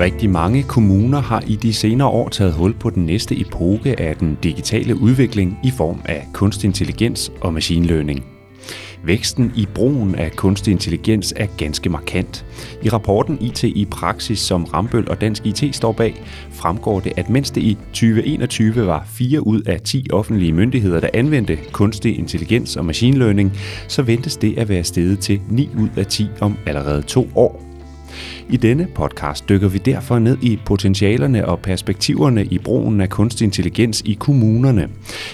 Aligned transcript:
Rigtig 0.00 0.30
mange 0.30 0.62
kommuner 0.62 1.20
har 1.20 1.42
i 1.46 1.56
de 1.56 1.72
senere 1.72 2.08
år 2.08 2.28
taget 2.28 2.52
hul 2.52 2.74
på 2.74 2.90
den 2.90 3.06
næste 3.06 3.40
epoke 3.40 4.00
af 4.00 4.16
den 4.16 4.38
digitale 4.42 4.96
udvikling 5.00 5.58
i 5.64 5.70
form 5.70 6.00
af 6.04 6.26
kunstig 6.32 6.68
intelligens 6.68 7.32
og 7.40 7.54
machine 7.54 7.86
learning. 7.86 8.24
Væksten 9.04 9.52
i 9.56 9.66
brugen 9.74 10.14
af 10.14 10.32
kunstig 10.32 10.72
intelligens 10.72 11.34
er 11.36 11.46
ganske 11.56 11.90
markant. 11.90 12.46
I 12.82 12.88
rapporten 12.88 13.38
IT 13.40 13.64
i 13.64 13.86
praksis, 13.90 14.38
som 14.38 14.64
Rambøl 14.64 15.10
og 15.10 15.20
Dansk 15.20 15.46
IT 15.46 15.76
står 15.76 15.92
bag, 15.92 16.22
fremgår 16.52 17.00
det, 17.00 17.12
at 17.16 17.30
mens 17.30 17.50
det 17.50 17.62
i 17.62 17.78
2021 17.92 18.86
var 18.86 19.06
4 19.06 19.46
ud 19.46 19.60
af 19.60 19.80
10 19.80 20.06
offentlige 20.12 20.52
myndigheder, 20.52 21.00
der 21.00 21.08
anvendte 21.14 21.58
kunstig 21.72 22.18
intelligens 22.18 22.76
og 22.76 22.84
machine 22.84 23.18
learning, 23.18 23.52
så 23.88 24.02
ventes 24.02 24.36
det 24.36 24.58
at 24.58 24.68
være 24.68 24.84
steget 24.84 25.18
til 25.18 25.40
9 25.50 25.70
ud 25.78 25.88
af 25.96 26.06
10 26.06 26.26
om 26.40 26.56
allerede 26.66 27.02
to 27.02 27.28
år. 27.34 27.67
I 28.50 28.56
denne 28.56 28.88
podcast 28.94 29.48
dykker 29.48 29.68
vi 29.68 29.78
derfor 29.78 30.18
ned 30.18 30.38
i 30.42 30.58
potentialerne 30.64 31.48
og 31.48 31.60
perspektiverne 31.60 32.44
i 32.44 32.58
brugen 32.58 33.00
af 33.00 33.08
kunstig 33.08 33.44
intelligens 33.44 34.02
i 34.04 34.12
kommunerne. 34.20 34.88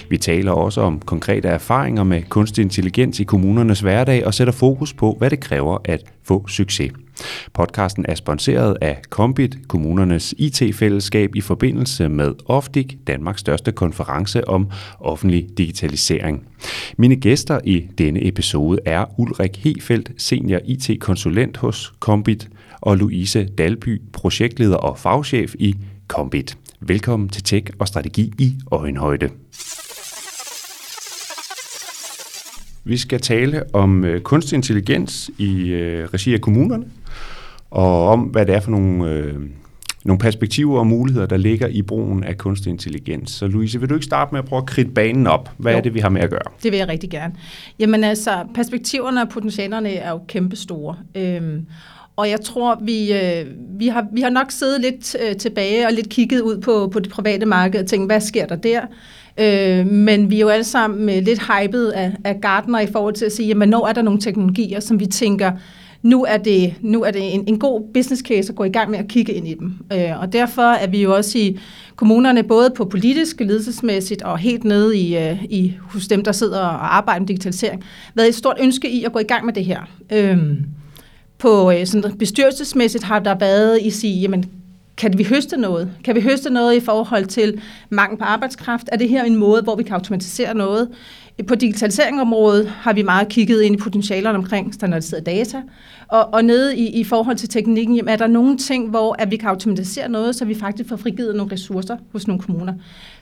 Vi 0.09 0.17
taler 0.17 0.51
også 0.51 0.81
om 0.81 0.99
konkrete 0.99 1.47
erfaringer 1.47 2.03
med 2.03 2.21
kunstig 2.29 2.61
intelligens 2.61 3.19
i 3.19 3.23
kommunernes 3.23 3.79
hverdag 3.79 4.25
og 4.25 4.33
sætter 4.33 4.53
fokus 4.53 4.93
på, 4.93 5.15
hvad 5.17 5.29
det 5.29 5.39
kræver 5.39 5.77
at 5.85 6.03
få 6.23 6.47
succes. 6.47 6.91
Podcasten 7.53 8.05
er 8.07 8.15
sponsoreret 8.15 8.77
af 8.81 9.01
Kombit, 9.09 9.57
kommunernes 9.67 10.33
IT-fællesskab 10.37 11.35
i 11.35 11.41
forbindelse 11.41 12.09
med 12.09 12.33
OFDIC, 12.45 12.97
Danmarks 13.07 13.39
største 13.39 13.71
konference 13.71 14.47
om 14.47 14.69
offentlig 14.99 15.47
digitalisering. 15.57 16.43
Mine 16.97 17.15
gæster 17.15 17.59
i 17.63 17.87
denne 17.97 18.27
episode 18.27 18.79
er 18.85 19.05
Ulrik 19.17 19.57
Hefeldt, 19.63 20.11
senior 20.17 20.59
IT-konsulent 20.65 21.57
hos 21.57 21.93
Kombit, 21.99 22.49
og 22.85 22.97
Louise 22.97 23.45
Dalby, 23.45 24.01
projektleder 24.13 24.75
og 24.75 24.97
fagchef 24.97 25.55
i 25.59 25.75
Kombit. 26.07 26.57
Velkommen 26.79 27.29
til 27.29 27.43
Tech 27.43 27.65
og 27.79 27.87
Strategi 27.87 28.33
i 28.39 28.55
Øjenhøjde. 28.71 29.29
Vi 32.83 32.97
skal 32.97 33.21
tale 33.21 33.75
om 33.75 34.05
øh, 34.05 34.21
kunstig 34.21 34.55
intelligens 34.55 35.31
i 35.37 35.67
øh, 35.67 36.07
regi 36.13 36.33
af 36.33 36.41
kommunerne, 36.41 36.85
og 37.71 38.07
om 38.07 38.19
hvad 38.19 38.45
det 38.45 38.55
er 38.55 38.59
for 38.59 38.71
nogle, 38.71 39.09
øh, 39.09 39.35
nogle 40.05 40.19
perspektiver 40.19 40.79
og 40.79 40.87
muligheder, 40.87 41.25
der 41.25 41.37
ligger 41.37 41.67
i 41.67 41.81
brugen 41.81 42.23
af 42.23 42.37
kunstig 42.37 42.69
intelligens. 42.69 43.31
Så 43.31 43.47
Louise, 43.47 43.79
vil 43.79 43.89
du 43.89 43.93
ikke 43.93 44.05
starte 44.05 44.31
med 44.31 44.39
at 44.39 44.45
prøve 44.45 44.61
at 44.61 44.65
kridte 44.65 44.91
banen 44.91 45.27
op? 45.27 45.49
Hvad 45.57 45.71
jo, 45.71 45.77
er 45.77 45.81
det, 45.81 45.93
vi 45.93 45.99
har 45.99 46.09
med 46.09 46.21
at 46.21 46.29
gøre? 46.29 46.51
Det 46.63 46.71
vil 46.71 46.77
jeg 46.77 46.87
rigtig 46.87 47.09
gerne. 47.09 47.33
Jamen 47.79 48.03
altså, 48.03 48.45
perspektiverne 48.55 49.21
og 49.21 49.29
potentialerne 49.29 49.93
er 49.93 50.11
jo 50.11 50.19
kæmpestore. 50.27 50.95
Øhm, 51.15 51.65
og 52.15 52.29
jeg 52.29 52.41
tror, 52.41 52.79
vi, 52.81 53.13
øh, 53.13 53.45
vi, 53.79 53.87
har, 53.87 54.07
vi 54.11 54.21
har 54.21 54.29
nok 54.29 54.51
siddet 54.51 54.81
lidt 54.81 55.15
øh, 55.23 55.35
tilbage 55.35 55.87
og 55.87 55.93
lidt 55.93 56.09
kigget 56.09 56.41
ud 56.41 56.57
på, 56.57 56.89
på 56.93 56.99
det 56.99 57.11
private 57.11 57.45
marked 57.45 57.79
og 57.79 57.87
tænkt, 57.87 58.07
hvad 58.07 58.21
sker 58.21 58.45
der 58.45 58.55
der? 58.55 58.81
Øh, 59.37 59.87
men 59.87 60.29
vi 60.29 60.35
er 60.35 60.39
jo 60.39 60.49
alle 60.49 60.63
sammen 60.63 61.09
øh, 61.09 61.23
lidt 61.23 61.41
hyped 61.41 61.87
af, 61.87 62.11
af 62.23 62.41
Gartner 62.41 62.79
i 62.79 62.87
forhold 62.87 63.13
til 63.13 63.25
at 63.25 63.31
sige, 63.31 63.47
jamen 63.47 63.69
når 63.69 63.87
er 63.87 63.93
der 63.93 64.01
nogle 64.01 64.21
teknologier, 64.21 64.79
som 64.79 64.99
vi 64.99 65.05
tænker, 65.05 65.51
nu 66.01 66.23
er 66.23 66.37
det, 66.37 66.73
nu 66.81 67.03
er 67.03 67.11
det 67.11 67.33
en, 67.33 67.43
en 67.47 67.59
god 67.59 67.93
business 67.93 68.23
case 68.27 68.49
at 68.49 68.55
gå 68.55 68.63
i 68.63 68.69
gang 68.69 68.91
med 68.91 68.99
at 68.99 69.07
kigge 69.07 69.33
ind 69.33 69.47
i 69.47 69.53
dem. 69.53 69.73
Øh, 69.93 70.19
og 70.21 70.33
derfor 70.33 70.61
er 70.61 70.87
vi 70.87 71.01
jo 71.01 71.15
også 71.15 71.37
i 71.37 71.59
kommunerne, 71.95 72.43
både 72.43 72.69
på 72.77 72.85
politisk, 72.85 73.39
ledelsesmæssigt 73.39 74.21
og 74.21 74.37
helt 74.37 74.63
nede 74.63 74.97
i, 74.97 75.17
øh, 75.17 75.43
i, 75.43 75.73
hos 75.81 76.07
dem, 76.07 76.23
der 76.23 76.31
sidder 76.31 76.59
og 76.59 76.95
arbejder 76.95 77.19
med 77.19 77.27
digitalisering, 77.27 77.83
været 78.15 78.27
et 78.27 78.35
stort 78.35 78.57
ønske 78.59 78.89
i 78.89 79.03
at 79.03 79.11
gå 79.11 79.19
i 79.19 79.23
gang 79.23 79.45
med 79.45 79.53
det 79.53 79.65
her. 79.65 79.79
Øh, 80.11 80.37
på 81.37 81.71
øh, 81.71 81.85
sådan 81.85 82.17
bestyrelsesmæssigt 82.17 83.03
har 83.03 83.19
der 83.19 83.35
været 83.35 83.81
i 83.81 83.89
sige, 83.89 84.21
jamen, 84.21 84.45
kan 84.97 85.17
vi 85.17 85.23
høste 85.23 85.57
noget? 85.57 85.91
Kan 86.03 86.15
vi 86.15 86.21
høste 86.21 86.49
noget 86.49 86.75
i 86.75 86.79
forhold 86.79 87.25
til 87.25 87.61
mangel 87.89 88.17
på 88.17 88.23
arbejdskraft? 88.23 88.89
Er 88.91 88.97
det 88.97 89.09
her 89.09 89.23
en 89.23 89.35
måde, 89.35 89.61
hvor 89.61 89.75
vi 89.75 89.83
kan 89.83 89.93
automatisere 89.93 90.53
noget? 90.53 90.89
På 91.47 91.55
digitaliseringsområdet 91.55 92.67
har 92.67 92.93
vi 92.93 93.01
meget 93.01 93.29
kigget 93.29 93.61
ind 93.61 93.75
i 93.75 93.77
potentialerne 93.77 94.37
omkring 94.37 94.73
standardiseret 94.73 95.25
data, 95.25 95.61
og, 96.07 96.33
og 96.33 96.45
nede 96.45 96.77
i, 96.77 96.99
i 96.99 97.03
forhold 97.03 97.35
til 97.35 97.49
teknikken, 97.49 97.95
jamen, 97.95 98.09
er 98.09 98.15
der 98.15 98.27
nogle 98.27 98.57
ting, 98.57 98.89
hvor 98.89 99.15
at 99.19 99.31
vi 99.31 99.37
kan 99.37 99.49
automatisere 99.49 100.09
noget, 100.09 100.35
så 100.35 100.45
vi 100.45 100.55
faktisk 100.55 100.89
får 100.89 100.95
frigivet 100.95 101.35
nogle 101.35 101.51
ressourcer 101.51 101.97
hos 102.11 102.27
nogle 102.27 102.41
kommuner. 102.41 102.73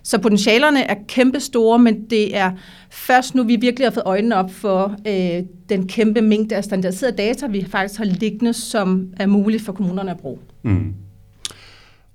Så 0.03 0.19
potentialerne 0.19 0.83
er 0.83 0.95
kæmpe 1.07 1.39
store, 1.39 1.79
men 1.79 2.05
det 2.09 2.37
er 2.37 2.51
først 2.89 3.35
nu, 3.35 3.43
vi 3.43 3.55
virkelig 3.55 3.85
har 3.85 3.91
fået 3.91 4.05
øjnene 4.05 4.35
op 4.35 4.51
for 4.51 4.95
øh, 5.07 5.43
den 5.69 5.87
kæmpe 5.87 6.21
mængde 6.21 6.55
af 6.55 6.63
standardiseret 6.63 7.17
data, 7.17 7.47
vi 7.47 7.65
faktisk 7.69 7.97
har 7.97 8.05
liggende, 8.05 8.53
som 8.53 9.07
er 9.17 9.25
muligt 9.25 9.63
for 9.63 9.73
kommunerne 9.73 10.11
at 10.11 10.17
bruge. 10.17 10.37
Mm. 10.63 10.93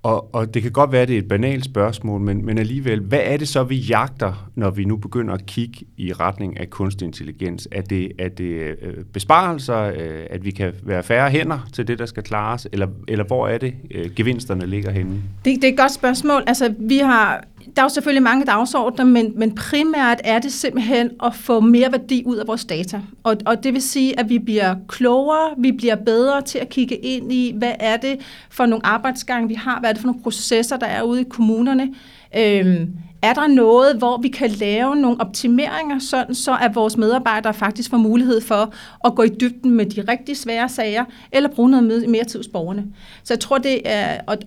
Og, 0.09 0.35
og 0.35 0.55
det 0.55 0.63
kan 0.63 0.73
godt 0.73 0.93
være, 0.93 1.03
at 1.03 1.09
det 1.09 1.15
er 1.15 1.19
et 1.19 1.29
banalt 1.29 1.65
spørgsmål, 1.65 2.21
men, 2.21 2.47
men 2.47 2.59
alligevel, 2.59 3.01
hvad 3.01 3.21
er 3.23 3.37
det 3.37 3.49
så, 3.49 3.63
vi 3.63 3.77
jagter, 3.77 4.51
når 4.55 4.71
vi 4.71 4.85
nu 4.85 4.97
begynder 4.97 5.35
at 5.35 5.47
kigge 5.47 5.87
i 5.97 6.13
retning 6.13 6.61
af 6.61 6.71
kunstig 6.71 7.07
intelligens? 7.07 7.69
Er 7.73 7.83
det, 7.83 8.13
er 8.19 8.29
det 8.29 8.45
øh, 8.45 9.05
besparelser, 9.13 9.79
øh, 9.79 10.27
at 10.31 10.45
vi 10.45 10.51
kan 10.51 10.73
være 10.83 11.03
færre 11.03 11.31
hænder 11.31 11.69
til 11.73 11.89
det, 11.89 11.99
der 11.99 12.07
skal 12.07 12.23
klares, 12.23 12.69
eller, 12.73 12.87
eller 13.09 13.25
hvor 13.25 13.49
er 13.49 13.59
det, 13.59 13.75
øh, 13.91 14.11
gevinsterne 14.17 14.67
ligger 14.67 14.91
henne? 14.91 15.23
Det, 15.45 15.57
det 15.57 15.65
er 15.65 15.69
et 15.69 15.79
godt 15.79 15.93
spørgsmål. 15.93 16.43
Altså, 16.47 16.75
vi 16.79 16.99
har 16.99 17.45
der 17.77 17.83
er 17.83 17.85
jo 17.85 17.89
selvfølgelig 17.89 18.23
mange 18.23 18.47
dagsordner, 18.47 19.05
men, 19.05 19.33
men 19.37 19.55
primært 19.55 20.21
er 20.25 20.39
det 20.39 20.53
simpelthen 20.53 21.11
at 21.25 21.35
få 21.35 21.61
mere 21.61 21.93
værdi 21.93 22.23
ud 22.27 22.37
af 22.37 22.47
vores 22.47 22.65
data. 22.65 23.01
Og, 23.23 23.37
og 23.47 23.65
det 23.65 23.75
vil 23.75 23.83
sige, 23.83 24.21
at 24.21 24.29
vi 24.29 24.39
bliver 24.39 24.75
klogere, 24.89 25.55
vi 25.59 25.73
bliver 25.73 25.95
bedre 25.95 26.43
til 26.43 26.59
at 26.59 26.69
kigge 26.69 26.97
ind 26.97 27.33
i, 27.33 27.55
hvad 27.57 27.73
er 27.81 27.97
det 27.97 28.19
for 28.51 28.67
nogle 28.67 28.87
arbejdsgange, 28.87 29.49
vi 29.49 29.55
har, 29.55 29.81
hvad 29.81 29.91
det 29.98 30.03
for 30.03 30.09
nogle 30.09 30.22
processer, 30.22 30.76
der 30.76 30.86
er 30.86 31.03
ude 31.03 31.20
i 31.20 31.25
kommunerne. 31.25 31.94
Øhm, 32.36 32.94
er 33.22 33.34
der 33.34 33.47
noget, 33.47 33.97
hvor 33.97 34.16
vi 34.16 34.28
kan 34.28 34.50
lave 34.50 34.97
nogle 34.97 35.20
optimeringer, 35.20 35.98
sådan 35.98 36.34
så 36.34 36.56
at 36.60 36.75
vores 36.75 36.97
medarbejdere 36.97 37.54
faktisk 37.54 37.91
får 37.91 37.97
mulighed 37.97 38.41
for 38.41 38.75
at 39.04 39.14
gå 39.14 39.22
i 39.22 39.28
dybden 39.28 39.70
med 39.70 39.86
de 39.86 40.00
rigtig 40.09 40.36
svære 40.36 40.69
sager, 40.69 41.04
eller 41.32 41.48
bruge 41.48 41.70
noget 41.70 42.09
mere 42.09 42.25
tid 42.25 42.38
hos 42.38 42.48
borgerne. 42.48 42.84
Så 43.25 43.34
jeg 43.34 43.41
tror, 43.41 43.59
det 43.59 43.81
er, 43.84 44.20
og, 44.26 44.38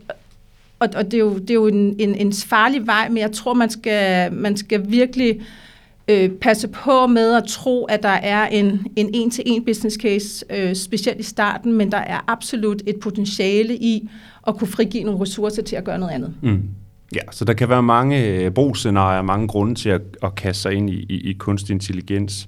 og, 0.79 0.89
og 0.95 1.05
det 1.05 1.13
er 1.13 1.19
jo, 1.19 1.37
det 1.37 1.49
er 1.49 1.53
jo 1.53 1.67
en, 1.67 1.95
en, 1.99 2.15
en 2.15 2.33
farlig 2.33 2.87
vej, 2.87 3.09
men 3.09 3.17
jeg 3.17 3.31
tror, 3.31 3.53
man 3.53 3.69
skal, 3.69 4.33
man 4.33 4.57
skal 4.57 4.91
virkelig 4.91 5.35
øh, 5.39 5.45
Øh, 6.11 6.29
passe 6.29 6.67
på 6.67 7.07
med 7.07 7.33
at 7.35 7.43
tro, 7.43 7.85
at 7.85 8.03
der 8.03 8.09
er 8.09 8.47
en, 8.47 8.87
en 8.95 9.09
en-til-en 9.13 9.65
business 9.65 9.97
case, 10.01 10.45
øh, 10.49 10.75
specielt 10.75 11.19
i 11.19 11.23
starten, 11.23 11.73
men 11.73 11.91
der 11.91 11.97
er 11.97 12.19
absolut 12.27 12.81
et 12.87 12.95
potentiale 13.01 13.75
i 13.75 14.09
at 14.47 14.55
kunne 14.55 14.67
frigive 14.67 15.03
nogle 15.03 15.21
ressourcer 15.21 15.61
til 15.61 15.75
at 15.75 15.83
gøre 15.83 15.99
noget 15.99 16.13
andet. 16.13 16.33
Mm. 16.41 16.61
Ja, 17.15 17.21
så 17.31 17.45
der 17.45 17.53
kan 17.53 17.69
være 17.69 17.83
mange 17.83 18.25
øh, 18.25 18.51
brugsscenarier, 18.51 19.21
mange 19.21 19.47
grunde 19.47 19.75
til 19.75 19.89
at, 19.89 20.01
at 20.23 20.35
kaste 20.35 20.61
sig 20.61 20.73
ind 20.73 20.89
i, 20.89 21.05
i, 21.09 21.29
i 21.29 21.33
kunstig 21.33 21.73
intelligens. 21.73 22.47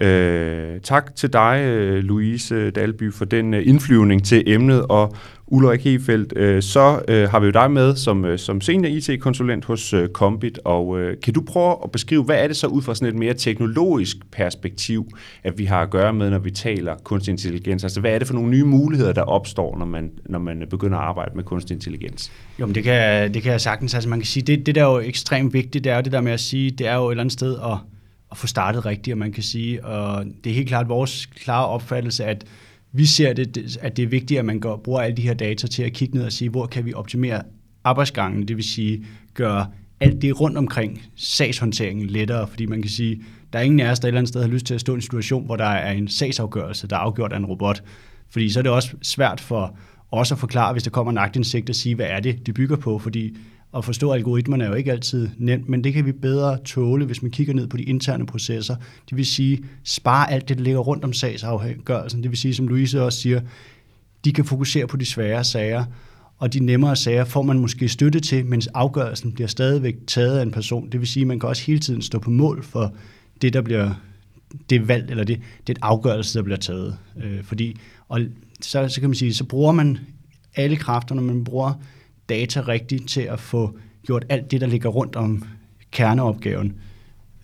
Øh, 0.00 0.80
tak 0.80 1.16
til 1.16 1.32
dig, 1.32 1.60
øh, 1.64 2.04
Louise 2.04 2.70
Dalby, 2.70 3.12
for 3.12 3.24
den 3.24 3.54
øh, 3.54 3.66
indflyvning 3.66 4.24
til 4.24 4.42
emnet, 4.46 4.86
og 4.88 5.16
Ulrik 5.46 5.84
Hefeldt, 5.84 6.32
øh, 6.36 6.62
så 6.62 7.02
øh, 7.08 7.28
har 7.28 7.40
vi 7.40 7.46
jo 7.46 7.52
dig 7.52 7.70
med 7.70 7.96
som, 7.96 8.24
øh, 8.24 8.38
som 8.38 8.60
senior 8.60 8.90
IT-konsulent 8.90 9.64
hos 9.64 9.92
øh, 9.92 10.08
Combit, 10.08 10.60
og 10.64 11.00
øh, 11.00 11.16
kan 11.22 11.34
du 11.34 11.42
prøve 11.42 11.76
at 11.84 11.90
beskrive, 11.90 12.22
hvad 12.22 12.36
er 12.36 12.46
det 12.46 12.56
så 12.56 12.66
ud 12.66 12.82
fra 12.82 12.94
sådan 12.94 13.08
et 13.08 13.18
mere 13.18 13.34
teknologisk 13.34 14.16
perspektiv, 14.32 15.08
at 15.44 15.58
vi 15.58 15.64
har 15.64 15.82
at 15.82 15.90
gøre 15.90 16.12
med, 16.12 16.30
når 16.30 16.38
vi 16.38 16.50
taler 16.50 16.94
kunstig 17.04 17.32
intelligens? 17.32 17.84
Altså, 17.84 18.00
hvad 18.00 18.10
er 18.10 18.18
det 18.18 18.26
for 18.26 18.34
nogle 18.34 18.50
nye 18.50 18.64
muligheder, 18.64 19.12
der 19.12 19.22
opstår, 19.22 19.78
når 19.78 19.86
man, 19.86 20.10
når 20.26 20.38
man 20.38 20.66
begynder 20.70 20.98
at 20.98 21.04
arbejde 21.04 21.30
med 21.34 21.44
kunstig 21.44 21.74
intelligens? 21.74 22.32
Jo, 22.60 22.66
men 22.66 22.74
det 22.74 22.84
kan, 22.84 23.34
det 23.34 23.42
kan 23.42 23.52
jeg 23.52 23.60
sagtens. 23.60 23.94
Altså, 23.94 24.08
man 24.08 24.18
kan 24.18 24.26
sige, 24.26 24.42
det, 24.42 24.66
det 24.66 24.74
der 24.74 24.82
er 24.84 24.92
jo 24.92 25.00
ekstremt 25.00 25.52
vigtigt, 25.52 25.84
det 25.84 25.92
er 25.92 25.96
jo 25.96 26.02
det 26.02 26.12
der 26.12 26.20
med 26.20 26.32
at 26.32 26.40
sige, 26.40 26.70
det 26.70 26.86
er 26.86 26.94
jo 26.94 27.06
et 27.06 27.12
eller 27.12 27.22
andet 27.22 27.32
sted 27.32 27.54
at, 27.54 27.78
at 28.34 28.38
få 28.38 28.46
startet 28.46 28.86
rigtigt, 28.86 29.14
og 29.14 29.18
man 29.18 29.32
kan 29.32 29.42
sige, 29.42 29.84
og 29.84 30.24
det 30.44 30.50
er 30.50 30.54
helt 30.54 30.68
klart 30.68 30.88
vores 30.88 31.26
klare 31.26 31.66
opfattelse, 31.66 32.24
at 32.24 32.44
vi 32.92 33.06
ser 33.06 33.32
det, 33.32 33.78
at 33.80 33.96
det 33.96 34.02
er 34.02 34.06
vigtigt, 34.06 34.38
at 34.38 34.44
man 34.44 34.60
går, 34.60 34.76
bruger 34.76 35.00
alle 35.00 35.16
de 35.16 35.22
her 35.22 35.34
data 35.34 35.66
til 35.66 35.82
at 35.82 35.92
kigge 35.92 36.16
ned 36.16 36.24
og 36.24 36.32
sige, 36.32 36.50
hvor 36.50 36.66
kan 36.66 36.84
vi 36.84 36.94
optimere 36.94 37.42
arbejdsgangen, 37.84 38.48
det 38.48 38.56
vil 38.56 38.64
sige 38.64 39.04
gøre 39.34 39.66
alt 40.00 40.22
det 40.22 40.40
rundt 40.40 40.58
omkring 40.58 41.02
sagshåndteringen 41.16 42.06
lettere, 42.06 42.48
fordi 42.48 42.66
man 42.66 42.82
kan 42.82 42.90
sige, 42.90 43.22
der 43.52 43.58
er 43.58 43.62
ingen 43.62 43.80
af 43.80 43.90
os, 43.90 44.00
der 44.00 44.06
et 44.06 44.08
eller 44.08 44.18
andet 44.18 44.28
sted 44.28 44.40
har 44.40 44.48
lyst 44.48 44.66
til 44.66 44.74
at 44.74 44.80
stå 44.80 44.92
i 44.92 44.94
en 44.94 45.02
situation, 45.02 45.46
hvor 45.46 45.56
der 45.56 45.64
er 45.64 45.92
en 45.92 46.08
sagsafgørelse, 46.08 46.86
der 46.86 46.96
er 46.96 47.00
afgjort 47.00 47.32
af 47.32 47.36
en 47.36 47.46
robot, 47.46 47.82
fordi 48.30 48.50
så 48.50 48.58
er 48.58 48.62
det 48.62 48.72
også 48.72 48.96
svært 49.02 49.40
for 49.40 49.76
os 50.12 50.32
at 50.32 50.38
forklare, 50.38 50.72
hvis 50.72 50.82
der 50.82 50.90
kommer 50.90 51.10
en 51.12 51.18
agtindsigt, 51.18 51.68
at 51.68 51.76
sige, 51.76 51.94
hvad 51.94 52.06
er 52.06 52.20
det, 52.20 52.46
det 52.46 52.54
bygger 52.54 52.76
på, 52.76 52.98
fordi 52.98 53.36
at 53.76 53.84
forstå 53.84 54.12
algoritmerne 54.12 54.64
er 54.64 54.68
jo 54.68 54.74
ikke 54.74 54.92
altid 54.92 55.28
nemt, 55.38 55.68
men 55.68 55.84
det 55.84 55.94
kan 55.94 56.06
vi 56.06 56.12
bedre 56.12 56.58
tåle, 56.64 57.04
hvis 57.04 57.22
man 57.22 57.30
kigger 57.30 57.54
ned 57.54 57.66
på 57.66 57.76
de 57.76 57.82
interne 57.82 58.26
processer. 58.26 58.76
Det 59.10 59.16
vil 59.16 59.26
sige, 59.26 59.64
spare 59.84 60.32
alt 60.32 60.48
det, 60.48 60.58
der 60.58 60.64
ligger 60.64 60.80
rundt 60.80 61.04
om 61.04 61.12
sagsafgørelsen. 61.12 62.22
Det 62.22 62.30
vil 62.30 62.38
sige, 62.38 62.54
som 62.54 62.68
Louise 62.68 63.02
også 63.02 63.20
siger, 63.20 63.40
de 64.24 64.32
kan 64.32 64.44
fokusere 64.44 64.86
på 64.86 64.96
de 64.96 65.04
svære 65.04 65.44
sager, 65.44 65.84
og 66.38 66.52
de 66.52 66.60
nemmere 66.60 66.96
sager 66.96 67.24
får 67.24 67.42
man 67.42 67.58
måske 67.58 67.88
støtte 67.88 68.20
til, 68.20 68.46
mens 68.46 68.66
afgørelsen 68.66 69.32
bliver 69.32 69.48
stadigvæk 69.48 69.96
taget 70.06 70.38
af 70.38 70.42
en 70.42 70.50
person. 70.50 70.88
Det 70.92 71.00
vil 71.00 71.08
sige, 71.08 71.22
at 71.22 71.26
man 71.26 71.40
kan 71.40 71.48
også 71.48 71.62
hele 71.66 71.78
tiden 71.78 72.02
stå 72.02 72.18
på 72.18 72.30
mål 72.30 72.62
for 72.62 72.94
det, 73.42 73.52
der 73.52 73.62
bliver 73.62 73.94
det 74.70 74.88
valg, 74.88 75.10
eller 75.10 75.24
det, 75.24 75.40
det 75.66 75.78
afgørelse, 75.82 76.38
der 76.38 76.44
bliver 76.44 76.56
taget. 76.56 76.96
Øh, 77.24 77.42
fordi, 77.42 77.76
og 78.08 78.20
så, 78.60 78.88
så 78.88 79.00
kan 79.00 79.10
man 79.10 79.14
sige, 79.14 79.34
så 79.34 79.44
bruger 79.44 79.72
man 79.72 79.98
alle 80.56 80.76
kræfterne, 80.76 81.20
man 81.20 81.44
bruger 81.44 81.72
data 82.28 82.60
rigtigt 82.60 83.08
til 83.08 83.20
at 83.20 83.40
få 83.40 83.78
gjort 84.06 84.24
alt 84.28 84.50
det, 84.50 84.60
der 84.60 84.66
ligger 84.66 84.88
rundt 84.88 85.16
om 85.16 85.44
kerneopgaven 85.90 86.74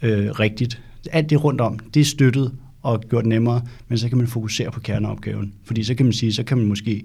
øh, 0.02 0.30
rigtigt. 0.30 0.82
Alt 1.12 1.30
det 1.30 1.44
rundt 1.44 1.60
om, 1.60 1.78
det 1.78 2.00
er 2.00 2.04
støttet 2.04 2.52
og 2.82 3.00
gjort 3.00 3.26
nemmere, 3.26 3.62
men 3.88 3.98
så 3.98 4.08
kan 4.08 4.18
man 4.18 4.26
fokusere 4.26 4.70
på 4.70 4.80
kerneopgaven. 4.80 5.52
Fordi 5.64 5.84
så 5.84 5.94
kan 5.94 6.06
man 6.06 6.12
sige, 6.12 6.32
så 6.32 6.42
kan 6.42 6.58
man 6.58 6.66
måske 6.66 7.04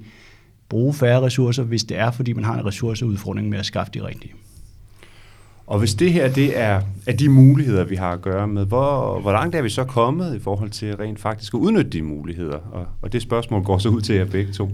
bruge 0.70 0.94
færre 0.94 1.22
ressourcer, 1.22 1.64
hvis 1.64 1.84
det 1.84 1.98
er, 1.98 2.12
fordi 2.12 2.34
man 2.34 2.44
har 2.44 2.60
en 2.60 2.66
ressourceudfordring 2.66 3.50
med 3.50 3.60
at 3.60 3.66
skaffe 3.66 3.92
de 3.94 4.08
rigtige. 4.08 4.34
Og 5.68 5.80
hvis 5.80 5.96
det 5.96 6.14
her 6.14 6.34
det 6.34 6.60
er, 6.60 6.82
er 7.08 7.14
de 7.14 7.30
muligheder, 7.30 7.84
vi 7.84 7.96
har 7.96 8.12
at 8.12 8.22
gøre 8.22 8.48
med, 8.48 8.66
hvor, 8.66 9.20
hvor 9.20 9.32
langt 9.32 9.56
er 9.56 9.62
vi 9.62 9.70
så 9.70 9.84
kommet 9.84 10.36
i 10.36 10.40
forhold 10.40 10.70
til 10.70 10.96
rent 10.96 11.20
faktisk 11.20 11.54
at 11.54 11.58
udnytte 11.58 11.90
de 11.90 12.02
muligheder? 12.02 12.58
Og, 12.58 12.86
og 13.02 13.14
det 13.14 13.22
spørgsmål 13.22 13.64
går 13.64 13.78
så 13.78 13.90
ud 13.90 14.02
til 14.02 14.16
jer 14.16 14.26
begge 14.26 14.54
to. 14.54 14.72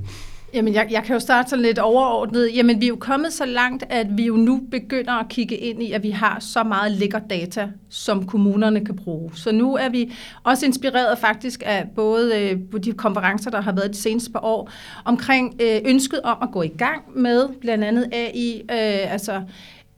Jamen, 0.54 0.74
jeg, 0.74 0.88
jeg 0.92 1.04
kan 1.04 1.14
jo 1.14 1.20
starte 1.20 1.50
sådan 1.50 1.64
lidt 1.64 1.80
overordnet. 1.80 2.56
Jamen, 2.56 2.82
vi 2.82 2.86
er 2.86 2.90
jo 2.90 2.96
kommet 2.96 3.34
så 3.34 3.46
langt, 3.46 3.84
at 3.90 4.18
vi 4.18 4.26
jo 4.26 4.36
nu 4.36 4.62
begynder 4.72 5.14
at 5.14 5.30
kigge 5.30 5.58
ind 5.58 5.84
i, 5.84 5.92
at 5.92 6.04
vi 6.04 6.10
har 6.10 6.40
så 6.40 6.64
meget 6.64 6.92
lækker 6.92 7.20
data, 7.20 7.70
som 7.90 8.26
kommunerne 8.26 8.86
kan 8.86 8.96
bruge. 8.96 9.32
Så 9.36 9.52
nu 9.52 9.76
er 9.76 9.90
vi 9.90 10.14
også 10.44 10.66
inspireret 10.66 11.18
faktisk 11.18 11.64
af 11.66 11.88
både 11.96 12.40
øh, 12.40 12.84
de 12.84 12.94
konferencer, 12.94 13.52
der 13.52 13.62
har 13.62 13.72
været 13.72 13.92
de 13.92 13.98
seneste 13.98 14.32
par 14.32 14.44
år, 14.44 14.70
omkring 15.06 15.56
øh, 15.62 15.82
ønsket 15.86 16.22
om 16.22 16.38
at 16.42 16.50
gå 16.52 16.62
i 16.62 16.68
gang 16.78 17.02
med 17.16 17.48
blandt 17.62 17.84
andet 17.84 18.10
AI, 18.12 18.62
øh, 18.62 19.14
altså 19.14 19.42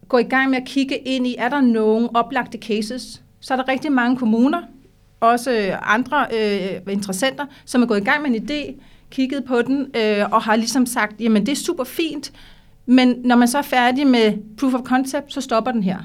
gå 0.08 0.18
i 0.18 0.24
gang 0.24 0.50
med 0.50 0.58
at 0.58 0.66
kigge 0.66 0.98
ind 0.98 1.28
i, 1.28 1.36
er 1.38 1.50
der 1.50 1.62
nogle 1.62 2.10
oplagte 2.16 2.58
cases? 2.58 3.22
Så 3.40 3.54
er 3.54 3.58
der 3.58 3.68
rigtig 3.68 3.92
mange 3.92 4.18
kommuner, 4.18 4.62
også 5.20 5.78
andre 5.82 6.26
øh, 6.34 6.94
interessenter, 6.94 7.46
som 7.66 7.82
er 7.82 7.86
gået 7.86 8.02
i 8.02 8.04
gang 8.04 8.22
med 8.22 8.30
en 8.30 8.50
idé, 8.50 8.84
kigget 9.14 9.44
på 9.46 9.62
den 9.62 9.88
øh, 9.96 10.26
og 10.32 10.42
har 10.42 10.56
ligesom 10.56 10.86
sagt, 10.86 11.22
jamen 11.22 11.46
det 11.46 11.52
er 11.52 11.56
super 11.56 11.84
fint, 11.84 12.32
men 12.86 13.16
når 13.24 13.36
man 13.36 13.48
så 13.48 13.58
er 13.58 13.62
færdig 13.62 14.08
med 14.08 14.34
proof 14.58 14.74
of 14.74 14.82
concept, 14.82 15.34
så 15.34 15.42
stopper 15.42 15.72
den 15.72 15.84
her. 15.84 15.98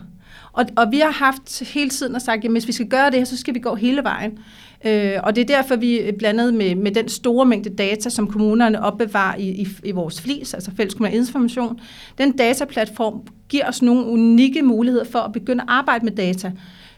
Og, 0.52 0.64
og 0.76 0.86
vi 0.90 0.98
har 0.98 1.10
haft 1.10 1.62
hele 1.74 1.90
tiden 1.90 2.14
og 2.14 2.22
sagt, 2.22 2.44
at 2.44 2.50
hvis 2.50 2.66
vi 2.66 2.72
skal 2.72 2.88
gøre 2.88 3.10
det 3.10 3.18
her, 3.18 3.24
så 3.24 3.36
skal 3.36 3.54
vi 3.54 3.58
gå 3.58 3.74
hele 3.74 4.02
vejen. 4.02 4.38
Øh, 4.84 5.12
og 5.22 5.36
det 5.36 5.42
er 5.42 5.56
derfor, 5.56 5.76
vi 5.76 6.12
blandet 6.18 6.54
med, 6.54 6.74
med 6.74 6.90
den 6.90 7.08
store 7.08 7.46
mængde 7.46 7.70
data, 7.70 8.08
som 8.08 8.26
kommunerne 8.26 8.84
opbevarer 8.84 9.36
i, 9.36 9.48
i, 9.48 9.68
i 9.84 9.90
vores 9.90 10.20
flis, 10.20 10.54
altså 10.54 10.70
fælles 10.76 10.94
kommunal 10.94 11.18
information. 11.18 11.80
Den 12.18 12.36
dataplatform 12.36 13.20
giver 13.48 13.68
os 13.68 13.82
nogle 13.82 14.06
unikke 14.06 14.62
muligheder 14.62 15.04
for 15.04 15.18
at 15.18 15.32
begynde 15.32 15.62
at 15.62 15.68
arbejde 15.68 16.04
med 16.04 16.12
data, 16.12 16.52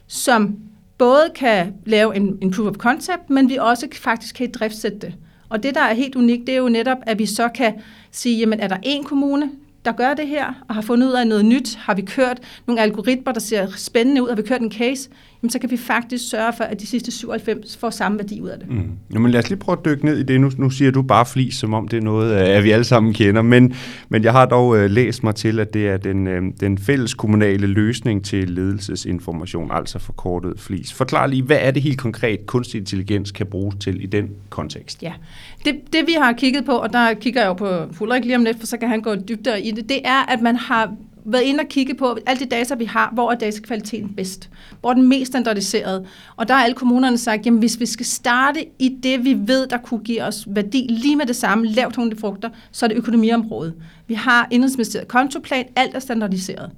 som 0.07 0.57
både 0.99 1.31
kan 1.35 1.75
lave 1.87 2.17
en, 2.17 2.39
en 2.43 2.51
proof 2.51 2.69
of 2.69 2.77
concept, 2.77 3.31
men 3.31 3.49
vi 3.49 3.57
også 3.57 3.89
faktisk 3.93 4.35
kan 4.35 4.51
driftsætte 4.53 4.99
det. 4.99 5.15
Og 5.51 5.63
det, 5.63 5.75
der 5.75 5.81
er 5.81 5.95
helt 5.95 6.17
unikt, 6.17 6.47
det 6.47 6.55
er 6.55 6.59
jo 6.59 6.69
netop, 6.69 6.99
at 7.03 7.19
vi 7.19 7.27
så 7.27 7.49
kan 7.49 7.75
sige, 8.11 8.39
jamen 8.39 8.61
er 8.61 8.69
der 8.69 8.77
en 8.83 9.05
kommune, 9.05 9.51
der 9.85 9.93
gør 9.93 10.15
det 10.15 10.27
her, 10.27 10.65
og 10.69 10.75
har 10.75 10.83
fundet 10.83 11.09
ud 11.09 11.13
af 11.13 11.27
noget 11.27 11.45
nyt, 11.45 11.75
har 11.75 11.95
vi 11.95 12.03
kørt 12.03 12.41
nogle 12.67 12.83
algoritmer, 12.83 13.33
der 13.33 13.41
ser 13.41 13.67
spændende 13.77 14.23
ud, 14.23 14.29
har 14.29 14.37
vi 14.37 14.43
kørt 14.43 14.61
en 14.61 14.73
case, 14.73 15.11
så 15.49 15.59
kan 15.59 15.71
vi 15.71 15.77
faktisk 15.77 16.31
sørge 16.31 16.53
for, 16.57 16.65
at 16.65 16.81
de 16.81 16.87
sidste 16.87 17.11
97 17.11 17.77
får 17.77 17.91
samme 17.91 18.19
værdi 18.19 18.41
ud 18.41 18.49
af 18.49 18.59
det. 18.59 18.71
Mm. 18.71 18.91
Jamen 19.13 19.31
lad 19.31 19.41
os 19.41 19.49
lige 19.49 19.59
prøve 19.59 19.79
at 19.79 19.85
dykke 19.85 20.05
ned 20.05 20.19
i 20.19 20.23
det. 20.23 20.41
Nu, 20.41 20.51
nu 20.59 20.71
siger 20.71 20.91
du 20.91 21.03
bare 21.03 21.27
flis, 21.27 21.55
som 21.55 21.75
om 21.75 21.89
det 21.89 21.97
er 21.97 22.01
noget, 22.01 22.35
at 22.35 22.65
vi 22.65 22.71
alle 22.71 22.85
sammen 22.85 23.13
kender, 23.13 23.43
men, 23.43 23.75
men 24.09 24.25
jeg 24.25 24.33
har 24.33 24.47
dog 24.47 24.69
uh, 24.69 24.85
læst 24.85 25.23
mig 25.23 25.35
til, 25.35 25.61
at 25.61 25.75
det 25.75 25.89
er 25.89 25.97
den, 25.97 26.27
uh, 26.27 26.53
den 26.61 26.79
fælles 26.79 27.15
kommunale 27.15 27.67
løsning 27.67 28.25
til 28.25 28.51
ledelsesinformation, 28.51 29.71
altså 29.73 29.99
forkortet 29.99 30.61
flis. 30.61 30.93
Forklar 30.93 31.27
lige, 31.27 31.43
hvad 31.43 31.59
er 31.61 31.71
det 31.71 31.83
helt 31.83 31.99
konkret, 31.99 32.47
kunstig 32.47 32.79
intelligens 32.79 33.31
kan 33.31 33.47
bruges 33.47 33.77
til 33.81 34.05
i 34.05 34.07
den 34.07 34.29
kontekst? 34.51 35.03
Ja, 35.03 35.13
det, 35.65 35.75
det 35.93 36.07
vi 36.07 36.13
har 36.19 36.33
kigget 36.33 36.65
på, 36.65 36.73
og 36.73 36.93
der 36.93 37.15
kigger 37.15 37.41
jeg 37.41 37.49
jo 37.49 37.55
på 37.55 37.93
Fulrik 37.93 38.25
lige 38.25 38.37
om 38.37 38.45
lidt, 38.45 38.59
for 38.59 38.67
så 38.67 38.77
kan 38.77 38.89
han 38.89 39.01
gå 39.01 39.15
dybere 39.15 39.63
i 39.63 39.71
det, 39.71 39.89
det 39.89 40.01
er, 40.05 40.33
at 40.33 40.41
man 40.43 40.57
har 40.57 40.95
været 41.25 41.43
inde 41.43 41.61
og 41.61 41.69
kigge 41.69 41.95
på 41.95 42.19
alle 42.27 42.45
de 42.45 42.49
data, 42.49 42.75
vi 42.75 42.85
har, 42.85 43.11
hvor 43.13 43.31
er 43.31 43.35
datakvaliteten 43.35 44.15
bedst? 44.15 44.51
Hvor 44.81 44.91
er 44.91 44.95
den 44.95 45.09
mest 45.09 45.31
standardiseret? 45.31 46.07
Og 46.37 46.49
der 46.49 46.55
har 46.55 46.65
alle 46.65 46.75
kommunerne 46.75 47.19
sagt, 47.19 47.47
jamen 47.47 47.59
hvis 47.59 47.81
vi 47.81 47.87
skal 47.87 48.07
starte 48.07 48.67
i 48.79 48.89
det, 49.03 49.25
vi 49.25 49.37
ved, 49.39 49.67
der 49.67 49.79
kunne 49.79 50.01
give 50.01 50.23
os 50.23 50.45
værdi 50.49 50.87
lige 50.91 51.17
med 51.17 51.27
det 51.27 51.37
samme, 51.37 51.67
lavt 51.67 52.21
frugter, 52.21 52.51
så 52.73 52.87
er 52.87 52.89
det 52.89 52.97
økonomiområdet. 52.97 53.75
Vi 54.07 54.15
har 54.15 54.49
indrigsministeriet 54.51 55.09
kontoplan, 55.09 55.65
alt 55.77 55.95
er 55.95 55.99
standardiseret. 55.99 56.71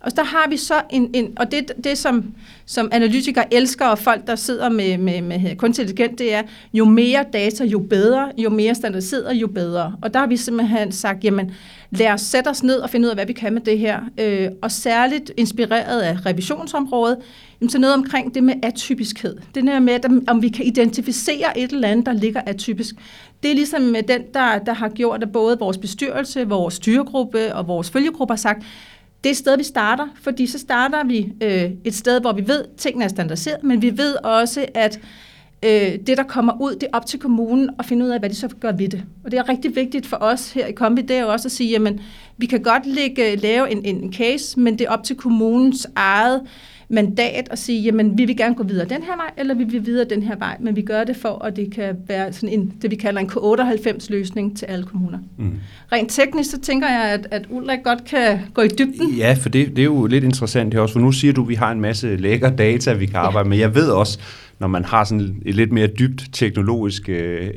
Og 0.00 0.16
der 0.16 0.24
har 0.24 0.48
vi 0.48 0.56
så 0.56 0.74
en, 0.90 1.10
en 1.14 1.32
og 1.36 1.50
det, 1.50 1.72
det 1.84 1.98
som, 1.98 2.34
som 2.66 2.88
analytikere 2.92 3.54
elsker, 3.54 3.86
og 3.86 3.98
folk, 3.98 4.26
der 4.26 4.36
sidder 4.36 4.68
med, 4.68 4.98
med, 4.98 5.22
med 5.22 5.56
kunstig 5.56 5.82
intelligens, 5.82 6.18
det 6.18 6.34
er, 6.34 6.42
jo 6.72 6.84
mere 6.84 7.24
data, 7.32 7.64
jo 7.64 7.78
bedre, 7.78 8.32
jo 8.38 8.50
mere 8.50 8.74
standardiseret, 8.74 9.34
jo 9.34 9.46
bedre. 9.46 9.96
Og 10.02 10.14
der 10.14 10.20
har 10.20 10.26
vi 10.26 10.36
simpelthen 10.36 10.92
sagt, 10.92 11.24
jamen, 11.24 11.52
lad 11.90 12.12
os 12.12 12.20
sætte 12.20 12.48
os 12.48 12.62
ned 12.62 12.76
og 12.76 12.90
finde 12.90 13.06
ud 13.06 13.10
af, 13.10 13.16
hvad 13.16 13.26
vi 13.26 13.32
kan 13.32 13.52
med 13.52 13.60
det 13.60 13.78
her. 13.78 14.00
Øh, 14.18 14.48
og 14.62 14.70
særligt 14.70 15.32
inspireret 15.36 16.00
af 16.00 16.26
revisionsområdet, 16.26 17.16
jamen, 17.60 17.70
så 17.70 17.78
noget 17.78 17.94
omkring 17.94 18.34
det 18.34 18.44
med 18.44 18.54
atypiskhed. 18.62 19.36
Det 19.54 19.64
der 19.64 19.80
med, 19.80 19.92
at, 19.92 20.06
om 20.28 20.42
vi 20.42 20.48
kan 20.48 20.64
identificere 20.66 21.58
et 21.58 21.72
eller 21.72 21.88
andet, 21.88 22.06
der 22.06 22.12
ligger 22.12 22.40
atypisk. 22.46 22.94
Det 23.42 23.50
er 23.50 23.54
ligesom 23.54 23.82
med 23.82 24.02
den, 24.02 24.22
der, 24.34 24.58
der 24.58 24.72
har 24.72 24.88
gjort, 24.88 25.22
at 25.22 25.32
både 25.32 25.58
vores 25.58 25.78
bestyrelse, 25.78 26.48
vores 26.48 26.74
styregruppe 26.74 27.54
og 27.54 27.68
vores 27.68 27.90
følgegruppe 27.90 28.32
har 28.32 28.36
sagt, 28.36 28.62
det 29.24 29.30
er 29.30 29.30
et 29.30 29.36
sted, 29.36 29.56
vi 29.56 29.64
starter, 29.64 30.08
fordi 30.22 30.46
så 30.46 30.58
starter 30.58 31.04
vi 31.04 31.32
øh, 31.42 31.70
et 31.84 31.94
sted, 31.94 32.20
hvor 32.20 32.32
vi 32.32 32.48
ved, 32.48 32.64
at 32.64 32.70
tingene 32.76 33.04
er 33.04 33.08
standardiseret, 33.08 33.64
men 33.64 33.82
vi 33.82 33.98
ved 33.98 34.14
også, 34.24 34.66
at 34.74 35.00
øh, 35.62 35.98
det, 36.06 36.16
der 36.16 36.22
kommer 36.22 36.60
ud, 36.60 36.74
det 36.74 36.82
er 36.82 36.96
op 36.96 37.06
til 37.06 37.18
kommunen 37.18 37.70
at 37.78 37.84
finde 37.84 38.04
ud 38.04 38.10
af, 38.10 38.18
hvad 38.18 38.30
de 38.30 38.34
så 38.34 38.48
gør 38.60 38.72
ved 38.72 38.88
det. 38.88 39.04
Og 39.24 39.30
det 39.30 39.38
er 39.38 39.48
rigtig 39.48 39.76
vigtigt 39.76 40.06
for 40.06 40.16
os 40.20 40.52
her 40.52 40.66
i 40.66 40.72
Kombi, 40.72 41.02
det 41.02 41.16
er 41.16 41.20
jo 41.20 41.32
også 41.32 41.48
at 41.48 41.52
sige, 41.52 41.70
jamen, 41.70 42.00
vi 42.36 42.46
kan 42.46 42.62
godt 42.62 42.86
lægge, 42.86 43.32
øh, 43.32 43.42
lave 43.42 43.70
en, 43.70 43.84
en 43.84 44.12
case, 44.12 44.60
men 44.60 44.78
det 44.78 44.86
er 44.86 44.90
op 44.90 45.04
til 45.04 45.16
kommunens 45.16 45.86
eget 45.96 46.42
mandat 46.90 47.48
at 47.50 47.58
sige, 47.58 47.80
jamen 47.82 48.18
vi 48.18 48.24
vil 48.24 48.36
gerne 48.36 48.54
gå 48.54 48.62
videre 48.62 48.88
den 48.88 49.02
her 49.02 49.16
vej, 49.16 49.30
eller 49.36 49.54
vi 49.54 49.64
vil 49.64 49.86
videre 49.86 50.08
den 50.10 50.22
her 50.22 50.36
vej, 50.36 50.56
men 50.60 50.76
vi 50.76 50.82
gør 50.82 51.04
det 51.04 51.16
for, 51.16 51.44
at 51.44 51.56
det 51.56 51.74
kan 51.74 51.96
være 52.08 52.32
sådan 52.32 52.48
en, 52.48 52.72
det 52.82 52.90
vi 52.90 52.96
kalder 52.96 53.20
en 53.20 53.30
K98-løsning 53.30 54.56
til 54.56 54.66
alle 54.66 54.84
kommuner. 54.84 55.18
Mm. 55.38 55.52
Rent 55.92 56.10
teknisk, 56.10 56.50
så 56.50 56.60
tænker 56.60 56.88
jeg, 56.88 57.02
at, 57.02 57.28
at 57.30 57.46
Ulrik 57.50 57.78
godt 57.84 58.04
kan 58.04 58.38
gå 58.54 58.62
i 58.62 58.68
dybden. 58.68 59.10
Ja, 59.10 59.36
for 59.40 59.48
det, 59.48 59.68
det 59.68 59.78
er 59.78 59.84
jo 59.84 60.06
lidt 60.06 60.24
interessant 60.24 60.74
her 60.74 60.80
også, 60.80 60.92
for 60.92 61.00
nu 61.00 61.12
siger 61.12 61.32
du, 61.32 61.42
at 61.42 61.48
vi 61.48 61.54
har 61.54 61.72
en 61.72 61.80
masse 61.80 62.16
lækker 62.16 62.50
data, 62.50 62.92
vi 62.92 63.06
kan 63.06 63.16
arbejde 63.16 63.46
ja. 63.46 63.48
med. 63.48 63.58
Jeg 63.58 63.74
ved 63.74 63.88
også, 63.88 64.18
når 64.60 64.68
man 64.68 64.84
har 64.84 65.04
sådan 65.04 65.42
et 65.46 65.54
lidt 65.54 65.72
mere 65.72 65.86
dybt 65.86 66.28
teknologisk 66.32 67.08
øh, 67.08 67.50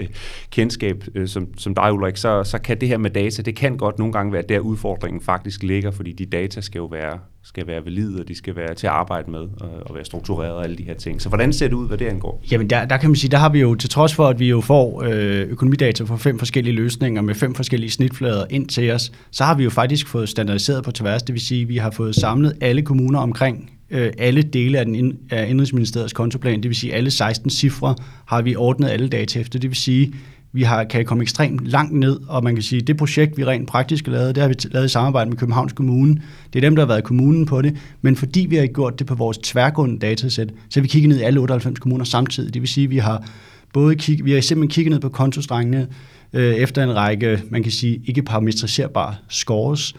kendskab, 0.52 1.04
øh, 1.16 1.28
som, 1.28 1.48
som 1.58 1.76
dig, 1.76 1.94
Ulrik, 1.94 2.18
så, 2.18 2.44
så 2.44 2.58
kan 2.58 2.82
det 2.82 2.90
her 2.90 2.98
med 2.98 3.10
data, 3.10 3.42
det 3.42 3.56
kan 3.56 3.78
godt 3.78 4.00
nogle 4.00 4.14
gange 4.14 4.34
være 4.34 4.44
der 4.50 4.60
udfordringen 4.60 5.22
faktisk 5.22 5.64
ligger, 5.64 5.92
fordi 5.92 6.12
de 6.12 6.26
data 6.26 6.62
skal 6.62 6.80
jo 6.80 6.86
være, 6.86 7.20
skal 7.44 7.68
være 7.68 7.86
valide, 7.86 8.20
og 8.20 8.28
de 8.28 8.36
skal 8.36 8.56
være 8.56 8.74
til 8.74 8.88
at 8.88 8.94
arbejde 8.94 9.32
med, 9.32 9.40
og, 9.40 9.70
og 9.86 9.96
være 9.96 10.06
struktureret 10.06 10.52
og 10.52 10.64
alle 10.64 10.76
de 10.76 10.84
her 10.84 10.94
ting. 10.94 11.22
Så 11.22 11.30
hvordan 11.30 11.54
ser 11.54 11.68
det 11.68 11.74
ud, 11.74 11.88
hvad 11.88 11.98
det 11.98 12.06
angår? 12.06 12.44
Jamen 12.52 12.70
der, 12.70 12.86
der 12.86 12.98
kan 12.98 13.10
man 13.10 13.16
sige, 13.16 13.32
der 13.32 13.38
har 13.38 13.50
vi 13.50 13.60
jo, 13.60 13.76
til 13.76 13.90
trods 13.90 14.16
for, 14.16 14.28
at 14.28 14.40
vi 14.40 14.50
jo 14.50 14.62
får 14.62 15.04
øh, 15.04 15.50
økonomidata 15.50 16.04
fra 16.04 16.18
fem 16.18 16.40
forskellige 16.40 16.76
løsninger 16.76 17.22
med 17.22 17.36
fem 17.36 17.56
forskellige 17.56 17.92
snitflader 17.92 18.46
ind 18.50 18.68
til 18.68 18.92
os, 18.92 19.12
så 19.32 19.44
har 19.44 19.56
vi 19.56 19.64
jo 19.64 19.70
faktisk 19.70 20.08
fået 20.08 20.30
standardiseret 20.30 20.84
på 20.84 20.92
tværs, 20.92 21.24
det 21.24 21.34
vil 21.34 21.42
sige, 21.42 21.62
at 21.62 21.70
vi 21.70 21.78
har 21.78 21.92
fået 21.92 22.16
samlet 22.16 22.58
alle 22.62 22.82
kommuner 22.82 23.20
omkring 23.20 23.73
øh, 23.94 24.12
alle 24.18 24.42
dele 24.42 24.80
af, 24.80 24.86
den 24.86 25.18
af 25.30 25.50
Indrigsministeriets 25.50 26.14
kontoplan, 26.14 26.64
det 26.64 26.70
vil 26.70 26.76
sige 26.76 26.94
alle 26.94 27.12
16 27.12 27.50
cifre, 27.50 27.96
har 28.26 28.42
vi 28.42 28.56
ordnet 28.56 28.90
alle 28.90 29.08
data 29.08 29.40
efter. 29.40 29.60
Det 29.60 29.70
vil 29.70 29.78
sige, 29.78 30.14
vi 30.56 30.64
har, 30.64 30.84
kan 30.84 31.06
komme 31.06 31.22
ekstremt 31.22 31.68
langt 31.68 31.94
ned, 31.94 32.20
og 32.28 32.44
man 32.44 32.56
kan 32.56 32.64
sige, 32.64 32.82
at 32.82 32.88
det 32.88 32.98
projekt, 32.98 33.38
vi 33.38 33.46
rent 33.46 33.68
praktisk 33.68 34.06
har 34.06 34.14
lavet, 34.14 34.36
det 34.36 34.42
har 34.42 34.48
vi 34.48 34.56
lavet 34.72 34.86
i 34.86 34.90
samarbejde 34.90 35.30
med 35.30 35.38
Københavns 35.38 35.74
Kommune. 35.74 36.22
Det 36.54 36.60
er 36.60 36.62
dem, 36.62 36.76
der 36.76 36.84
har 36.84 36.88
været 36.88 37.04
kommunen 37.04 37.46
på 37.46 37.62
det, 37.62 37.78
men 38.02 38.16
fordi 38.16 38.46
vi 38.50 38.56
har 38.56 38.68
gjort 38.68 39.00
det 39.00 39.08
på 39.08 39.16
vores 39.16 39.38
tværgående 39.38 40.00
datasæt, 40.00 40.54
så 40.70 40.80
har 40.80 40.82
vi 40.82 40.88
kigget 40.88 41.10
ned 41.10 41.20
i 41.20 41.22
alle 41.22 41.40
98 41.40 41.80
kommuner 41.80 42.06
samtidig. 42.06 42.54
Det 42.54 42.62
vil 42.62 42.70
sige, 42.70 42.84
at 42.84 42.92
vi 42.92 42.98
har 42.98 43.28
både 43.74 43.96
kig, 43.96 44.26
vi 44.26 44.32
har 44.32 44.42
simpelthen 44.42 44.74
kigget 44.74 44.92
ned 44.92 45.00
på 45.00 45.10
kontostrengene 45.10 45.88
øh, 46.34 46.56
efter 46.56 46.84
en 46.84 46.96
række, 46.96 47.44
man 47.50 47.64
kan 47.64 47.72
sige, 47.72 48.02
ikke 48.06 48.22
parametriserbare 48.22 49.16
scores, 49.30 49.96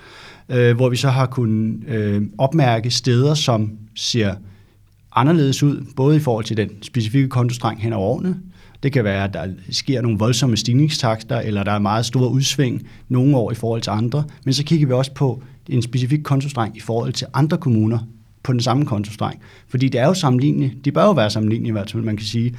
øh, 0.49 0.76
hvor 0.76 0.88
vi 0.88 0.97
så 0.97 1.09
har 1.09 1.26
kunnet 1.26 1.88
øh, 1.88 2.23
opmærke 2.38 2.90
steder, 2.90 3.35
som 3.35 3.73
ser 3.95 4.35
anderledes 5.12 5.62
ud, 5.62 5.87
både 5.97 6.16
i 6.16 6.21
forhold 6.21 6.45
til 6.45 6.57
den 6.57 6.71
specifikke 6.83 7.28
kontostreng 7.28 7.83
hen 7.83 7.93
over 7.93 8.07
årene, 8.07 8.37
Det 8.83 8.93
kan 8.93 9.04
være, 9.04 9.25
at 9.25 9.35
der 9.35 9.47
sker 9.71 10.02
nogle 10.02 10.19
voldsomme 10.19 10.57
stigningstakter, 10.57 11.40
eller 11.40 11.62
der 11.62 11.73
er 11.73 11.78
meget 11.78 12.07
store 12.07 12.31
udsving 12.31 12.83
nogle 13.09 13.37
år 13.37 13.52
i 13.52 13.54
forhold 13.54 13.83
til 13.83 13.90
andre. 13.90 14.25
Men 14.45 14.54
så 14.54 14.64
kigger 14.64 14.87
vi 14.87 14.93
også 14.93 15.14
på 15.14 15.43
en 15.69 15.83
specifik 15.83 16.21
kontostreng 16.23 16.76
i 16.76 16.81
forhold 16.81 17.12
til 17.12 17.26
andre 17.35 17.59
kommuner 17.59 17.99
på 18.43 18.52
den 18.52 18.61
samme 18.61 18.87
kontostreng. 18.87 19.40
Fordi 19.69 19.88
det 19.88 20.00
er 20.00 20.07
jo 20.07 20.14
sammenlignende. 20.14 20.71
De 20.85 20.93
bør 20.93 21.04
jo 21.04 21.12
være 21.12 21.31
sammenlignelige 21.31 21.69
i 21.69 21.73
hvert 21.73 21.90
fald, 21.90 22.02
man 22.02 22.16
kan 22.16 22.26
sige. 22.26 22.54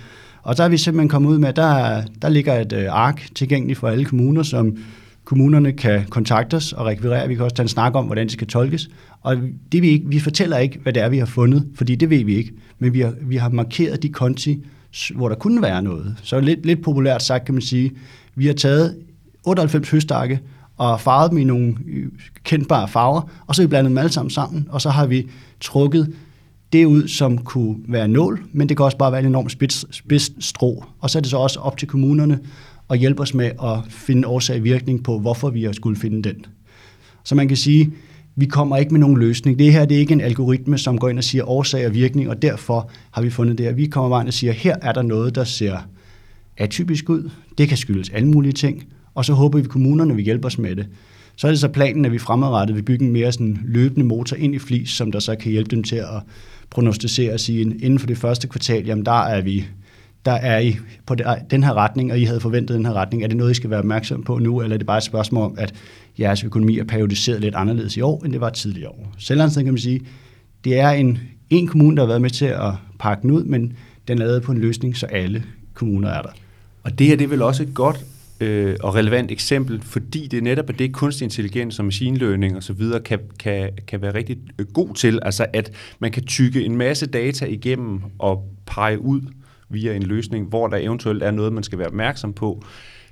Og 0.45 0.57
der 0.57 0.63
er 0.63 0.69
vi 0.69 0.77
simpelthen 0.77 1.09
kommet 1.09 1.29
ud 1.29 1.37
med, 1.37 1.49
at 1.49 1.55
der, 1.55 2.01
der 2.21 2.29
ligger 2.29 2.53
et 2.53 2.73
øh, 2.73 2.85
ark 2.89 3.27
tilgængeligt 3.35 3.79
for 3.79 3.87
alle 3.87 4.05
kommuner, 4.05 4.43
som 4.43 4.77
kommunerne 5.23 5.71
kan 5.73 6.05
kontakte 6.09 6.55
os 6.55 6.73
og 6.73 6.85
rekvirere. 6.85 7.27
Vi 7.27 7.35
kan 7.35 7.43
også 7.43 7.55
tage 7.55 7.63
en 7.63 7.69
snak 7.69 7.95
om, 7.95 8.05
hvordan 8.05 8.25
det 8.25 8.33
skal 8.33 8.47
tolkes. 8.47 8.89
Og 9.21 9.37
det 9.71 9.81
vi, 9.81 9.87
ikke, 9.87 10.07
vi 10.07 10.19
fortæller 10.19 10.57
ikke, 10.57 10.79
hvad 10.83 10.93
det 10.93 11.03
er, 11.03 11.09
vi 11.09 11.17
har 11.17 11.25
fundet, 11.25 11.67
fordi 11.75 11.95
det 11.95 12.09
ved 12.09 12.23
vi 12.23 12.35
ikke. 12.35 12.53
Men 12.79 12.93
vi 12.93 13.01
har, 13.01 13.13
vi 13.21 13.35
har 13.35 13.49
markeret 13.49 14.03
de 14.03 14.09
konti, 14.09 14.65
hvor 15.15 15.29
der 15.29 15.35
kunne 15.35 15.61
være 15.61 15.81
noget. 15.81 16.15
Så 16.23 16.39
lidt, 16.39 16.65
lidt 16.65 16.83
populært 16.83 17.23
sagt 17.23 17.45
kan 17.45 17.53
man 17.53 17.61
sige, 17.61 17.91
vi 18.35 18.45
har 18.45 18.53
taget 18.53 18.97
98 19.43 19.89
høstakke 19.89 20.39
og 20.77 21.01
farvet 21.01 21.31
dem 21.31 21.37
i 21.37 21.43
nogle 21.43 21.75
øh, 21.87 22.05
kendbare 22.43 22.87
farver, 22.87 23.21
og 23.47 23.55
så 23.55 23.61
har 23.61 23.67
vi 23.67 23.69
blandet 23.69 23.89
dem 23.89 23.97
alle 23.97 24.11
sammen 24.11 24.29
sammen, 24.29 24.67
og 24.69 24.81
så 24.81 24.89
har 24.89 25.05
vi 25.05 25.29
trukket 25.61 26.13
det 26.77 26.85
ud, 26.85 27.07
som 27.07 27.37
kunne 27.37 27.75
være 27.87 28.07
nål, 28.07 28.43
men 28.53 28.69
det 28.69 28.77
kan 28.77 28.83
også 28.83 28.97
bare 28.97 29.11
være 29.11 29.21
en 29.21 29.27
enorm 29.27 29.49
spids, 29.49 29.95
spids 29.95 30.45
strå. 30.45 30.83
Og 30.99 31.09
så 31.09 31.19
er 31.19 31.21
det 31.21 31.29
så 31.29 31.37
også 31.37 31.59
op 31.59 31.77
til 31.77 31.87
kommunerne 31.87 32.39
at 32.89 32.99
hjælpe 32.99 33.21
os 33.21 33.33
med 33.33 33.45
at 33.45 33.79
finde 33.89 34.27
årsag 34.27 34.57
og 34.57 34.63
virkning 34.63 35.03
på, 35.03 35.19
hvorfor 35.19 35.49
vi 35.49 35.67
skulle 35.73 35.97
finde 35.97 36.29
den. 36.29 36.45
Så 37.23 37.35
man 37.35 37.47
kan 37.47 37.57
sige, 37.57 37.93
vi 38.35 38.45
kommer 38.45 38.77
ikke 38.77 38.91
med 38.91 38.99
nogen 38.99 39.17
løsning. 39.17 39.59
Det 39.59 39.71
her 39.71 39.85
det 39.85 39.95
er 39.95 39.99
ikke 39.99 40.13
en 40.13 40.21
algoritme, 40.21 40.77
som 40.77 40.97
går 40.97 41.09
ind 41.09 41.17
og 41.17 41.23
siger 41.23 41.49
årsag 41.49 41.87
og 41.87 41.93
virkning, 41.93 42.29
og 42.29 42.41
derfor 42.41 42.89
har 43.11 43.21
vi 43.21 43.29
fundet 43.29 43.57
det 43.57 43.65
her. 43.65 43.73
Vi 43.73 43.85
kommer 43.85 44.09
bare 44.09 44.21
ind 44.21 44.27
og 44.27 44.33
siger, 44.33 44.53
her 44.53 44.75
er 44.81 44.91
der 44.91 45.01
noget, 45.01 45.35
der 45.35 45.43
ser 45.43 45.77
atypisk 46.57 47.09
ud. 47.09 47.29
Det 47.57 47.67
kan 47.67 47.77
skyldes 47.77 48.09
alle 48.09 48.27
mulige 48.27 48.53
ting, 48.53 48.83
og 49.15 49.25
så 49.25 49.33
håber 49.33 49.57
vi, 49.57 49.63
at 49.63 49.69
kommunerne 49.69 50.15
vil 50.15 50.23
hjælpe 50.23 50.47
os 50.47 50.57
med 50.57 50.75
det. 50.75 50.87
Så 51.35 51.47
er 51.47 51.51
det 51.51 51.59
så 51.59 51.67
planen, 51.67 52.05
at 52.05 52.11
vi 52.11 52.17
fremadrettet 52.17 52.75
vil 52.75 52.83
bygge 52.83 53.05
en 53.05 53.11
mere 53.11 53.31
sådan 53.31 53.59
løbende 53.65 54.05
motor 54.05 54.37
ind 54.37 54.55
i 54.55 54.59
flis, 54.59 54.89
som 54.89 55.11
der 55.11 55.19
så 55.19 55.35
kan 55.35 55.51
hjælpe 55.51 55.75
dem 55.75 55.83
til 55.83 55.95
at 55.95 56.21
prognostisere 56.69 57.33
og 57.33 57.39
sige, 57.39 57.61
inden 57.61 57.99
for 57.99 58.07
det 58.07 58.17
første 58.17 58.47
kvartal, 58.47 58.85
jamen 58.85 59.05
der 59.05 59.21
er 59.23 59.41
vi 59.41 59.65
der 60.25 60.31
er 60.31 60.59
I 60.59 60.77
på 61.05 61.15
den 61.51 61.63
her 61.63 61.73
retning, 61.73 62.11
og 62.11 62.19
I 62.19 62.23
havde 62.23 62.39
forventet 62.39 62.75
den 62.75 62.85
her 62.85 62.93
retning. 62.93 63.23
Er 63.23 63.27
det 63.27 63.37
noget, 63.37 63.51
I 63.51 63.53
skal 63.53 63.69
være 63.69 63.79
opmærksom 63.79 64.23
på 64.23 64.39
nu, 64.39 64.61
eller 64.61 64.73
er 64.73 64.77
det 64.77 64.87
bare 64.87 64.97
et 64.97 65.03
spørgsmål 65.03 65.43
om, 65.43 65.55
at 65.57 65.73
jeres 66.19 66.43
økonomi 66.43 66.79
er 66.79 66.83
periodiseret 66.83 67.41
lidt 67.41 67.55
anderledes 67.55 67.97
i 67.97 68.01
år, 68.01 68.25
end 68.25 68.33
det 68.33 68.41
var 68.41 68.49
tidligere 68.49 68.89
år? 68.89 69.13
Selvlandsen 69.17 69.63
kan 69.63 69.73
man 69.73 69.81
sige, 69.81 70.01
det 70.63 70.79
er 70.79 70.89
en, 70.89 71.19
en 71.49 71.67
kommune, 71.67 71.95
der 71.95 72.01
har 72.01 72.07
været 72.07 72.21
med 72.21 72.29
til 72.29 72.45
at 72.45 72.71
pakke 72.99 73.21
den 73.21 73.31
ud, 73.31 73.43
men 73.43 73.73
den 74.07 74.21
er 74.21 74.25
lavet 74.25 74.41
på 74.41 74.51
en 74.51 74.57
løsning, 74.57 74.97
så 74.97 75.05
alle 75.05 75.43
kommuner 75.73 76.09
er 76.09 76.21
der. 76.21 76.29
Og 76.83 76.99
det 76.99 77.07
her 77.07 77.15
det 77.15 77.23
er 77.23 77.29
vel 77.29 77.41
også 77.41 77.63
et 77.63 77.73
godt 77.73 78.05
øh, 78.39 78.75
og 78.83 78.95
relevant 78.95 79.31
eksempel, 79.31 79.81
fordi 79.81 80.27
det 80.27 80.37
er 80.37 80.41
netop 80.41 80.65
det, 80.79 80.93
kunstig 80.93 81.25
intelligens 81.25 81.79
og 81.79 81.85
machine 81.85 82.17
learning 82.17 82.57
osv. 82.57 82.81
Kan, 83.05 83.19
kan, 83.39 83.69
kan 83.87 84.01
være 84.01 84.13
rigtig 84.13 84.37
øh, 84.59 84.65
god 84.73 84.95
til, 84.95 85.19
altså 85.21 85.45
at 85.53 85.71
man 85.99 86.11
kan 86.11 86.25
tykke 86.25 86.65
en 86.65 86.77
masse 86.77 87.05
data 87.05 87.45
igennem 87.45 88.01
og 88.19 88.43
pege 88.65 88.99
ud 88.99 89.21
via 89.69 89.93
en 89.93 90.03
løsning, 90.03 90.47
hvor 90.47 90.67
der 90.67 90.77
eventuelt 90.77 91.23
er 91.23 91.31
noget, 91.31 91.53
man 91.53 91.63
skal 91.63 91.77
være 91.79 91.87
opmærksom 91.87 92.33
på. 92.33 92.63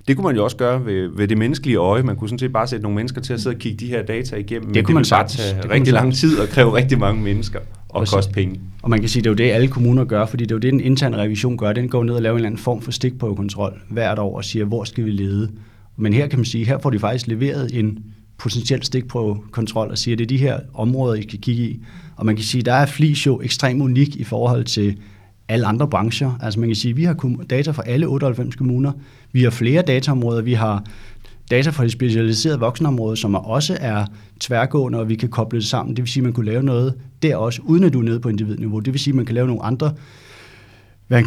Det 0.08 0.16
kunne 0.16 0.26
man 0.26 0.36
jo 0.36 0.44
også 0.44 0.58
gøre 0.58 0.86
ved, 0.86 1.10
ved 1.16 1.28
det 1.28 1.38
menneskelige 1.38 1.78
øje. 1.78 2.04
Man 2.04 2.16
kunne 2.16 2.30
sådan 2.30 2.40
set 2.40 2.54
bare 2.54 2.68
sætte 2.68 2.84
nogle 2.84 2.96
mennesker 2.96 3.22
til 3.22 3.34
at 3.34 3.42
sidde 3.42 3.56
og 3.56 3.60
kigge 3.60 3.78
de 3.78 3.88
her 3.88 4.04
data 4.04 4.36
igennem. 4.36 4.74
Det 4.74 4.86
kunne 4.86 4.96
man 4.96 5.06
bare 5.10 5.28
tage 5.28 5.62
det 5.62 5.70
rigtig 5.70 5.94
lang 5.94 6.14
tid 6.14 6.40
og 6.40 6.48
kræve 6.48 6.76
rigtig 6.76 7.00
mange 7.00 7.22
mennesker 7.22 7.60
og 7.94 8.08
koste 8.08 8.34
penge. 8.34 8.60
Og 8.82 8.90
man 8.90 9.00
kan 9.00 9.10
sige, 9.10 9.20
at 9.20 9.24
det 9.24 9.30
er 9.30 9.32
jo 9.32 9.36
det, 9.36 9.56
alle 9.56 9.68
kommuner 9.68 10.06
gør, 10.06 10.26
fordi 10.26 10.44
det 10.44 10.52
er 10.52 10.56
jo 10.56 10.60
det, 10.60 10.74
den 10.74 10.80
interne 10.80 11.18
revision 11.18 11.58
gør. 11.58 11.74
Den 11.74 11.90
går 11.90 12.04
ned 12.04 12.14
og 12.14 12.22
laver 12.22 12.34
en 12.34 12.38
eller 12.38 12.50
anden 12.50 12.62
form 12.62 12.82
for 12.82 12.92
stikprøvekontrol 12.92 13.82
hvert 13.90 14.20
år 14.20 14.38
og 14.38 14.46
siger, 14.46 14.66
hvor 14.66 14.84
skal 14.84 15.06
vi 15.06 15.12
lede. 15.12 15.52
Men 15.98 16.14
her 16.14 16.28
kan 16.28 16.40
man 16.40 16.46
sige, 16.46 16.66
her 16.66 16.78
får 16.78 16.90
de 16.90 17.00
faktisk 17.00 17.28
leveret 17.28 17.80
en 17.80 18.00
potentiel 18.38 18.84
stikprøvekontrol 18.84 19.90
og 19.90 19.98
siger, 19.98 20.16
at 20.16 20.20
det 20.20 20.26
er 20.26 20.28
de 20.28 20.38
her 20.38 20.60
områder, 20.74 21.14
I 21.14 21.22
kan 21.22 21.40
kigge 21.40 21.64
i. 21.64 21.80
Og 22.16 22.26
man 22.26 22.36
kan 22.36 22.46
sige, 22.46 22.60
at 22.60 22.66
der 22.66 22.74
er 22.74 22.86
Flis 22.86 23.26
jo 23.26 23.42
ekstremt 23.42 23.82
unik 23.82 24.16
i 24.16 24.24
forhold 24.24 24.64
til 24.64 24.98
alle 25.48 25.66
andre 25.66 25.88
brancher. 25.88 26.40
Altså 26.42 26.60
man 26.60 26.70
kan 26.70 26.76
sige, 26.76 26.90
at 26.90 26.98
vi 26.98 27.04
har 27.04 27.44
data 27.50 27.72
fra 27.72 27.84
alle 27.86 28.06
98 28.06 28.56
kommuner. 28.56 28.92
Vi 29.32 29.44
har 29.44 29.50
flere 29.50 29.82
dataområder. 29.82 30.42
Vi 30.42 30.54
har 30.54 30.86
data 31.56 31.70
fra 31.70 31.84
det 31.84 31.92
specialiserede 31.92 32.60
voksenområde, 32.60 33.18
som 33.18 33.36
også 33.36 33.78
er 33.80 34.06
tværgående, 34.40 35.00
og 35.00 35.10
vi 35.10 35.16
kan 35.16 35.30
koble 35.30 35.60
det 35.60 35.68
sammen. 35.68 35.96
Det 35.96 36.04
vil 36.04 36.12
sige, 36.12 36.22
at 36.22 36.24
man 36.24 36.34
kunne 36.34 36.46
lave 36.46 36.64
noget 36.64 36.94
der 37.24 37.36
også, 37.36 37.62
uden 37.64 37.84
at 37.84 37.94
du 37.94 38.00
er 38.00 38.04
nede 38.04 38.20
på 38.20 38.30
individniveau. 38.30 38.80
Det 38.80 38.94
vil 38.94 39.00
sige, 39.00 39.12
at 39.12 39.16
man 39.16 39.26
kan 39.26 39.36
lave 39.36 39.48
nogle 39.48 39.64
andre 39.64 39.92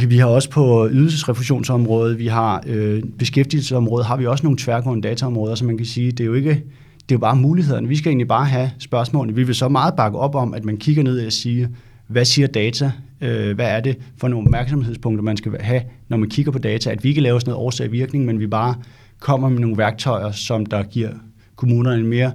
vi 0.08 0.18
har 0.18 0.26
også 0.26 0.50
på 0.50 0.88
ydelsesrefusionsområdet, 0.90 2.18
vi 2.18 2.26
har 2.26 2.62
øh, 2.66 3.02
beskæftigelsesområdet, 3.18 4.06
har 4.06 4.16
vi 4.16 4.26
også 4.26 4.44
nogle 4.44 4.58
tværgående 4.58 5.08
dataområder, 5.08 5.54
så 5.54 5.64
man 5.64 5.76
kan 5.76 5.86
sige, 5.86 6.10
det 6.10 6.20
er 6.20 6.24
jo 6.24 6.34
ikke, 6.34 6.50
det 6.50 7.10
er 7.10 7.14
jo 7.14 7.18
bare 7.18 7.36
mulighederne. 7.36 7.88
Vi 7.88 7.96
skal 7.96 8.10
egentlig 8.10 8.28
bare 8.28 8.44
have 8.44 8.70
spørgsmålene. 8.78 9.34
Vi 9.34 9.42
vil 9.42 9.54
så 9.54 9.68
meget 9.68 9.94
bakke 9.94 10.18
op 10.18 10.34
om, 10.34 10.54
at 10.54 10.64
man 10.64 10.76
kigger 10.76 11.02
ned 11.02 11.26
og 11.26 11.32
siger, 11.32 11.68
hvad 12.06 12.24
siger 12.24 12.48
data? 12.48 12.92
Øh, 13.20 13.54
hvad 13.54 13.66
er 13.66 13.80
det 13.80 13.96
for 14.16 14.28
nogle 14.28 14.46
opmærksomhedspunkter, 14.46 15.22
man 15.22 15.36
skal 15.36 15.52
have, 15.60 15.82
når 16.08 16.16
man 16.16 16.28
kigger 16.28 16.52
på 16.52 16.58
data? 16.58 16.90
At 16.90 17.04
vi 17.04 17.08
ikke 17.08 17.20
laver 17.20 17.38
sådan 17.38 17.50
noget 17.50 17.66
årsag 17.66 17.92
virkning, 17.92 18.24
men 18.24 18.40
vi 18.40 18.46
bare 18.46 18.74
kommer 19.20 19.48
med 19.48 19.58
nogle 19.58 19.78
værktøjer, 19.78 20.32
som 20.32 20.66
der 20.66 20.82
giver 20.82 21.10
kommunerne 21.56 22.00
en 22.00 22.06
mere 22.06 22.32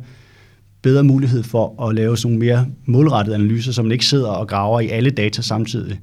bedre 0.82 1.04
mulighed 1.04 1.44
for 1.44 1.88
at 1.88 1.96
lave 1.96 2.18
sådan 2.18 2.38
nogle 2.38 2.46
mere 2.46 2.68
målrettede 2.86 3.36
analyser, 3.36 3.72
så 3.72 3.84
man 3.84 3.92
ikke 3.92 4.06
sidder 4.06 4.30
og 4.30 4.48
graver 4.48 4.80
i 4.80 4.88
alle 4.88 5.10
data 5.10 5.42
samtidig. 5.42 6.00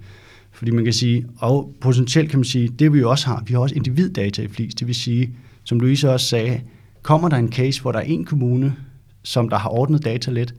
Fordi 0.53 0.71
man 0.71 0.85
kan 0.85 0.93
sige, 0.93 1.27
og 1.39 1.75
potentielt 1.81 2.31
kan 2.31 2.39
man 2.39 2.45
sige, 2.45 2.69
det 2.69 2.93
vi 2.93 2.99
jo 2.99 3.11
også 3.11 3.27
har, 3.27 3.43
vi 3.47 3.55
har 3.55 3.61
også 3.61 3.75
individdata 3.75 4.43
i 4.43 4.49
FLIS, 4.49 4.75
det 4.75 4.87
vil 4.87 4.95
sige, 4.95 5.31
som 5.65 5.81
Louise 5.81 6.11
også 6.11 6.27
sagde, 6.27 6.61
kommer 7.03 7.29
der 7.29 7.37
en 7.37 7.53
case, 7.53 7.83
hvor 7.83 7.93
der 7.93 7.99
er 7.99 8.03
en 8.03 8.25
kommune, 8.25 8.75
som 9.23 9.49
der 9.49 9.57
har 9.57 9.71
ordnet 9.71 10.05
data 10.05 10.31
lidt, 10.31 10.55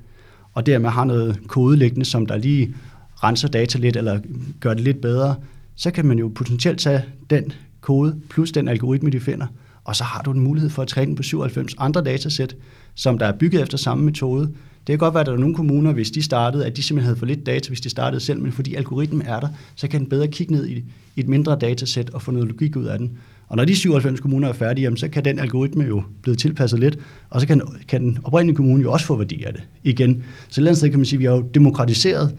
og 0.54 0.66
dermed 0.66 0.90
har 0.90 1.04
noget 1.06 1.40
kode 1.48 1.78
liggende, 1.78 2.06
som 2.06 2.26
der 2.26 2.38
lige 2.38 2.76
renser 3.24 3.48
data 3.48 3.78
lidt, 3.78 3.98
eller 3.98 4.20
gør 4.60 4.74
det 4.74 4.84
lidt 4.84 5.02
bedre, 5.02 5.36
så 5.76 5.92
kan 5.92 6.06
man 6.06 6.20
jo 6.20 6.32
potentielt 6.36 6.80
tage 6.80 7.02
den 7.30 7.52
kode, 7.82 8.16
plus 8.30 8.52
den 8.52 8.68
algoritme, 8.68 9.10
de 9.10 9.20
finder, 9.20 9.48
og 9.84 9.96
så 9.96 10.04
har 10.04 10.22
du 10.22 10.32
en 10.32 10.40
mulighed 10.40 10.70
for 10.70 10.82
at 10.82 10.88
træne 10.88 11.16
på 11.16 11.24
97 11.24 11.76
andre 11.78 12.04
datasæt, 12.04 12.56
som 12.96 13.18
der 13.18 13.26
er 13.26 13.32
bygget 13.32 13.62
efter 13.62 13.78
samme 13.78 14.06
metode. 14.06 14.46
Det 14.46 14.94
kan 14.94 14.98
godt 14.98 15.14
være, 15.14 15.22
at 15.22 15.28
der 15.28 15.34
er 15.34 15.38
nogle 15.38 15.56
kommuner, 15.56 15.92
hvis 15.92 16.12
de 16.12 16.22
startede, 16.22 16.66
at 16.66 16.78
de 16.78 16.84
simpelthen 16.84 17.06
havde 17.06 17.20
for 17.20 17.26
lidt 17.26 17.46
data, 17.46 17.68
hvis 17.68 17.82
de 17.82 17.90
startede 17.90 18.22
selv, 18.22 18.42
men 18.42 18.52
fordi 18.52 18.76
algoritmen 18.76 19.22
er 19.22 19.40
der, 19.40 19.48
så 19.76 19.88
kan 19.88 20.00
den 20.00 20.10
bedre 20.10 20.28
kigge 20.28 20.54
ned 20.54 20.68
i, 20.68 20.84
i 21.16 21.20
et 21.20 21.28
mindre 21.28 21.58
datasæt 21.62 22.10
og 22.10 22.22
få 22.22 22.32
noget 22.32 22.48
logik 22.48 22.76
ud 22.76 22.86
af 22.86 22.98
den. 22.98 23.18
Og 23.48 23.58
når 23.58 23.66
de 23.66 23.76
97 23.76 24.20
kommuner 24.20 24.48
er 24.48 24.54
færdige, 24.54 24.84
jamen, 24.84 24.98
så 24.98 25.08
kan 25.08 25.26
den 25.26 25.40
algoritme 25.40 25.84
jo 25.84 26.04
blive 26.22 26.36
tilpasset 26.36 26.80
lidt, 26.80 27.00
og 27.30 27.42
så 27.42 27.48
kan, 27.48 27.62
kan 27.88 28.02
den 28.02 28.18
oprindelige 28.24 28.56
kommune 28.56 28.84
jo 28.84 28.92
også 28.92 29.06
få 29.06 29.16
værdi 29.16 29.44
af 29.44 29.54
det 29.54 29.64
igen. 29.84 30.24
Så 30.50 30.54
et 30.54 30.58
eller 30.58 30.70
andet 30.70 30.78
sted 30.78 30.90
kan 30.90 31.00
man 31.00 31.06
sige, 31.06 31.18
at 31.18 31.20
vi 31.20 31.26
har 31.26 31.32
jo 31.32 31.42
demokratiseret 31.42 32.36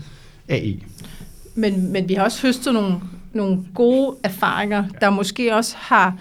AI. 0.49 0.85
Men, 1.55 1.93
men 1.93 2.09
vi 2.09 2.15
har 2.15 2.25
også 2.25 2.43
høstet 2.43 2.75
nogle, 2.75 2.95
nogle 3.33 3.59
gode 3.75 4.17
erfaringer, 4.25 4.85
der 5.01 5.11
måske 5.11 5.55
også 5.55 5.75
har 5.79 6.19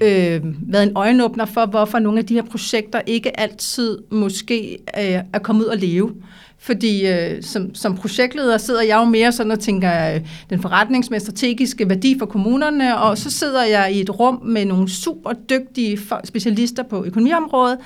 øh, 0.00 0.40
været 0.72 0.82
en 0.82 0.96
øjenåbner 0.96 1.44
for, 1.44 1.66
hvorfor 1.66 1.98
nogle 1.98 2.18
af 2.18 2.26
de 2.26 2.34
her 2.34 2.42
projekter 2.42 3.00
ikke 3.06 3.40
altid 3.40 3.98
måske 4.10 4.78
øh, 4.98 5.20
er 5.32 5.38
kommet 5.38 5.64
ud 5.64 5.70
at 5.70 5.80
leve. 5.80 6.14
Fordi 6.58 7.06
øh, 7.06 7.42
som, 7.42 7.74
som 7.74 7.96
projektleder 7.96 8.58
sidder 8.58 8.82
jeg 8.82 8.96
jo 8.96 9.04
mere 9.04 9.32
sådan 9.32 9.52
og 9.52 9.60
tænker 9.60 10.14
øh, 10.14 10.20
den 10.50 10.62
forretningsmæssige 10.62 11.30
strategiske 11.30 11.88
værdi 11.88 12.18
for 12.18 12.26
kommunerne, 12.26 12.98
og 12.98 13.18
så 13.18 13.30
sidder 13.30 13.64
jeg 13.64 13.92
i 13.92 14.00
et 14.00 14.20
rum 14.20 14.40
med 14.44 14.64
nogle 14.64 14.90
super 14.90 15.32
dygtige 15.32 15.98
specialister 16.24 16.82
på 16.82 17.04
økonomiområdet. 17.04 17.78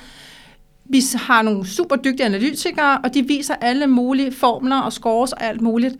Vi 0.89 1.01
har 1.15 1.41
nogle 1.41 1.67
super 1.67 1.95
dygtige 1.95 2.25
analytikere, 2.25 2.97
og 3.03 3.13
de 3.13 3.27
viser 3.27 3.53
alle 3.61 3.87
mulige 3.87 4.31
formler 4.31 4.79
og 4.79 4.93
scores 4.93 5.33
og 5.33 5.43
alt 5.43 5.61
muligt. 5.61 5.95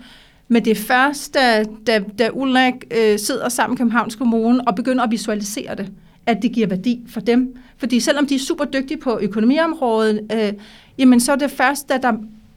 Men 0.48 0.66
det 0.66 0.72
er 0.72 0.82
først, 0.82 1.34
da, 1.34 1.64
da, 1.88 2.04
da 2.20 2.30
Ulrik 2.34 2.74
øh, 2.92 3.20
sidder 3.20 3.50
sammen 3.50 3.74
med 3.74 3.78
Københavns 3.78 4.16
Kommune 4.16 4.68
og 4.68 4.76
begynder 4.76 5.04
at 5.04 5.12
visualisere 5.12 5.76
det, 5.76 5.92
at 6.26 6.42
det 6.42 6.52
giver 6.52 6.68
værdi 6.68 7.02
for 7.08 7.20
dem. 7.20 7.56
Fordi 7.78 8.00
selvom 8.00 8.26
de 8.28 8.36
er 8.36 8.40
super 8.40 8.66
dygtige 8.66 8.98
på 8.98 9.20
økonomiområdet, 9.22 10.22
øh, 10.34 10.54
jamen 10.98 11.20
så 11.20 11.32
er 11.32 11.36
det 11.36 11.52
først, 11.52 11.90
da, 11.90 11.98
der, 11.98 12.14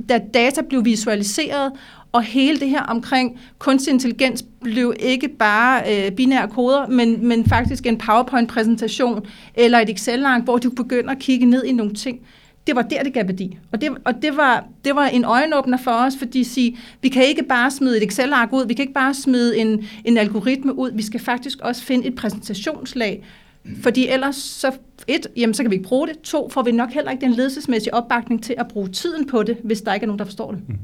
da 0.09 0.21
data 0.35 0.61
blev 0.63 0.85
visualiseret, 0.85 1.73
og 2.13 2.23
hele 2.23 2.61
det 2.61 2.69
her 2.69 2.83
omkring 2.83 3.41
kunstig 3.59 3.93
intelligens 3.93 4.45
blev 4.61 4.95
ikke 5.01 5.29
bare 5.29 5.83
øh, 5.93 6.13
binære 6.13 6.49
koder, 6.49 6.87
men, 6.87 7.27
men 7.27 7.45
faktisk 7.45 7.87
en 7.87 7.99
PowerPoint-præsentation 7.99 9.27
eller 9.55 9.79
et 9.79 9.91
Excel-ark, 9.91 10.45
hvor 10.45 10.59
du 10.59 10.71
begynder 10.71 11.11
at 11.11 11.19
kigge 11.19 11.47
ned 11.47 11.65
i 11.65 11.73
nogle 11.73 11.95
ting 11.95 12.21
det 12.67 12.77
var 12.77 12.83
der, 12.83 13.03
det 13.03 13.13
gav 13.13 13.27
værdi. 13.27 13.59
Og 13.73 13.81
det, 13.81 13.91
og 14.05 14.23
det, 14.23 14.37
var, 14.37 14.65
det 14.85 14.95
var 14.95 15.07
en 15.07 15.25
øjenåbner 15.25 15.79
for 15.79 15.91
os, 15.91 16.17
fordi 16.19 16.45
sige, 16.45 16.79
vi 17.03 17.09
kan 17.09 17.25
ikke 17.25 17.43
bare 17.43 17.71
smide 17.71 17.97
et 17.97 18.03
Excel-ark 18.03 18.53
ud, 18.53 18.67
vi 18.67 18.75
kan 18.75 18.83
ikke 18.83 18.95
bare 18.95 19.15
smide 19.15 19.59
en, 19.59 19.85
en 20.05 20.17
algoritme 20.17 20.79
ud, 20.79 20.91
vi 20.95 21.03
skal 21.03 21.21
faktisk 21.21 21.59
også 21.61 21.83
finde 21.83 22.07
et 22.07 22.15
præsentationslag, 22.15 23.25
fordi 23.83 24.09
ellers 24.09 24.37
så 24.37 24.73
et, 25.09 25.27
jamen 25.37 25.55
så 25.55 25.63
kan 25.63 25.71
vi 25.71 25.77
ikke 25.77 25.89
bruge 25.89 26.09
det. 26.09 26.19
To, 26.19 26.49
får 26.49 26.63
vi 26.63 26.73
nok 26.73 26.91
heller 26.91 27.11
ikke 27.11 27.21
den 27.21 27.33
ledelsesmæssige 27.33 27.95
opbakning 27.95 28.43
til 28.43 28.55
at 28.59 28.69
bruge 28.69 28.89
tiden 28.89 29.27
på 29.27 29.43
det, 29.43 29.57
hvis 29.65 29.81
der 29.81 29.95
ikke 29.95 30.05
er 30.05 30.07
nogen, 30.07 30.19
der 30.19 30.25
forstår 30.25 30.53
det. 30.53 30.69
Mm. 30.69 30.79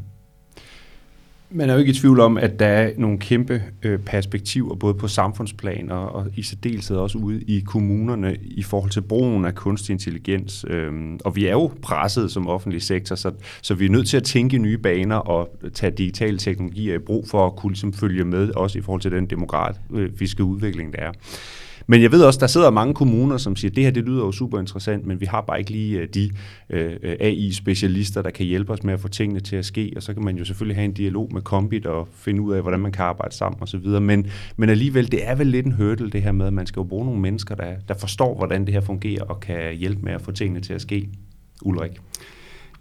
Man 1.51 1.71
er 1.71 1.75
jo 1.75 1.81
ikke 1.81 1.91
i 1.91 1.95
tvivl 1.95 2.21
om, 2.21 2.39
at 2.39 2.59
der 2.59 2.67
er 2.67 2.91
nogle 2.99 3.19
kæmpe 3.19 3.63
øh, 3.83 3.99
perspektiver, 3.99 4.75
både 4.75 4.95
på 4.95 5.09
samfundsplan 5.09 5.91
og, 5.91 6.13
og 6.13 6.27
i 6.37 6.43
særdeleshed 6.43 6.97
også 6.97 7.19
ude 7.19 7.43
i 7.43 7.61
kommunerne 7.61 8.37
i 8.43 8.63
forhold 8.63 8.91
til 8.91 9.01
brugen 9.01 9.45
af 9.45 9.55
kunstig 9.55 9.93
intelligens. 9.93 10.65
Øhm, 10.69 11.21
og 11.25 11.37
vi 11.37 11.47
er 11.47 11.53
jo 11.53 11.73
presset 11.83 12.33
som 12.33 12.49
offentlig 12.49 12.83
sektor, 12.83 13.17
så, 13.17 13.33
så 13.63 13.75
vi 13.75 13.87
er 13.87 13.91
nødt 13.91 14.09
til 14.09 14.17
at 14.17 14.25
tænke 14.25 14.59
nye 14.59 14.79
baner 14.79 15.17
og 15.17 15.49
tage 15.75 15.91
digitale 15.91 16.39
teknologier 16.39 16.95
i 16.95 16.99
brug 16.99 17.29
for 17.29 17.47
at 17.47 17.57
kunne 17.57 17.73
ligesom, 17.73 17.93
følge 17.93 18.25
med, 18.25 18.51
også 18.51 18.79
i 18.79 18.83
forhold 18.83 19.01
til 19.01 19.13
den 19.13 19.27
demografiske 19.27 20.45
udvikling, 20.45 20.93
der 20.93 20.99
er. 20.99 21.13
Men 21.87 22.03
jeg 22.03 22.13
ved 22.13 22.23
også, 22.23 22.41
der 22.41 22.47
sidder 22.47 22.71
mange 22.71 22.95
kommuner, 22.95 23.37
som 23.37 23.57
siger, 23.57 23.71
det 23.71 23.85
her 23.85 23.91
det 23.91 24.05
lyder 24.05 24.25
jo 24.25 24.33
super 24.33 24.61
interessant, 24.61 25.07
men 25.07 25.21
vi 25.21 25.27
har 25.27 25.41
bare 25.41 25.59
ikke 25.59 25.71
lige 25.71 25.99
øh, 25.99 26.09
de 26.15 26.31
øh, 26.71 26.93
AI-specialister, 27.21 28.23
der 28.23 28.31
kan 28.31 28.47
hjælpe 28.47 28.73
os 28.73 28.85
med 28.85 28.95
at 28.95 29.01
få 29.01 29.09
tingene 29.09 29.41
til 29.41 29.57
at 29.57 29.65
ske, 29.65 29.93
og 29.97 30.03
så 30.03 30.15
kan 30.15 30.25
man 30.25 30.37
jo 30.37 30.45
selvfølgelig 30.45 30.77
have 30.77 30.85
en 30.85 30.93
dialog 30.93 31.31
med 31.33 31.43
Kombit 31.43 31.87
og 31.87 32.09
finde 32.15 32.43
ud 32.43 32.53
af, 32.53 32.63
hvordan 32.63 32.81
man 32.81 32.93
kan 32.93 33.05
arbejde 33.05 33.35
sammen 33.35 33.63
osv. 33.63 33.87
Men, 33.87 34.27
men 34.57 34.69
alligevel, 34.69 35.13
det 35.13 35.29
er 35.29 35.35
vel 35.35 35.47
lidt 35.47 35.67
en 35.67 35.73
hurdle 35.73 36.11
det 36.11 36.23
her 36.23 36.33
med, 36.33 36.47
at 36.47 36.53
man 36.53 36.67
skal 36.67 36.81
jo 36.81 36.85
bruge 36.85 37.05
nogle 37.05 37.21
mennesker, 37.21 37.55
der, 37.55 37.73
der 37.89 37.95
forstår, 37.95 38.37
hvordan 38.37 38.65
det 38.65 38.75
her 38.75 38.81
fungerer 38.81 39.23
og 39.23 39.41
kan 39.41 39.75
hjælpe 39.75 40.03
med 40.03 40.13
at 40.13 40.23
få 40.23 40.33
tingene 40.33 40.61
til 40.61 40.73
at 40.73 40.81
ske. 40.81 41.09
Ulrik? 41.63 41.93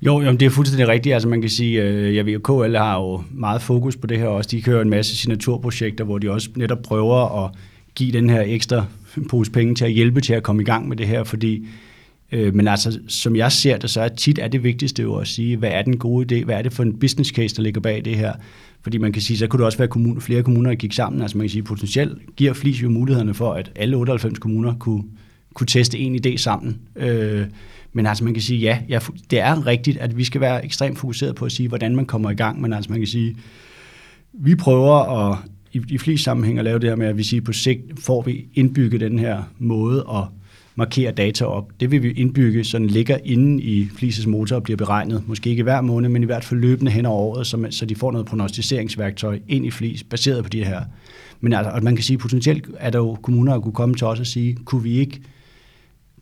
Jo, 0.02 0.22
jamen 0.22 0.40
det 0.40 0.46
er 0.46 0.50
fuldstændig 0.50 0.88
rigtigt. 0.88 1.14
Altså 1.14 1.30
man 1.30 1.42
kan 1.42 1.50
sige, 1.50 1.84
øh, 1.84 2.16
jeg 2.16 2.26
ved, 2.26 2.40
KL 2.40 2.76
har 2.76 3.00
jo 3.00 3.24
meget 3.32 3.62
fokus 3.62 3.98
på 3.98 4.08
det 4.08 4.20
her 4.20 4.28
også. 4.28 4.50
De 4.52 4.62
kører 4.62 4.82
en 4.82 4.90
masse 4.90 5.16
signaturprojekter, 5.16 6.04
hvor 6.04 6.18
de 6.18 6.32
også 6.32 6.50
netop 6.56 6.82
prøver 6.84 7.46
at 7.46 7.52
give 7.96 8.12
den 8.12 8.30
her 8.30 8.42
ekstra 8.42 8.86
pose 9.30 9.52
penge 9.52 9.76
til 9.76 9.86
at 9.86 9.92
hjælpe 9.92 10.22
til 10.22 10.34
at 10.34 10.44
komme 10.44 10.62
i 10.62 10.66
gang 10.66 10.88
med 10.88 10.98
det 10.98 11.08
her, 11.08 11.24
fordi 11.24 11.68
øh, 12.32 12.56
men 12.56 12.68
altså, 12.68 13.00
som 13.08 13.36
jeg 13.36 13.52
ser 13.52 13.78
det, 13.78 13.90
så 13.90 14.02
er 14.02 14.08
tit 14.08 14.40
er 14.40 14.48
det 14.48 14.64
vigtigste 14.64 15.02
jo 15.02 15.16
at 15.16 15.28
sige, 15.28 15.58
hvad 15.58 15.70
er 15.70 15.82
den 15.82 15.98
gode 15.98 16.36
idé, 16.36 16.46
hvad 16.46 16.56
er 16.56 16.62
det 16.62 16.74
for 16.74 16.84
en 16.84 17.00
business 17.00 17.30
case, 17.30 17.56
der 17.56 17.62
ligger 17.62 17.82
bag 17.82 18.06
det 18.06 18.16
her. 18.16 18.34
Fordi 18.82 18.98
man 18.98 19.12
kan 19.12 19.22
sige, 19.22 19.38
så 19.38 19.48
kunne 19.48 19.58
det 19.58 19.66
også 19.66 19.78
være 19.78 19.88
kommune, 19.88 20.22
flere 20.22 20.44
kommuner, 20.44 20.70
der 20.70 20.76
gik 20.76 20.94
sammen. 20.94 21.22
Altså 21.22 21.38
man 21.38 21.46
kan 21.46 21.52
sige, 21.52 21.64
potentielt 21.64 22.36
giver 22.36 22.54
Flis 22.54 22.84
jo 22.84 22.90
mulighederne 22.90 23.34
for, 23.34 23.54
at 23.54 23.72
alle 23.76 23.98
98 23.98 24.40
kommuner 24.40 24.74
kunne, 24.80 25.04
kunne 25.54 25.68
teste 25.68 25.98
en 25.98 26.26
idé 26.26 26.38
sammen. 26.38 26.80
Øh, 26.96 27.46
men 27.94 28.06
altså 28.06 28.24
man 28.24 28.34
kan 28.34 28.44
sige, 28.44 28.60
ja, 28.60 28.80
ja, 28.90 29.00
det 29.32 29.40
er 29.40 29.68
rigtigt, 29.68 29.98
at 29.98 30.18
vi 30.18 30.24
skal 30.24 30.42
være 30.42 30.66
ekstremt 30.66 31.00
fokuseret 31.00 31.36
på 31.36 31.46
at 31.46 31.52
sige, 31.52 31.68
hvordan 31.70 31.96
man 31.96 32.06
kommer 32.06 32.30
i 32.30 32.36
gang. 32.36 32.62
Men 32.62 32.74
altså 32.74 32.92
man 32.92 33.00
kan 33.00 33.08
sige, 33.08 33.38
vi 34.34 34.56
prøver 34.56 35.30
at 35.32 35.38
i, 35.76 35.82
i 35.90 35.98
flest 35.98 36.24
sammenhæng 36.24 36.60
at 36.60 36.66
lave 36.66 36.80
det 36.80 36.90
her 36.90 36.96
med, 36.96 37.08
at 37.08 37.18
vi 37.18 37.24
siger, 37.24 37.42
på 37.42 37.54
sigt 37.54 37.82
får 38.00 38.22
vi 38.22 38.48
indbygget 38.54 39.02
den 39.02 39.20
her 39.20 39.44
måde 39.60 40.06
at 40.14 40.24
markere 40.76 41.12
data 41.12 41.46
op. 41.46 41.72
Det 41.80 41.92
vil 41.92 42.04
vi 42.04 42.12
indbygge, 42.12 42.64
så 42.64 42.78
den 42.78 42.88
ligger 42.88 43.18
inde 43.24 43.64
i 43.64 43.90
Flises 43.96 44.28
motor 44.28 44.56
og 44.56 44.64
bliver 44.64 44.78
beregnet, 44.78 45.24
måske 45.28 45.50
ikke 45.50 45.64
hver 45.64 45.82
måned, 45.82 46.10
men 46.10 46.24
i 46.24 46.26
hvert 46.26 46.44
fald 46.44 46.60
løbende 46.60 46.92
hen 46.92 47.06
over 47.06 47.20
året, 47.20 47.48
så, 47.48 47.58
man, 47.58 47.72
så 47.72 47.86
de 47.86 47.96
får 47.96 48.12
noget 48.12 48.28
prognostiseringsværktøj 48.28 49.40
ind 49.48 49.66
i 49.66 49.72
Flis, 49.72 50.04
baseret 50.04 50.44
på 50.44 50.50
de 50.50 50.66
her. 50.66 50.82
Men 51.42 51.54
altså, 51.54 51.72
at 51.72 51.84
man 51.84 51.96
kan 51.96 52.04
sige, 52.04 52.18
potentielt 52.18 52.68
er 52.78 52.90
der 52.90 53.00
jo 53.00 53.18
kommuner, 53.22 53.54
der 53.54 53.60
kunne 53.60 53.74
komme 53.74 53.96
til 53.96 54.08
os 54.08 54.20
og 54.20 54.28
sige, 54.28 54.56
kunne 54.66 54.84
vi 54.84 54.98
ikke 55.00 55.22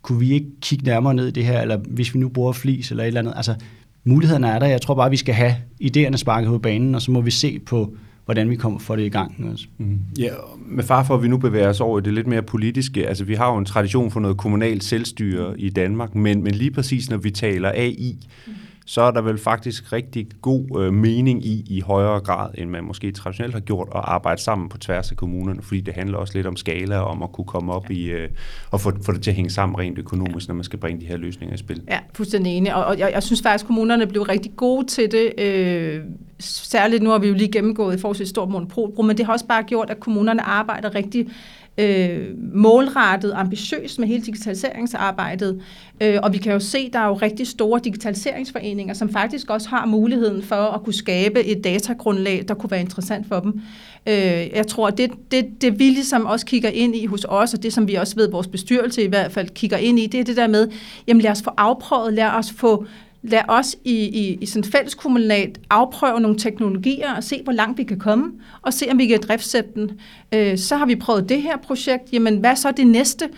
kunne 0.01 0.19
vi 0.19 0.33
ikke 0.33 0.47
kigge 0.61 0.85
nærmere 0.85 1.13
ned 1.13 1.27
i 1.27 1.31
det 1.31 1.45
her, 1.45 1.61
eller 1.61 1.77
hvis 1.77 2.13
vi 2.13 2.19
nu 2.19 2.29
bruger 2.29 2.51
flis 2.51 2.91
eller 2.91 3.03
et 3.03 3.07
eller 3.07 3.19
andet. 3.19 3.33
Altså, 3.35 3.55
mulighederne 4.03 4.47
er 4.47 4.59
der. 4.59 4.65
Jeg 4.65 4.81
tror 4.81 4.95
bare, 4.95 5.09
vi 5.09 5.17
skal 5.17 5.35
have 5.35 5.55
idéerne 5.83 6.15
sparket 6.15 6.47
på 6.47 6.57
banen, 6.57 6.95
og 6.95 7.01
så 7.01 7.11
må 7.11 7.21
vi 7.21 7.31
se 7.31 7.59
på, 7.59 7.95
hvordan 8.25 8.49
vi 8.49 8.55
kommer 8.55 8.79
for 8.79 8.95
det 8.95 9.03
i 9.03 9.09
gang. 9.09 9.49
Også. 9.51 9.65
Mm. 9.77 9.99
Ja, 10.19 10.29
med 10.65 10.83
far 10.83 11.03
for, 11.03 11.15
at 11.15 11.23
vi 11.23 11.27
nu 11.27 11.37
bevæger 11.37 11.69
os 11.69 11.81
over 11.81 11.99
i 11.99 12.01
det 12.01 12.13
lidt 12.13 12.27
mere 12.27 12.43
politiske. 12.43 13.07
Altså, 13.07 13.23
vi 13.23 13.33
har 13.33 13.51
jo 13.51 13.57
en 13.57 13.65
tradition 13.65 14.11
for 14.11 14.19
noget 14.19 14.37
kommunalt 14.37 14.83
selvstyre 14.83 15.59
i 15.59 15.69
Danmark, 15.69 16.15
men, 16.15 16.43
men 16.43 16.55
lige 16.55 16.71
præcis 16.71 17.09
når 17.09 17.17
vi 17.17 17.31
taler 17.31 17.71
AI, 17.71 18.17
mm 18.47 18.53
så 18.85 19.01
er 19.01 19.11
der 19.11 19.21
vel 19.21 19.37
faktisk 19.37 19.93
rigtig 19.93 20.27
god 20.41 20.81
øh, 20.81 20.93
mening 20.93 21.45
i, 21.45 21.63
i 21.69 21.81
højere 21.81 22.19
grad, 22.19 22.49
end 22.57 22.69
man 22.69 22.83
måske 22.83 23.11
traditionelt 23.11 23.53
har 23.53 23.59
gjort, 23.59 23.87
at 23.95 24.01
arbejde 24.03 24.41
sammen 24.41 24.69
på 24.69 24.77
tværs 24.77 25.11
af 25.11 25.17
kommunerne, 25.17 25.61
fordi 25.61 25.81
det 25.81 25.93
handler 25.93 26.17
også 26.17 26.33
lidt 26.35 26.47
om 26.47 26.55
skala, 26.55 26.99
og 26.99 27.07
om 27.07 27.23
at 27.23 27.31
kunne 27.31 27.45
komme 27.45 27.73
op 27.73 27.91
i, 27.91 28.05
øh, 28.05 28.29
og 28.71 28.81
få, 28.81 28.91
få 29.05 29.11
det 29.11 29.21
til 29.21 29.31
at 29.31 29.35
hænge 29.35 29.49
sammen 29.49 29.79
rent 29.79 29.99
økonomisk, 29.99 30.47
når 30.47 30.55
man 30.55 30.63
skal 30.63 30.79
bringe 30.79 31.01
de 31.01 31.05
her 31.05 31.17
løsninger 31.17 31.55
i 31.55 31.57
spil. 31.57 31.81
Ja, 31.87 31.99
fuldstændig 32.13 32.57
enig, 32.57 32.75
og, 32.75 32.85
og 32.85 32.99
jeg, 32.99 33.11
jeg 33.13 33.23
synes 33.23 33.41
faktisk, 33.41 33.63
at 33.63 33.67
kommunerne 33.67 34.07
blev 34.07 34.21
rigtig 34.21 34.51
gode 34.55 34.87
til 34.87 35.11
det, 35.11 35.33
øh, 35.37 36.01
særligt 36.39 37.03
nu 37.03 37.09
har 37.09 37.19
vi 37.19 37.27
jo 37.27 37.33
lige 37.33 37.51
gennemgået 37.51 37.97
i 37.97 37.99
forhold 37.99 38.15
til 38.15 38.23
et 38.23 38.29
stort 38.29 38.49
monopolbrug, 38.49 39.05
men 39.05 39.17
det 39.17 39.25
har 39.25 39.33
også 39.33 39.47
bare 39.47 39.63
gjort, 39.63 39.89
at 39.89 39.99
kommunerne 39.99 40.41
arbejder 40.41 40.95
rigtig 40.95 41.27
øh, 41.77 42.27
målrettet, 42.53 43.33
ambitiøst 43.35 43.99
med 43.99 44.07
hele 44.07 44.23
digitaliseringsarbejdet. 44.23 45.61
Øh, 46.01 46.19
og 46.23 46.33
vi 46.33 46.37
kan 46.37 46.53
jo 46.53 46.59
se, 46.59 46.89
der 46.89 46.99
er 46.99 47.07
jo 47.07 47.13
rigtig 47.13 47.47
store 47.47 47.79
digitaliseringsforeninger, 47.83 48.93
som 48.93 49.09
faktisk 49.09 49.49
også 49.49 49.69
har 49.69 49.85
muligheden 49.85 50.43
for 50.43 50.55
at 50.55 50.83
kunne 50.83 50.93
skabe 50.93 51.43
et 51.43 51.63
datagrundlag, 51.63 52.45
der 52.47 52.53
kunne 52.53 52.71
være 52.71 52.79
interessant 52.79 53.27
for 53.27 53.39
dem. 53.39 53.61
Øh, 54.07 54.49
jeg 54.55 54.67
tror, 54.67 54.89
det, 54.89 55.11
det, 55.31 55.61
det 55.61 55.79
vi 55.79 55.83
ligesom 55.83 56.25
også 56.25 56.45
kigger 56.45 56.69
ind 56.69 56.95
i 56.95 57.05
hos 57.05 57.25
os, 57.29 57.53
og 57.53 57.63
det 57.63 57.73
som 57.73 57.87
vi 57.87 57.95
også 57.95 58.15
ved, 58.15 58.31
vores 58.31 58.47
bestyrelse 58.47 59.03
i 59.03 59.07
hvert 59.07 59.31
fald 59.31 59.49
kigger 59.49 59.77
ind 59.77 59.99
i, 59.99 60.07
det 60.07 60.19
er 60.19 60.23
det 60.23 60.37
der 60.37 60.47
med, 60.47 60.67
jamen 61.07 61.21
lad 61.21 61.31
os 61.31 61.41
få 61.43 61.51
afprøvet, 61.57 62.13
lad 62.13 62.29
os 62.29 62.51
få 62.51 62.85
lad 63.23 63.41
os 63.47 63.75
i, 63.83 63.93
i, 63.93 64.37
i 64.41 64.45
sådan 64.45 64.63
fælleskommunalt 64.63 65.59
afprøve 65.69 66.19
nogle 66.19 66.37
teknologier 66.37 67.13
og 67.13 67.23
se, 67.23 67.41
hvor 67.43 67.53
langt 67.53 67.77
vi 67.77 67.83
kan 67.83 67.99
komme, 67.99 68.31
og 68.61 68.73
se, 68.73 68.85
om 68.91 68.97
vi 68.97 69.07
kan 69.07 69.19
driftsætte 69.27 69.69
den. 69.75 69.91
Øh, 70.33 70.57
så 70.57 70.75
har 70.75 70.85
vi 70.85 70.95
prøvet 70.95 71.29
det 71.29 71.41
her 71.41 71.57
projekt. 71.57 72.13
Jamen, 72.13 72.37
hvad 72.37 72.55
så 72.55 72.71
det 72.71 72.87
næste? 72.87 73.29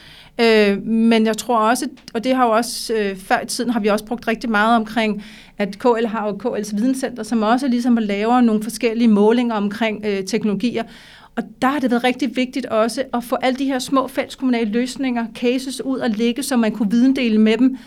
Øh, 0.41 0.83
men 0.85 1.25
jeg 1.25 1.37
tror 1.37 1.57
også, 1.57 1.87
og 2.13 2.23
det 2.23 2.35
har 2.35 2.45
jo 2.45 2.51
også 2.51 2.93
øh, 2.93 3.17
før 3.17 3.41
i 3.41 3.45
tiden, 3.45 3.69
har 3.69 3.79
vi 3.79 3.87
også 3.87 4.05
brugt 4.05 4.27
rigtig 4.27 4.49
meget 4.49 4.75
omkring, 4.75 5.23
at 5.57 5.79
KL 5.79 6.05
har 6.05 6.27
jo 6.27 6.39
KL's 6.43 6.75
videnscenter, 6.75 7.23
som 7.23 7.43
også 7.43 7.67
ligesom 7.67 7.97
laver 7.97 8.41
nogle 8.41 8.63
forskellige 8.63 9.07
målinger 9.07 9.55
omkring 9.55 10.05
øh, 10.05 10.23
teknologier. 10.23 10.83
Og 11.35 11.43
der 11.61 11.67
har 11.67 11.79
det 11.79 11.91
været 11.91 12.03
rigtig 12.03 12.35
vigtigt 12.35 12.65
også 12.65 13.03
at 13.13 13.23
få 13.23 13.35
alle 13.35 13.59
de 13.59 13.65
her 13.65 13.79
små 13.79 14.07
fælleskommunale 14.07 14.71
løsninger, 14.71 15.25
cases 15.35 15.81
ud 15.81 15.99
og 15.99 16.09
ligge, 16.09 16.43
så 16.43 16.57
man 16.57 16.71
kunne 16.71 16.91
videndele 16.91 17.37
med 17.37 17.57
dem, 17.57 17.77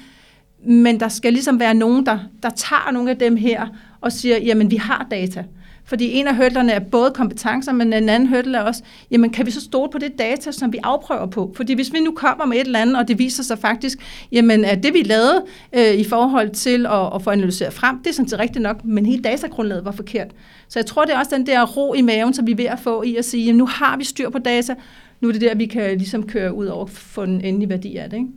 men 0.64 1.00
der 1.00 1.08
skal 1.08 1.32
ligesom 1.32 1.60
være 1.60 1.74
nogen, 1.74 2.06
der, 2.06 2.18
der 2.42 2.50
tager 2.50 2.90
nogle 2.92 3.10
af 3.10 3.16
dem 3.16 3.36
her 3.36 3.66
og 4.00 4.12
siger, 4.12 4.38
jamen 4.38 4.70
vi 4.70 4.76
har 4.76 5.06
data. 5.10 5.44
Fordi 5.88 6.12
en 6.12 6.26
af 6.26 6.36
hurdlerne 6.36 6.72
er 6.72 6.78
både 6.78 7.10
kompetencer, 7.10 7.72
men 7.72 7.92
en 7.92 8.08
anden 8.08 8.28
hurdle 8.28 8.58
er 8.58 8.62
også, 8.62 8.82
jamen 9.10 9.30
kan 9.30 9.46
vi 9.46 9.50
så 9.50 9.60
stole 9.60 9.90
på 9.90 9.98
det 9.98 10.18
data, 10.18 10.52
som 10.52 10.72
vi 10.72 10.78
afprøver 10.82 11.26
på? 11.26 11.52
Fordi 11.56 11.74
hvis 11.74 11.92
vi 11.92 12.00
nu 12.00 12.12
kommer 12.12 12.46
med 12.46 12.56
et 12.56 12.66
eller 12.66 12.78
andet, 12.78 12.96
og 12.96 13.08
det 13.08 13.18
viser 13.18 13.42
sig 13.42 13.58
faktisk, 13.58 13.98
jamen 14.32 14.64
at 14.64 14.82
det 14.82 14.94
vi 14.94 15.02
lavede 15.02 15.44
øh, 15.72 15.94
i 15.94 16.04
forhold 16.04 16.50
til 16.50 16.86
at, 16.86 17.14
at 17.14 17.22
få 17.22 17.30
analyseret 17.30 17.72
frem, 17.72 17.98
det 17.98 18.10
er 18.10 18.14
sådan 18.14 18.28
set 18.28 18.38
rigtigt 18.38 18.62
nok, 18.62 18.84
men 18.84 19.06
hele 19.06 19.22
datagrundlaget 19.22 19.84
var 19.84 19.92
forkert. 19.92 20.30
Så 20.68 20.78
jeg 20.78 20.86
tror, 20.86 21.04
det 21.04 21.14
er 21.14 21.18
også 21.18 21.36
den 21.36 21.46
der 21.46 21.66
ro 21.66 21.94
i 21.94 22.00
maven, 22.00 22.34
som 22.34 22.46
vi 22.46 22.52
er 22.52 22.56
ved 22.56 22.64
at 22.64 22.78
få 22.78 23.02
i 23.02 23.16
at 23.16 23.24
sige, 23.24 23.44
jamen 23.44 23.58
nu 23.58 23.66
har 23.66 23.96
vi 23.96 24.04
styr 24.04 24.30
på 24.30 24.38
data, 24.38 24.74
nu 25.20 25.28
er 25.28 25.32
det 25.32 25.40
der, 25.40 25.54
vi 25.54 25.66
kan 25.66 25.98
ligesom 25.98 26.26
køre 26.26 26.54
ud 26.54 26.66
over 26.66 26.86
få 26.86 27.22
en 27.22 27.40
endelig 27.40 27.68
værdi 27.68 27.96
af 27.96 28.10
det. 28.10 28.16
Ikke? 28.16 28.28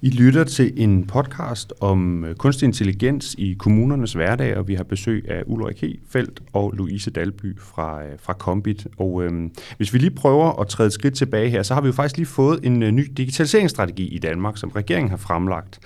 I 0.00 0.10
lytter 0.10 0.44
til 0.44 0.72
en 0.76 1.06
podcast 1.06 1.72
om 1.80 2.24
øh, 2.24 2.34
kunstig 2.34 2.66
intelligens 2.66 3.34
i 3.38 3.56
kommunernes 3.58 4.12
hverdag, 4.12 4.56
og 4.56 4.68
vi 4.68 4.74
har 4.74 4.84
besøg 4.84 5.24
af 5.28 5.42
Ulrik 5.46 5.80
Hefeldt 5.80 6.40
og 6.52 6.72
Louise 6.72 7.10
Dalby 7.10 7.58
fra, 7.58 8.04
øh, 8.04 8.12
fra 8.18 8.32
Kombit. 8.32 8.86
Og 8.98 9.24
øhm, 9.24 9.50
hvis 9.76 9.92
vi 9.92 9.98
lige 9.98 10.10
prøver 10.10 10.60
at 10.60 10.68
træde 10.68 10.86
et 10.86 10.92
skridt 10.92 11.14
tilbage 11.14 11.50
her, 11.50 11.62
så 11.62 11.74
har 11.74 11.80
vi 11.80 11.86
jo 11.86 11.92
faktisk 11.92 12.16
lige 12.16 12.26
fået 12.26 12.60
en 12.62 12.82
øh, 12.82 12.90
ny 12.90 13.12
digitaliseringsstrategi 13.16 14.06
i 14.08 14.18
Danmark, 14.18 14.56
som 14.56 14.70
regeringen 14.70 15.10
har 15.10 15.16
fremlagt. 15.16 15.78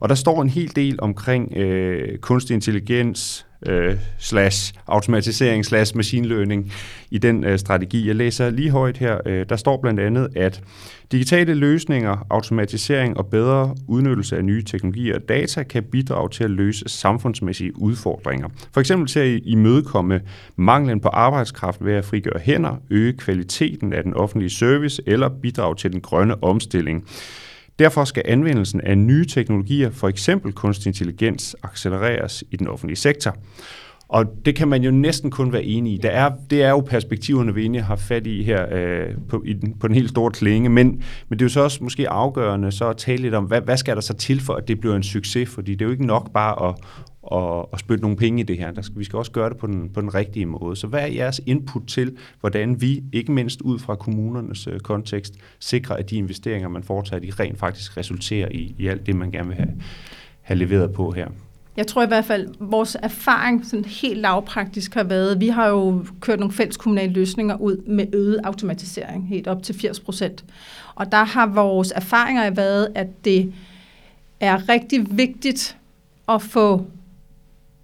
Og 0.00 0.08
der 0.08 0.14
står 0.14 0.42
en 0.42 0.48
hel 0.48 0.76
del 0.76 0.98
omkring 1.00 1.56
øh, 1.56 2.18
kunstig 2.18 2.54
intelligens, 2.54 3.46
øh, 3.66 3.96
slash 4.18 4.74
automatisering 4.86 5.64
slash 5.64 5.96
machine 5.96 6.28
learning 6.28 6.72
i 7.10 7.18
den 7.18 7.44
øh, 7.44 7.58
strategi. 7.58 8.06
Jeg 8.06 8.16
læser 8.16 8.50
lige 8.50 8.70
højt 8.70 8.98
her. 8.98 9.18
Øh, 9.26 9.46
der 9.48 9.56
står 9.56 9.80
blandt 9.80 10.00
andet, 10.00 10.28
at 10.36 10.62
digitale 11.12 11.54
løsninger, 11.54 12.26
automatisering 12.30 13.16
og 13.16 13.26
bedre 13.26 13.74
udnyttelse 13.86 14.36
af 14.36 14.44
nye 14.44 14.62
teknologier 14.62 15.14
og 15.14 15.28
data 15.28 15.62
kan 15.62 15.82
bidrage 15.82 16.28
til 16.28 16.44
at 16.44 16.50
løse 16.50 16.84
samfundsmæssige 16.86 17.80
udfordringer. 17.80 18.48
For 18.72 18.80
eksempel 18.80 19.08
til 19.08 19.20
at 19.20 19.40
imødekomme 19.44 20.20
manglen 20.56 21.00
på 21.00 21.08
arbejdskraft 21.08 21.84
ved 21.84 21.94
at 21.94 22.04
frigøre 22.04 22.40
hænder, 22.40 22.76
øge 22.90 23.12
kvaliteten 23.12 23.92
af 23.92 24.02
den 24.02 24.14
offentlige 24.14 24.50
service 24.50 25.02
eller 25.06 25.28
bidrage 25.42 25.74
til 25.74 25.92
den 25.92 26.00
grønne 26.00 26.42
omstilling. 26.42 27.04
Derfor 27.78 28.04
skal 28.04 28.22
anvendelsen 28.26 28.80
af 28.80 28.98
nye 28.98 29.26
teknologier, 29.26 29.90
for 29.90 30.08
eksempel 30.08 30.52
kunstig 30.52 30.86
intelligens, 30.86 31.56
accelereres 31.62 32.44
i 32.50 32.56
den 32.56 32.68
offentlige 32.68 32.96
sektor. 32.96 33.36
Og 34.08 34.26
det 34.44 34.54
kan 34.54 34.68
man 34.68 34.82
jo 34.82 34.90
næsten 34.90 35.30
kun 35.30 35.52
være 35.52 35.64
enig 35.64 35.92
i. 35.92 35.96
Der 36.02 36.10
er, 36.10 36.30
det 36.50 36.62
er 36.62 36.70
jo 36.70 36.80
perspektiverne, 36.80 37.54
vi 37.54 37.60
egentlig 37.60 37.84
har 37.84 37.96
fat 37.96 38.26
i 38.26 38.42
her 38.42 38.66
øh, 38.72 39.06
på, 39.28 39.42
i 39.46 39.52
den, 39.52 39.74
på 39.78 39.88
den 39.88 39.94
helt 39.94 40.10
store 40.10 40.30
klinge, 40.30 40.68
men, 40.68 41.02
men 41.28 41.38
det 41.38 41.40
er 41.40 41.44
jo 41.44 41.48
så 41.48 41.60
også 41.60 41.84
måske 41.84 42.08
afgørende 42.08 42.72
så 42.72 42.88
at 42.88 42.96
tale 42.96 43.22
lidt 43.22 43.34
om, 43.34 43.44
hvad, 43.44 43.60
hvad 43.60 43.76
skal 43.76 43.94
der 43.94 44.00
så 44.00 44.14
til 44.14 44.40
for, 44.40 44.54
at 44.54 44.68
det 44.68 44.80
bliver 44.80 44.96
en 44.96 45.02
succes? 45.02 45.48
Fordi 45.48 45.72
det 45.72 45.82
er 45.82 45.86
jo 45.86 45.92
ikke 45.92 46.06
nok 46.06 46.32
bare 46.32 46.68
at, 46.68 46.74
og, 47.28 47.72
og 47.72 47.78
spytte 47.78 48.02
nogle 48.02 48.16
penge 48.16 48.40
i 48.40 48.42
det 48.42 48.58
her. 48.58 48.70
Der 48.70 48.82
skal, 48.82 48.98
vi 48.98 49.04
skal 49.04 49.16
også 49.16 49.32
gøre 49.32 49.50
det 49.50 49.56
på 49.56 49.66
den, 49.66 49.90
på 49.94 50.00
den 50.00 50.14
rigtige 50.14 50.46
måde. 50.46 50.76
Så 50.76 50.86
hvad 50.86 51.00
er 51.00 51.06
jeres 51.06 51.40
input 51.46 51.82
til, 51.86 52.16
hvordan 52.40 52.80
vi, 52.80 53.02
ikke 53.12 53.32
mindst 53.32 53.60
ud 53.60 53.78
fra 53.78 53.94
kommunernes 53.94 54.66
øh, 54.66 54.80
kontekst, 54.80 55.34
sikrer, 55.58 55.96
at 55.96 56.10
de 56.10 56.16
investeringer, 56.16 56.68
man 56.68 56.82
foretager, 56.82 57.20
de 57.20 57.32
rent 57.40 57.58
faktisk 57.58 57.96
resulterer 57.96 58.48
i, 58.50 58.74
i 58.78 58.86
alt 58.86 59.06
det, 59.06 59.16
man 59.16 59.30
gerne 59.30 59.48
vil 59.48 59.56
have, 59.56 59.72
have 60.42 60.58
leveret 60.58 60.92
på 60.92 61.10
her? 61.10 61.28
Jeg 61.76 61.86
tror 61.86 62.02
i 62.02 62.06
hvert 62.06 62.24
fald, 62.24 62.48
vores 62.60 62.96
erfaring 63.02 63.66
sådan 63.66 63.84
helt 63.84 64.20
lavpraktisk 64.20 64.94
har 64.94 65.04
været, 65.04 65.40
vi 65.40 65.48
har 65.48 65.68
jo 65.68 66.04
kørt 66.20 66.38
nogle 66.38 66.54
fælles 66.54 66.76
kommunale 66.76 67.12
løsninger 67.12 67.56
ud 67.56 67.76
med 67.86 68.06
øget 68.14 68.40
automatisering, 68.44 69.28
helt 69.28 69.46
op 69.46 69.62
til 69.62 69.74
80 69.74 70.00
procent. 70.00 70.44
Og 70.94 71.12
der 71.12 71.24
har 71.24 71.46
vores 71.46 71.92
erfaringer 71.96 72.50
været, 72.50 72.88
at 72.94 73.24
det 73.24 73.52
er 74.40 74.68
rigtig 74.68 75.06
vigtigt 75.10 75.76
at 76.28 76.42
få 76.42 76.86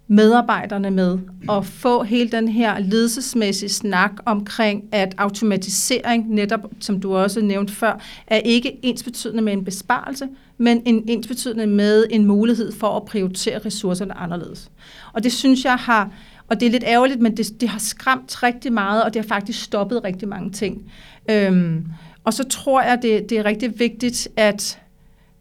medarbejderne 0.09 0.91
med 0.91 1.19
og 1.49 1.67
få 1.67 2.03
hele 2.03 2.31
den 2.31 2.49
her 2.49 2.79
ledelsesmæssige 2.79 3.69
snak 3.69 4.11
omkring, 4.27 4.85
at 4.93 5.15
automatisering, 5.19 6.35
netop 6.35 6.61
som 6.81 7.01
du 7.01 7.17
også 7.17 7.41
nævnte 7.41 7.73
før, 7.73 8.01
er 8.27 8.37
ikke 8.37 8.79
ensbetydende 8.83 9.43
med 9.43 9.53
en 9.53 9.65
besparelse, 9.65 10.29
men 10.59 10.83
en 10.87 11.05
ensbetydende 11.09 11.67
med 11.67 12.07
en 12.11 12.27
mulighed 12.27 12.73
for 12.73 12.97
at 12.97 13.05
prioritere 13.05 13.59
ressourcerne 13.59 14.15
anderledes. 14.15 14.71
Og 15.13 15.25
det 15.25 15.33
synes 15.33 15.65
jeg 15.65 15.77
har, 15.77 16.11
og 16.49 16.61
det 16.61 16.67
er 16.67 16.71
lidt 16.71 16.85
ærgerligt, 16.87 17.21
men 17.21 17.37
det, 17.37 17.61
det 17.61 17.69
har 17.69 17.79
skræmt 17.79 18.43
rigtig 18.43 18.73
meget, 18.73 19.05
og 19.05 19.15
det 19.15 19.23
har 19.23 19.29
faktisk 19.29 19.63
stoppet 19.63 20.05
rigtig 20.05 20.29
mange 20.29 20.51
ting. 20.51 20.93
Øhm, 21.31 21.87
og 22.25 22.35
så 22.35 22.45
tror 22.45 22.83
jeg, 22.83 22.99
det, 23.03 23.31
det 23.31 23.39
er 23.39 23.45
rigtig 23.45 23.79
vigtigt, 23.79 24.29
at 24.37 24.79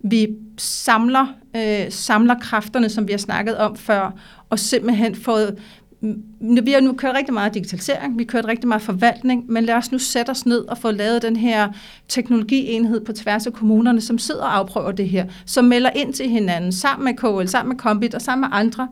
vi 0.04 0.28
samler, 0.58 1.28
øh, 1.56 1.91
samler 1.91 2.36
kræfterne, 2.39 2.89
som 2.89 3.08
vi 3.08 3.13
har 3.13 3.17
snakket 3.17 3.58
om 3.58 3.76
før, 3.76 4.12
og 4.53 4.59
simpelthen 4.59 5.15
fået 5.15 5.59
mm, 6.01 6.65
vi 6.65 6.71
har 6.71 6.79
nu 6.79 6.93
kørt 6.93 7.15
rigtig 7.15 7.33
meget 7.33 7.53
digitalisering, 7.53 8.17
vi 8.17 8.23
har 8.23 8.27
kørt 8.27 8.45
rigtig 8.45 8.67
meget 8.67 8.81
forvaltning, 8.81 9.51
men 9.51 9.65
lad 9.65 9.75
os 9.75 9.91
nu 9.91 9.97
sætte 9.97 10.29
os 10.29 10.45
ned 10.45 10.59
og 10.59 10.77
få 10.77 10.91
lavet 10.91 11.21
den 11.21 11.35
her 11.35 11.69
teknologienhed 12.07 13.05
på 13.05 13.13
tværs 13.13 13.47
af 13.47 13.53
kommunerne, 13.53 14.01
som 14.01 14.17
sidder 14.17 14.43
og 14.43 14.57
afprøver 14.57 14.91
det 14.91 15.09
her, 15.09 15.25
som 15.45 15.65
melder 15.65 15.89
ind 15.89 16.13
til 16.13 16.29
hinanden, 16.29 16.71
sammen 16.71 17.05
med 17.05 17.13
KL, 17.13 17.47
sammen 17.47 17.69
med 17.69 17.79
Kombit 17.79 18.15
og 18.15 18.21
sammen 18.21 18.49
med 18.49 18.57
andre. 18.57 18.87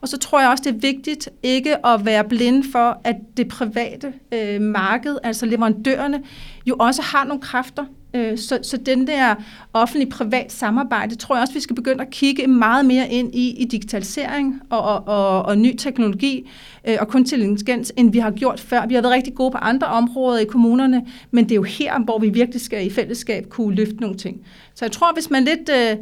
Og 0.00 0.08
så 0.08 0.18
tror 0.18 0.40
jeg 0.40 0.50
også, 0.50 0.64
det 0.66 0.74
er 0.74 0.80
vigtigt 0.80 1.28
ikke 1.42 1.86
at 1.86 2.06
være 2.06 2.24
blind 2.24 2.64
for, 2.72 3.00
at 3.04 3.16
det 3.36 3.48
private 3.48 4.12
øh, 4.32 4.60
marked, 4.60 5.16
altså 5.22 5.46
leverandørerne, 5.46 6.22
jo 6.66 6.76
også 6.78 7.02
har 7.02 7.24
nogle 7.24 7.42
kræfter, 7.42 7.84
Øh, 8.16 8.38
så, 8.38 8.58
så 8.62 8.76
den 8.76 9.06
der 9.06 9.34
offentlig-privat 9.72 10.52
samarbejde, 10.52 11.14
tror 11.14 11.34
jeg 11.34 11.42
også, 11.42 11.54
vi 11.54 11.60
skal 11.60 11.76
begynde 11.76 12.02
at 12.02 12.10
kigge 12.10 12.46
meget 12.46 12.86
mere 12.86 13.08
ind 13.08 13.34
i, 13.34 13.50
i 13.50 13.64
digitalisering 13.64 14.60
og, 14.70 14.80
og, 14.80 15.08
og, 15.08 15.42
og 15.42 15.58
ny 15.58 15.76
teknologi 15.76 16.50
øh, 16.88 16.96
og 17.00 17.08
kunstig 17.08 17.38
intelligens, 17.38 17.92
end 17.96 18.12
vi 18.12 18.18
har 18.18 18.30
gjort 18.30 18.60
før. 18.60 18.86
Vi 18.86 18.94
har 18.94 19.02
været 19.02 19.14
rigtig 19.14 19.34
gode 19.34 19.50
på 19.50 19.58
andre 19.58 19.86
områder 19.86 20.38
i 20.38 20.44
kommunerne, 20.44 21.06
men 21.30 21.44
det 21.44 21.50
er 21.52 21.56
jo 21.56 21.62
her, 21.62 21.98
hvor 21.98 22.18
vi 22.18 22.28
virkelig 22.28 22.60
skal 22.60 22.86
i 22.86 22.90
fællesskab 22.90 23.48
kunne 23.48 23.74
løfte 23.74 23.96
nogle 23.96 24.16
ting. 24.16 24.40
Så 24.74 24.84
jeg 24.84 24.92
tror, 24.92 25.12
hvis 25.14 25.30
man 25.30 25.44
lidt... 25.44 25.70
Øh, 25.70 25.96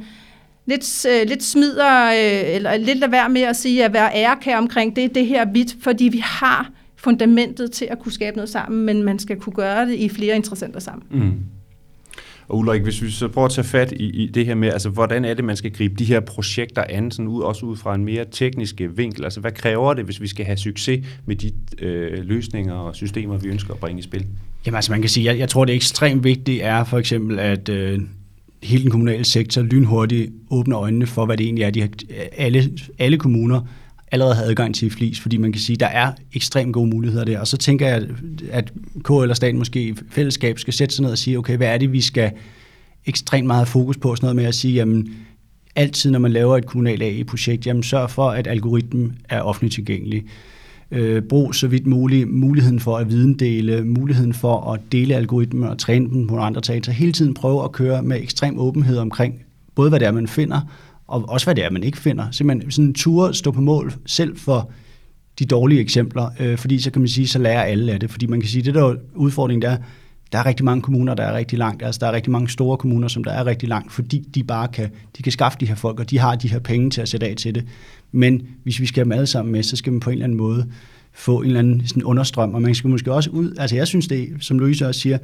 lidt, 0.67 1.07
øh, 1.11 1.29
lidt 1.29 1.43
smider, 1.43 2.05
øh, 2.07 2.55
eller 2.55 2.77
lidt 2.77 2.99
lade 2.99 3.13
være 3.13 3.29
med 3.29 3.41
at 3.41 3.57
sige, 3.57 3.85
at 3.85 3.93
være 3.93 4.11
ærekær 4.15 4.59
omkring 4.59 4.97
det, 4.97 5.15
det 5.15 5.27
her 5.27 5.53
vidt, 5.53 5.77
fordi 5.81 6.05
vi 6.05 6.19
har 6.19 6.71
fundamentet 6.97 7.73
til 7.73 7.85
at 7.85 7.99
kunne 7.99 8.13
skabe 8.13 8.37
noget 8.37 8.49
sammen, 8.49 8.85
men 8.85 9.03
man 9.03 9.19
skal 9.19 9.37
kunne 9.37 9.53
gøre 9.53 9.87
det 9.87 9.95
i 9.95 10.09
flere 10.09 10.37
interessenter 10.37 10.81
sammen. 10.81 11.07
Mm. 11.11 11.33
Og 12.49 12.59
Ulrik, 12.59 12.83
hvis 12.83 13.03
vi 13.03 13.11
så 13.11 13.29
prøver 13.29 13.47
at 13.47 13.53
tage 13.53 13.65
fat 13.65 13.93
i, 13.93 14.23
i 14.23 14.27
det 14.27 14.47
her 14.47 14.55
med, 14.55 14.69
altså 14.69 14.89
hvordan 14.89 15.25
er 15.25 15.35
det, 15.35 15.45
man 15.45 15.57
skal 15.57 15.73
gribe 15.73 15.95
de 15.95 16.05
her 16.05 16.21
projekter 16.21 16.85
an, 16.89 17.11
sådan 17.11 17.29
ud, 17.29 17.43
også 17.43 17.67
ud 17.67 17.77
fra 17.77 17.95
en 17.95 18.05
mere 18.05 18.25
teknisk 18.31 18.81
øh, 18.81 18.99
vinkel? 18.99 19.25
Altså 19.25 19.41
hvad 19.41 19.53
kræver 19.53 19.95
det, 19.95 20.05
hvis 20.05 20.21
vi 20.21 20.27
skal 20.27 20.47
have 20.47 20.57
succes 20.57 21.07
med 21.27 21.37
de 21.37 21.53
øh, 21.79 22.25
løsninger 22.25 22.75
og 22.75 22.95
systemer, 22.95 23.37
vi 23.37 23.49
ønsker 23.49 23.75
at 23.75 23.81
bringe 23.81 23.99
i 23.99 24.03
spil? 24.03 24.27
Jamen 24.67 24.77
altså 24.77 24.93
man 24.93 25.01
kan 25.01 25.11
sige, 25.11 25.25
jeg, 25.25 25.39
jeg 25.39 25.49
tror 25.49 25.65
det 25.65 25.73
er 25.73 25.77
ekstremt 25.77 26.25
vigtigt 26.25 26.63
er 26.63 26.85
for 26.85 26.99
eksempel, 26.99 27.39
at 27.39 27.69
øh, 27.69 28.01
hele 28.63 28.83
den 28.83 28.91
kommunale 28.91 29.25
sektor 29.25 29.63
lynhurtigt 29.63 30.33
åbner 30.51 30.79
øjnene 30.79 31.07
for, 31.07 31.27
hvad 31.27 31.37
det 31.37 31.45
egentlig 31.45 31.65
er, 31.65 31.71
de 31.71 31.81
har, 31.81 31.89
alle, 32.37 32.71
alle 32.99 33.19
kommuner 33.19 33.61
allerede 34.15 34.35
har 34.35 34.43
adgang 34.43 34.75
til 34.75 34.91
flis, 34.91 35.21
fordi 35.21 35.37
man 35.37 35.53
kan 35.53 35.61
sige, 35.61 35.75
at 35.75 35.81
der 35.81 35.87
er 35.87 36.13
ekstremt 36.33 36.73
gode 36.73 36.91
muligheder 36.91 37.25
der. 37.25 37.41
Og 37.41 37.47
så 37.47 37.57
tænker 37.57 37.89
jeg, 37.89 38.03
at 38.51 38.73
KL 39.05 39.13
eller 39.13 39.35
staten 39.35 39.59
måske 39.59 39.83
i 39.89 39.95
fællesskab 40.11 40.59
skal 40.59 40.75
sætte 40.75 40.95
sig 40.95 41.03
ned 41.03 41.11
og 41.11 41.19
sige, 41.19 41.39
okay, 41.39 41.57
hvad 41.57 41.69
er 41.69 41.79
det, 41.79 41.93
vi 41.93 42.01
skal 42.01 42.31
ekstremt 43.07 43.47
meget 43.47 43.69
fokus 43.69 43.97
på? 43.97 44.17
Sådan 44.17 44.25
noget 44.25 44.37
med 44.37 44.45
at 44.45 44.55
sige, 44.55 44.75
jamen, 44.75 45.09
altid 45.77 46.11
når 46.11 46.19
man 46.19 46.33
laver 46.33 46.57
et 46.57 46.67
kommunalt 46.67 47.03
AI-projekt, 47.03 47.67
jamen 47.67 47.83
sørg 47.83 48.11
for, 48.11 48.31
at 48.31 48.47
algoritmen 48.47 49.13
er 49.29 49.41
offentligt 49.41 49.75
tilgængelig. 49.75 50.25
Øh, 50.91 51.23
brug 51.23 51.55
så 51.55 51.69
vidt 51.69 51.87
muligt 51.87 52.29
muligheden 52.29 52.81
for 52.81 52.97
at 52.97 53.09
videndele, 53.09 53.85
muligheden 53.85 54.35
for 54.35 54.73
at 54.73 54.81
dele 54.93 55.15
algoritmen 55.15 55.69
og 55.69 55.79
træne 55.79 56.11
dem 56.11 56.27
på 56.27 56.39
andre 56.39 56.61
data. 56.61 56.91
Hele 56.91 57.13
tiden 57.13 57.35
prøve 57.35 57.65
at 57.65 57.73
køre 57.73 58.03
med 58.03 58.23
ekstrem 58.23 58.59
åbenhed 58.59 58.99
omkring 58.99 59.45
både 59.75 59.89
hvad 59.89 60.01
det 60.01 60.09
er, 60.09 60.13
man 60.13 60.29
finder, 60.29 60.61
og 61.07 61.29
også 61.29 61.47
hvad 61.47 61.55
det 61.55 61.65
er, 61.65 61.71
man 61.71 61.83
ikke 61.83 61.99
finder. 61.99 62.31
Simpelthen 62.31 62.71
sådan 62.71 62.85
en 62.85 62.95
tur 62.95 63.33
stå 63.33 63.51
på 63.51 63.61
mål 63.61 63.93
selv 64.07 64.37
for 64.37 64.71
de 65.39 65.45
dårlige 65.45 65.81
eksempler, 65.81 66.31
øh, 66.41 66.59
fordi 66.59 66.79
så 66.79 66.91
kan 66.91 67.03
man 67.03 67.09
sige, 67.09 67.29
så 67.29 67.39
lærer 67.39 67.63
alle 67.63 67.93
af 67.93 68.01
det. 68.01 68.11
Fordi 68.11 68.27
man 68.27 68.41
kan 68.41 68.49
sige, 68.49 68.63
det 68.63 68.75
der 68.75 68.95
udfordring 69.15 69.63
der, 69.63 69.71
er, 69.71 69.77
der 70.33 70.39
er 70.39 70.47
rigtig 70.47 70.65
mange 70.65 70.83
kommuner, 70.83 71.15
der 71.15 71.23
er 71.23 71.37
rigtig 71.37 71.59
langt. 71.59 71.83
Altså 71.83 71.99
der 71.99 72.07
er 72.07 72.13
rigtig 72.13 72.33
mange 72.33 72.49
store 72.49 72.77
kommuner, 72.77 73.09
som 73.09 73.25
der 73.25 73.31
er 73.31 73.47
rigtig 73.47 73.69
langt, 73.69 73.93
fordi 73.93 74.19
de 74.35 74.45
bare 74.45 74.69
kan, 74.69 74.91
de 75.17 75.23
kan 75.23 75.33
skaffe 75.33 75.59
de 75.61 75.67
her 75.67 75.75
folk, 75.75 76.01
og 76.01 76.11
de 76.11 76.19
har 76.19 76.35
de 76.35 76.49
her 76.49 76.59
penge 76.59 76.91
til 76.91 77.01
at 77.01 77.09
sætte 77.09 77.27
af 77.27 77.37
til 77.37 77.55
det. 77.55 77.65
Men 78.13 78.47
hvis 78.63 78.81
vi 78.81 78.87
skal 78.87 79.01
have 79.01 79.05
dem 79.05 79.13
alle 79.13 79.27
sammen 79.27 79.53
med, 79.53 79.63
så 79.63 79.77
skal 79.77 79.93
man 79.93 80.01
på 80.01 80.11
en 80.11 80.15
eller 80.15 80.25
anden 80.25 80.39
måde 80.39 80.67
få 81.13 81.41
en 81.41 81.47
eller 81.47 81.59
anden 81.59 81.87
sådan 81.87 82.05
understrøm, 82.05 82.55
og 82.55 82.63
man 82.63 82.75
skal 82.75 82.91
måske 82.91 83.13
også 83.13 83.31
ud, 83.31 83.55
altså 83.59 83.77
jeg 83.77 83.87
synes 83.87 84.09
det, 84.09 84.29
som 84.41 84.59
Louise 84.59 84.87
også 84.87 85.01
siger, 85.01 85.19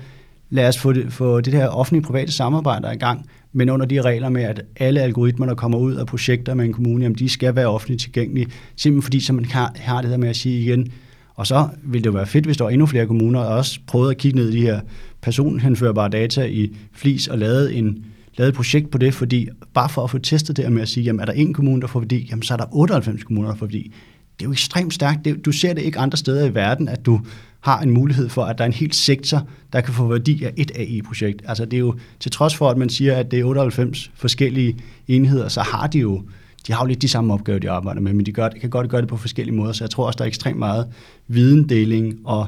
lad 0.50 0.68
os 0.68 0.78
få 0.78 0.92
det, 0.92 1.12
få 1.12 1.40
det 1.40 1.54
her 1.54 1.68
offentlige-private 1.68 2.32
samarbejde 2.32 2.94
i 2.94 2.98
gang, 2.98 3.26
men 3.52 3.70
under 3.70 3.86
de 3.86 4.02
regler 4.02 4.28
med, 4.28 4.42
at 4.42 4.62
alle 4.76 5.00
algoritmer, 5.02 5.46
der 5.46 5.54
kommer 5.54 5.78
ud 5.78 5.94
af 5.94 6.06
projekter 6.06 6.54
med 6.54 6.64
en 6.64 6.72
kommune, 6.72 7.02
jamen 7.02 7.18
de 7.18 7.28
skal 7.28 7.56
være 7.56 7.66
offentligt 7.66 8.00
tilgængelige, 8.00 8.46
simpelthen 8.76 9.02
fordi 9.02 9.20
så 9.20 9.32
man 9.32 9.44
har, 9.44 9.72
har 9.76 10.00
det 10.00 10.10
her 10.10 10.16
med 10.16 10.28
at 10.28 10.36
sige 10.36 10.60
igen, 10.60 10.92
og 11.34 11.46
så 11.46 11.68
ville 11.82 12.04
det 12.04 12.06
jo 12.06 12.14
være 12.14 12.26
fedt, 12.26 12.44
hvis 12.44 12.56
der 12.56 12.64
var 12.64 12.70
endnu 12.70 12.86
flere 12.86 13.06
kommuner, 13.06 13.40
der 13.40 13.46
også 13.46 13.80
prøvede 13.86 14.10
at 14.10 14.18
kigge 14.18 14.38
ned 14.38 14.48
i 14.48 14.56
de 14.56 14.62
her 14.62 14.80
personhenførbare 15.20 16.08
data 16.08 16.44
i 16.44 16.76
FLIS 16.92 17.28
og 17.28 17.38
lavede 17.38 17.74
en 17.74 18.04
lavede 18.36 18.48
et 18.48 18.54
projekt 18.54 18.90
på 18.90 18.98
det, 18.98 19.14
fordi 19.14 19.48
bare 19.74 19.88
for 19.88 20.04
at 20.04 20.10
få 20.10 20.18
testet 20.18 20.56
det 20.56 20.72
med 20.72 20.82
at 20.82 20.88
sige, 20.88 21.04
jamen 21.04 21.20
er 21.20 21.24
der 21.24 21.32
en 21.32 21.54
kommune, 21.54 21.80
der 21.80 21.86
får 21.86 22.00
værdi, 22.00 22.28
jamen 22.30 22.42
så 22.42 22.54
er 22.54 22.58
der 22.58 22.64
98 22.72 23.24
kommuner, 23.24 23.48
der 23.48 23.56
får 23.56 23.66
værdi. 23.66 23.92
Det 24.38 24.44
er 24.44 24.48
jo 24.48 24.52
ekstremt 24.52 24.94
stærkt. 24.94 25.24
Det, 25.24 25.44
du 25.44 25.52
ser 25.52 25.72
det 25.72 25.82
ikke 25.82 25.98
andre 25.98 26.18
steder 26.18 26.46
i 26.46 26.54
verden, 26.54 26.88
at 26.88 27.06
du 27.06 27.20
har 27.60 27.80
en 27.80 27.90
mulighed 27.90 28.28
for, 28.28 28.42
at 28.42 28.58
der 28.58 28.64
er 28.64 28.66
en 28.66 28.72
hel 28.72 28.92
sektor, 28.92 29.48
der 29.72 29.80
kan 29.80 29.94
få 29.94 30.06
værdi 30.06 30.44
af 30.44 30.52
et 30.56 30.72
AI-projekt. 30.74 31.42
Altså 31.44 31.64
det 31.64 31.76
er 31.76 31.80
jo, 31.80 31.94
til 32.20 32.30
trods 32.30 32.56
for, 32.56 32.70
at 32.70 32.76
man 32.76 32.88
siger, 32.88 33.16
at 33.16 33.30
det 33.30 33.40
er 33.40 33.44
98 33.44 34.10
forskellige 34.14 34.76
enheder, 35.08 35.48
så 35.48 35.60
har 35.60 35.86
de 35.86 35.98
jo, 35.98 36.22
de 36.66 36.72
har 36.72 36.84
jo 36.84 36.86
lidt 36.86 37.02
de 37.02 37.08
samme 37.08 37.34
opgaver, 37.34 37.58
de 37.58 37.70
arbejder 37.70 38.00
med, 38.00 38.12
men 38.12 38.26
de 38.26 38.32
gør, 38.32 38.48
kan 38.48 38.70
godt 38.70 38.88
gøre 38.88 39.00
det 39.00 39.08
på 39.08 39.16
forskellige 39.16 39.56
måder, 39.56 39.72
så 39.72 39.84
jeg 39.84 39.90
tror 39.90 40.06
også, 40.06 40.16
der 40.16 40.24
er 40.24 40.28
ekstremt 40.28 40.58
meget 40.58 40.86
videndeling 41.28 42.18
og 42.24 42.46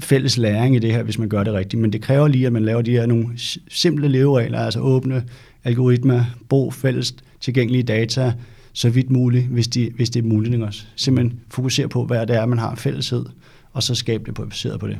fælles 0.00 0.38
læring 0.38 0.76
i 0.76 0.78
det 0.78 0.92
her, 0.92 1.02
hvis 1.02 1.18
man 1.18 1.28
gør 1.28 1.44
det 1.44 1.52
rigtigt. 1.52 1.82
Men 1.82 1.92
det 1.92 2.02
kræver 2.02 2.28
lige, 2.28 2.46
at 2.46 2.52
man 2.52 2.64
laver 2.64 2.82
de 2.82 2.90
her 2.90 3.06
nogle 3.06 3.28
simple 3.68 4.08
leveregler, 4.08 4.58
altså 4.58 4.80
åbne 4.80 5.24
algoritmer, 5.64 6.24
brug 6.48 6.74
fælles 6.74 7.14
tilgængelige 7.40 7.82
data, 7.82 8.32
så 8.72 8.90
vidt 8.90 9.10
muligt, 9.10 9.46
hvis, 9.46 9.68
de, 9.68 9.90
hvis 9.96 10.10
det 10.10 10.24
er 10.24 10.28
muligt 10.28 10.62
også. 10.62 10.84
Simpelthen 10.96 11.40
fokusere 11.50 11.88
på, 11.88 12.04
hvad 12.04 12.26
det 12.26 12.36
er, 12.36 12.46
man 12.46 12.58
har 12.58 12.74
fælleshed, 12.74 13.24
og 13.76 13.82
så 13.82 13.94
skabe 13.94 14.24
det 14.24 14.34
baseret 14.34 14.80
på 14.80 14.86
det. 14.86 14.98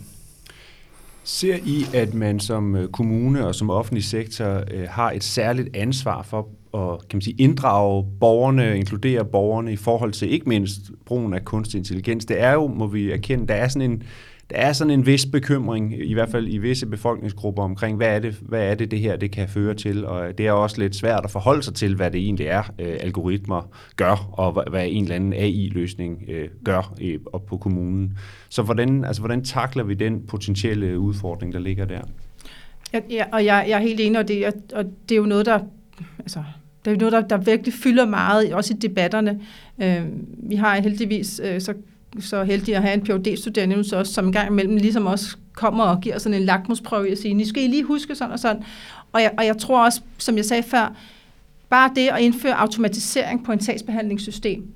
Ser 1.24 1.56
I, 1.64 1.84
at 1.94 2.14
man 2.14 2.40
som 2.40 2.76
øh, 2.76 2.88
kommune 2.88 3.46
og 3.46 3.54
som 3.54 3.70
offentlig 3.70 4.04
sektor 4.04 4.64
øh, 4.70 4.88
har 4.88 5.10
et 5.10 5.24
særligt 5.24 5.76
ansvar 5.76 6.22
for 6.22 6.48
at 6.74 7.08
kan 7.08 7.16
man 7.16 7.22
sige, 7.22 7.36
inddrage 7.38 8.06
borgerne, 8.20 8.76
inkludere 8.76 9.24
borgerne 9.24 9.72
i 9.72 9.76
forhold 9.76 10.12
til 10.12 10.32
ikke 10.32 10.48
mindst 10.48 10.80
brugen 11.04 11.34
af 11.34 11.44
kunstig 11.44 11.78
intelligens? 11.78 12.24
Det 12.24 12.40
er 12.40 12.52
jo, 12.52 12.66
må 12.66 12.86
vi 12.86 13.10
erkende, 13.10 13.46
der 13.46 13.54
er 13.54 13.68
sådan 13.68 13.90
en, 13.90 14.02
der 14.50 14.56
er 14.56 14.72
sådan 14.72 14.90
en 14.90 15.06
vis 15.06 15.26
bekymring, 15.26 16.10
i 16.10 16.14
hvert 16.14 16.28
fald 16.28 16.48
i 16.48 16.58
visse 16.58 16.86
befolkningsgrupper, 16.86 17.62
omkring, 17.62 17.96
hvad 17.96 18.08
er 18.08 18.18
det, 18.18 18.34
hvad 18.42 18.62
er 18.62 18.74
det, 18.74 18.90
det 18.90 18.98
her 18.98 19.16
det 19.16 19.30
kan 19.30 19.48
føre 19.48 19.74
til, 19.74 20.06
og 20.06 20.38
det 20.38 20.46
er 20.46 20.52
også 20.52 20.80
lidt 20.80 20.96
svært 20.96 21.20
at 21.24 21.30
forholde 21.30 21.62
sig 21.62 21.74
til, 21.74 21.94
hvad 21.94 22.10
det 22.10 22.20
egentlig 22.20 22.46
er, 22.46 22.62
øh, 22.78 22.96
algoritmer 23.00 23.70
gør, 23.96 24.28
og 24.32 24.70
hvad 24.70 24.86
en 24.88 25.02
eller 25.02 25.16
anden 25.16 25.32
AI-løsning 25.32 26.22
øh, 26.28 26.48
gør 26.64 26.94
øh, 27.00 27.18
op 27.32 27.46
på 27.46 27.56
kommunen. 27.56 28.18
Så 28.48 28.62
hvordan, 28.62 29.04
altså, 29.04 29.22
hvordan 29.22 29.44
takler 29.44 29.84
vi 29.84 29.94
den 29.94 30.26
potentielle 30.26 30.98
udfordring, 30.98 31.52
der 31.52 31.58
ligger 31.58 31.84
der? 31.84 32.00
Ja, 32.92 33.00
ja 33.10 33.24
og 33.32 33.44
jeg, 33.44 33.66
jeg 33.68 33.76
er 33.76 33.82
helt 33.82 34.00
enig, 34.00 34.18
og 34.18 34.28
det, 34.28 34.44
og 34.74 34.84
det 35.08 35.14
er 35.14 35.18
jo 35.18 35.26
noget, 35.26 35.46
der... 35.46 35.60
Altså, 36.18 36.42
det 36.84 36.92
er 36.92 36.96
noget, 36.96 37.12
der, 37.12 37.20
der 37.20 37.36
virkelig 37.36 37.74
fylder 37.74 38.06
meget, 38.06 38.54
også 38.54 38.74
i 38.74 38.76
debatterne. 38.76 39.40
Øh, 39.82 40.02
vi 40.50 40.54
har 40.54 40.80
heldigvis 40.80 41.40
øh, 41.44 41.60
så 41.60 41.74
så 42.20 42.44
heldig 42.44 42.76
at 42.76 42.82
have 42.82 42.94
en 42.94 43.06
phd 43.06 43.36
studerende 43.36 43.76
også, 43.76 44.12
som 44.12 44.26
en 44.26 44.32
gang 44.32 44.50
imellem 44.50 44.76
ligesom 44.76 45.06
også 45.06 45.36
kommer 45.52 45.84
og 45.84 46.00
giver 46.00 46.18
sådan 46.18 46.38
en 46.38 46.44
lakmusprøve 46.44 47.12
og 47.12 47.18
siger, 47.18 47.34
nu 47.34 47.44
skal 47.44 47.62
I 47.62 47.66
lige 47.66 47.84
huske 47.84 48.14
sådan 48.14 48.32
og 48.32 48.38
sådan. 48.38 48.62
Og 49.12 49.22
jeg, 49.22 49.32
og 49.38 49.46
jeg 49.46 49.58
tror 49.58 49.84
også, 49.84 50.00
som 50.18 50.36
jeg 50.36 50.44
sagde 50.44 50.62
før, 50.62 50.96
bare 51.68 51.90
det 51.96 52.08
at 52.08 52.20
indføre 52.20 52.60
automatisering 52.60 53.44
på 53.44 53.52
en 53.52 53.60
sagsbehandlingssystem, 53.60 54.66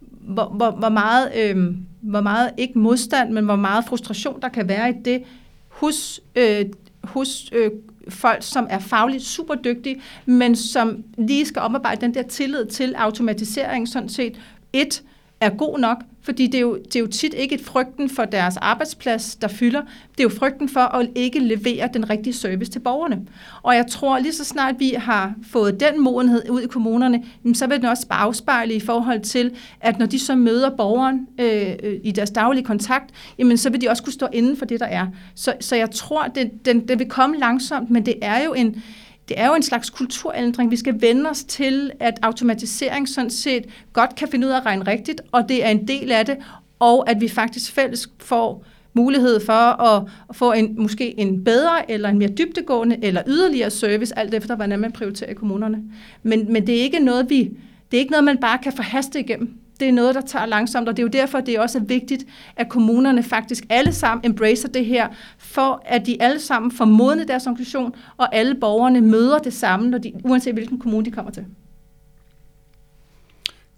hvor, 0.00 0.44
hvor, 0.44 0.70
hvor, 0.70 0.88
meget, 0.88 1.32
øh, 1.36 1.74
hvor 2.00 2.20
meget, 2.20 2.50
ikke 2.56 2.78
modstand, 2.78 3.32
men 3.32 3.44
hvor 3.44 3.56
meget 3.56 3.84
frustration 3.84 4.40
der 4.40 4.48
kan 4.48 4.68
være 4.68 4.90
i 4.90 4.92
det, 5.04 5.22
hos, 5.68 6.20
øh, 6.36 6.66
hos 7.04 7.50
øh, 7.52 7.70
folk, 8.08 8.42
som 8.42 8.66
er 8.70 8.78
fagligt 8.78 9.22
super 9.22 9.54
dygtige, 9.54 10.00
men 10.26 10.56
som 10.56 11.04
lige 11.18 11.46
skal 11.46 11.62
oparbejde 11.62 12.00
den 12.00 12.14
der 12.14 12.22
tillid 12.22 12.66
til 12.66 12.94
automatisering, 12.94 13.88
sådan 13.88 14.08
set 14.08 14.40
et, 14.72 15.02
er 15.40 15.50
god 15.50 15.78
nok, 15.78 15.98
fordi 16.26 16.46
det 16.46 16.54
er, 16.54 16.60
jo, 16.60 16.76
det 16.76 16.96
er 16.96 17.00
jo 17.00 17.06
tit 17.06 17.34
ikke 17.34 17.54
et 17.54 17.60
frygten 17.60 18.10
for 18.10 18.24
deres 18.24 18.56
arbejdsplads, 18.56 19.36
der 19.36 19.48
fylder. 19.48 19.80
Det 19.82 20.20
er 20.20 20.22
jo 20.22 20.28
frygten 20.28 20.68
for 20.68 20.80
at 20.80 21.08
ikke 21.14 21.38
levere 21.38 21.88
den 21.94 22.10
rigtige 22.10 22.34
service 22.34 22.70
til 22.70 22.78
borgerne. 22.78 23.26
Og 23.62 23.74
jeg 23.74 23.86
tror, 23.90 24.18
lige 24.18 24.32
så 24.32 24.44
snart 24.44 24.74
vi 24.78 24.94
har 24.98 25.34
fået 25.52 25.80
den 25.80 26.00
modenhed 26.00 26.50
ud 26.50 26.60
i 26.60 26.66
kommunerne, 26.66 27.24
så 27.54 27.66
vil 27.66 27.76
den 27.76 27.86
også 27.86 28.06
afspejle 28.10 28.74
i 28.74 28.80
forhold 28.80 29.20
til, 29.20 29.50
at 29.80 29.98
når 29.98 30.06
de 30.06 30.18
så 30.18 30.34
møder 30.34 30.70
borgeren 30.76 31.26
øh, 31.40 31.72
øh, 31.82 32.00
i 32.04 32.12
deres 32.12 32.30
daglige 32.30 32.64
kontakt, 32.64 33.10
jamen 33.38 33.56
så 33.56 33.70
vil 33.70 33.80
de 33.80 33.88
også 33.88 34.02
kunne 34.02 34.12
stå 34.12 34.26
inden 34.32 34.56
for 34.56 34.64
det, 34.64 34.80
der 34.80 34.86
er. 34.86 35.06
Så, 35.34 35.54
så 35.60 35.76
jeg 35.76 35.90
tror, 35.90 36.26
det, 36.26 36.50
den, 36.64 36.88
den 36.88 36.98
vil 36.98 37.08
komme 37.08 37.36
langsomt, 37.36 37.90
men 37.90 38.06
det 38.06 38.14
er 38.22 38.44
jo 38.44 38.54
en 38.54 38.82
det 39.28 39.40
er 39.40 39.46
jo 39.46 39.54
en 39.54 39.62
slags 39.62 39.90
kulturændring. 39.90 40.70
Vi 40.70 40.76
skal 40.76 41.00
vende 41.00 41.30
os 41.30 41.44
til, 41.44 41.90
at 42.00 42.18
automatisering 42.22 43.08
sådan 43.08 43.30
set 43.30 43.64
godt 43.92 44.14
kan 44.14 44.28
finde 44.28 44.46
ud 44.46 44.52
af 44.52 44.56
at 44.56 44.66
regne 44.66 44.86
rigtigt, 44.86 45.20
og 45.32 45.48
det 45.48 45.64
er 45.64 45.68
en 45.68 45.88
del 45.88 46.12
af 46.12 46.26
det, 46.26 46.36
og 46.78 47.10
at 47.10 47.20
vi 47.20 47.28
faktisk 47.28 47.72
fælles 47.72 48.08
får 48.18 48.64
mulighed 48.94 49.40
for 49.40 49.82
at 49.82 50.08
få 50.32 50.52
en, 50.52 50.74
måske 50.78 51.20
en 51.20 51.44
bedre 51.44 51.90
eller 51.90 52.08
en 52.08 52.18
mere 52.18 52.28
dybtegående 52.28 52.96
eller 53.02 53.22
yderligere 53.26 53.70
service, 53.70 54.18
alt 54.18 54.34
efter 54.34 54.56
hvordan 54.56 54.80
man 54.80 54.92
prioriterer 54.92 55.30
i 55.30 55.34
kommunerne. 55.34 55.82
Men, 56.22 56.52
men 56.52 56.66
det 56.66 56.78
er 56.78 56.82
ikke 56.82 56.98
noget, 56.98 57.30
vi, 57.30 57.42
det 57.90 57.96
er 57.96 57.98
ikke 57.98 58.10
noget, 58.10 58.24
man 58.24 58.38
bare 58.38 58.58
kan 58.58 58.72
forhaste 58.72 59.20
igennem 59.20 59.58
det 59.80 59.88
er 59.88 59.92
noget, 59.92 60.14
der 60.14 60.20
tager 60.20 60.46
langsomt, 60.46 60.88
og 60.88 60.96
det 60.96 61.02
er 61.02 61.06
jo 61.06 61.22
derfor, 61.22 61.40
det 61.40 61.54
er 61.54 61.60
også 61.60 61.80
vigtigt, 61.80 62.24
at 62.56 62.68
kommunerne 62.68 63.22
faktisk 63.22 63.64
alle 63.70 63.92
sammen 63.92 64.26
embracer 64.26 64.68
det 64.68 64.84
her, 64.84 65.08
for 65.38 65.82
at 65.84 66.06
de 66.06 66.22
alle 66.22 66.40
sammen 66.40 66.70
får 66.70 66.84
modnet 66.84 67.28
deres 67.28 67.46
organisation, 67.46 67.94
og 68.16 68.34
alle 68.34 68.54
borgerne 68.54 69.00
møder 69.00 69.38
det 69.38 69.52
samme, 69.52 69.90
når 69.90 69.98
de, 69.98 70.12
uanset 70.24 70.54
hvilken 70.54 70.78
kommune 70.78 71.04
de 71.04 71.10
kommer 71.10 71.32
til. 71.32 71.44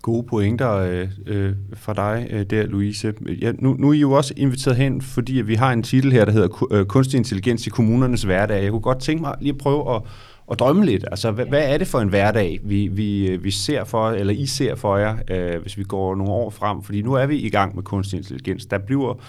Gode 0.03 0.23
pointer 0.23 0.73
øh, 0.73 1.09
øh, 1.27 1.53
fra 1.75 1.95
dig 1.95 2.27
øh, 2.31 2.47
der, 2.51 2.67
Louise. 2.67 3.15
Ja, 3.41 3.53
nu, 3.59 3.75
nu 3.79 3.89
er 3.89 3.93
I 3.93 3.99
jo 3.99 4.13
også 4.13 4.35
inviteret 4.37 4.77
hen, 4.77 5.01
fordi 5.01 5.33
vi 5.33 5.55
har 5.55 5.73
en 5.73 5.83
titel 5.83 6.13
her, 6.13 6.25
der 6.25 6.33
hedder 6.33 6.73
øh, 6.73 6.87
Kunstig 6.87 7.19
Intelligens 7.19 7.67
i 7.67 7.71
kommunernes 7.71 8.23
hverdag. 8.23 8.63
Jeg 8.63 8.71
kunne 8.71 8.81
godt 8.81 9.01
tænke 9.01 9.23
mig 9.23 9.35
lige 9.41 9.53
at 9.53 9.59
prøve 9.59 9.95
at 9.95 10.03
og 10.49 10.59
drømme 10.59 10.87
lidt. 10.87 11.05
Altså, 11.11 11.31
hvad, 11.31 11.47
hvad 11.47 11.73
er 11.73 11.79
det 11.79 11.87
for 11.87 12.01
en 12.01 12.09
hverdag, 12.09 12.61
vi, 12.63 12.87
vi, 12.87 13.37
vi 13.37 13.51
ser 13.51 13.85
for, 13.85 14.11
eller 14.11 14.33
I 14.33 14.47
ser 14.47 14.75
for 14.75 14.97
jer, 14.97 15.17
øh, 15.31 15.63
hvis 15.63 15.79
vi 15.79 15.83
går 15.83 16.15
nogle 16.15 16.33
år 16.33 16.51
frem? 16.51 16.83
Fordi 16.83 17.03
nu 17.03 17.13
er 17.13 17.27
vi 17.27 17.37
i 17.37 17.51
gang 17.51 17.75
med 17.75 17.83
kunstig 17.83 18.17
intelligens. 18.17 18.67
Der 18.67 18.79
bliver 18.79 19.21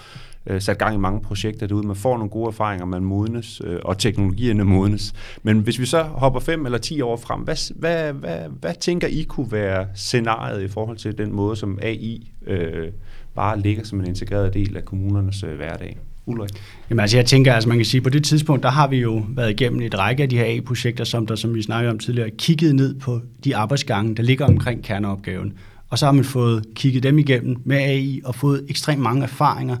øh, 0.46 0.60
sat 0.60 0.78
gang 0.78 0.94
i 0.94 0.98
mange 0.98 1.20
projekter 1.20 1.66
derude. 1.66 1.86
Man 1.86 1.96
får 1.96 2.16
nogle 2.16 2.30
gode 2.30 2.46
erfaringer, 2.46 2.86
man 2.86 3.04
modnes, 3.04 3.62
øh, 3.64 3.78
og 3.84 3.98
teknologierne 3.98 4.64
modnes. 4.64 5.12
Men 5.42 5.58
hvis 5.58 5.78
vi 5.78 5.86
så 5.86 6.02
hopper 6.02 6.40
fem 6.40 6.66
eller 6.66 6.78
ti 6.78 7.00
år 7.00 7.16
frem, 7.16 7.40
hvad, 7.40 7.74
hvad, 7.74 8.12
hvad, 8.12 8.38
hvad 8.60 8.74
tænker 8.80 9.08
I 9.08 9.22
kunne 9.22 9.52
være 9.52 9.86
scenariet 9.94 10.62
i 10.62 10.68
forhold 10.68 10.96
til 10.96 11.18
den 11.18 11.32
måde, 11.32 11.56
som 11.56 11.78
AI 11.82 12.32
øh, 12.46 12.88
bare 13.34 13.60
ligger 13.60 13.84
som 13.84 14.00
en 14.00 14.06
integreret 14.06 14.54
del 14.54 14.76
af 14.76 14.84
kommunernes 14.84 15.42
øh, 15.42 15.56
hverdag? 15.56 15.98
Ulrik? 16.30 16.50
Jamen 16.90 17.00
altså, 17.00 17.16
jeg 17.16 17.26
tænker, 17.26 17.54
altså 17.54 17.68
man 17.68 17.78
kan 17.78 17.84
sige, 17.84 18.00
på 18.00 18.10
det 18.10 18.24
tidspunkt, 18.24 18.62
der 18.62 18.70
har 18.70 18.88
vi 18.88 18.96
jo 18.96 19.24
været 19.28 19.50
igennem 19.50 19.80
et 19.80 19.98
række 19.98 20.22
af 20.22 20.28
de 20.28 20.38
her 20.38 20.44
A-projekter, 20.44 21.04
som 21.04 21.26
der, 21.26 21.34
som 21.34 21.54
vi 21.54 21.62
snakkede 21.62 21.90
om 21.90 21.98
tidligere, 21.98 22.30
kigget 22.30 22.74
ned 22.74 22.94
på 22.94 23.20
de 23.44 23.56
arbejdsgange, 23.56 24.14
der 24.14 24.22
ligger 24.22 24.46
omkring 24.46 24.84
kerneopgaven. 24.84 25.52
Og 25.88 25.98
så 25.98 26.06
har 26.06 26.12
man 26.12 26.24
fået 26.24 26.64
kigget 26.74 27.02
dem 27.02 27.18
igennem 27.18 27.56
med 27.64 27.76
AI 27.76 28.20
og 28.24 28.34
fået 28.34 28.64
ekstremt 28.68 29.02
mange 29.02 29.22
erfaringer 29.22 29.76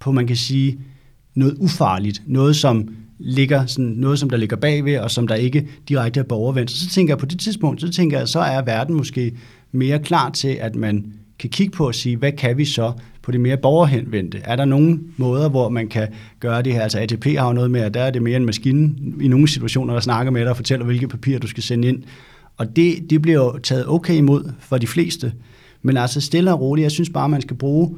på, 0.00 0.12
man 0.12 0.26
kan 0.26 0.36
sige, 0.36 0.78
noget 1.34 1.56
ufarligt, 1.58 2.22
noget 2.26 2.56
som 2.56 2.88
ligger 3.18 3.66
sådan, 3.66 3.90
noget, 3.90 4.18
som 4.18 4.30
der 4.30 4.36
ligger 4.36 4.56
bagved, 4.56 4.98
og 4.98 5.10
som 5.10 5.28
der 5.28 5.34
ikke 5.34 5.68
direkte 5.88 6.20
er 6.20 6.24
borgervendt. 6.24 6.70
Så, 6.70 6.84
så 6.84 6.90
tænker 6.90 7.10
jeg 7.10 7.18
på 7.18 7.26
det 7.26 7.40
tidspunkt, 7.40 7.80
så 7.80 7.90
tænker 7.90 8.18
jeg, 8.18 8.28
så 8.28 8.40
er 8.40 8.62
verden 8.62 8.94
måske 8.94 9.36
mere 9.72 9.98
klar 9.98 10.30
til, 10.30 10.48
at 10.48 10.76
man 10.76 11.12
kan 11.38 11.50
kigge 11.50 11.76
på 11.76 11.86
og 11.86 11.94
sige, 11.94 12.16
hvad 12.16 12.32
kan 12.32 12.58
vi 12.58 12.64
så 12.64 12.92
på 13.24 13.32
det 13.32 13.40
mere 13.40 13.56
borgerhenvendte? 13.56 14.40
Er 14.44 14.56
der 14.56 14.64
nogle 14.64 15.00
måder, 15.16 15.48
hvor 15.48 15.68
man 15.68 15.88
kan 15.88 16.08
gøre 16.40 16.62
det 16.62 16.72
her? 16.72 16.82
Altså 16.82 16.98
ATP 16.98 17.24
har 17.24 17.46
jo 17.46 17.52
noget 17.52 17.70
med, 17.70 17.80
at 17.80 17.94
der 17.94 18.00
er 18.00 18.10
det 18.10 18.22
mere 18.22 18.36
en 18.36 18.46
maskine 18.46 18.94
i 19.20 19.28
nogle 19.28 19.48
situationer, 19.48 19.94
der 19.94 20.00
snakker 20.00 20.32
med 20.32 20.40
dig 20.40 20.50
og 20.50 20.56
fortæller, 20.56 20.86
hvilke 20.86 21.08
papirer 21.08 21.38
du 21.38 21.46
skal 21.46 21.62
sende 21.62 21.88
ind. 21.88 22.02
Og 22.56 22.76
det, 22.76 23.10
det 23.10 23.22
bliver 23.22 23.44
jo 23.44 23.58
taget 23.58 23.88
okay 23.88 24.14
imod 24.14 24.52
for 24.60 24.78
de 24.78 24.86
fleste. 24.86 25.32
Men 25.82 25.96
altså 25.96 26.20
stille 26.20 26.52
og 26.52 26.60
roligt, 26.60 26.82
jeg 26.82 26.90
synes 26.90 27.10
bare, 27.10 27.28
man 27.28 27.42
skal 27.42 27.56
bruge 27.56 27.96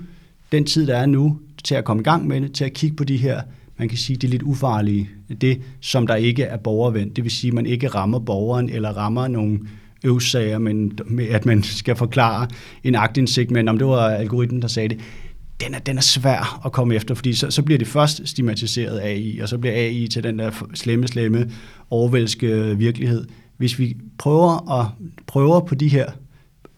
den 0.52 0.64
tid, 0.64 0.86
der 0.86 0.96
er 0.96 1.06
nu, 1.06 1.38
til 1.64 1.74
at 1.74 1.84
komme 1.84 2.00
i 2.00 2.04
gang 2.04 2.26
med 2.26 2.40
det, 2.40 2.52
til 2.52 2.64
at 2.64 2.72
kigge 2.72 2.96
på 2.96 3.04
de 3.04 3.16
her, 3.16 3.40
man 3.78 3.88
kan 3.88 3.98
sige, 3.98 4.16
det 4.16 4.30
lidt 4.30 4.42
ufarlige, 4.42 5.08
det 5.40 5.60
som 5.80 6.06
der 6.06 6.14
ikke 6.14 6.42
er 6.42 6.56
borgervendt. 6.56 7.16
Det 7.16 7.24
vil 7.24 7.32
sige, 7.32 7.48
at 7.48 7.54
man 7.54 7.66
ikke 7.66 7.88
rammer 7.88 8.18
borgeren 8.18 8.70
eller 8.70 8.88
rammer 8.88 9.28
nogle 9.28 9.58
øvsager, 10.06 10.58
men 10.58 10.98
med 11.06 11.28
at 11.28 11.46
man 11.46 11.62
skal 11.62 11.96
forklare 11.96 12.48
en 12.84 12.94
aktindsigt, 12.94 13.50
men 13.50 13.68
om 13.68 13.78
det 13.78 13.86
var 13.86 14.08
algoritmen, 14.08 14.62
der 14.62 14.68
sagde 14.68 14.88
det, 14.88 15.00
den 15.60 15.74
er, 15.74 15.78
den 15.78 15.96
er 15.96 16.02
svær 16.02 16.62
at 16.66 16.72
komme 16.72 16.94
efter, 16.94 17.14
fordi 17.14 17.34
så, 17.34 17.50
så 17.50 17.62
bliver 17.62 17.78
det 17.78 17.88
først 17.88 18.28
stigmatiseret 18.28 19.00
AI, 19.00 19.38
og 19.38 19.48
så 19.48 19.58
bliver 19.58 19.74
AI 19.74 20.08
til 20.08 20.22
den 20.22 20.38
der 20.38 20.50
slemme, 20.74 21.08
slemme, 21.08 21.50
overvælske 21.90 22.78
virkelighed. 22.78 23.26
Hvis 23.56 23.78
vi 23.78 23.96
prøver, 24.18 24.80
at, 24.80 24.86
prøver 25.26 25.60
på 25.60 25.74
de 25.74 25.88
her, 25.88 26.06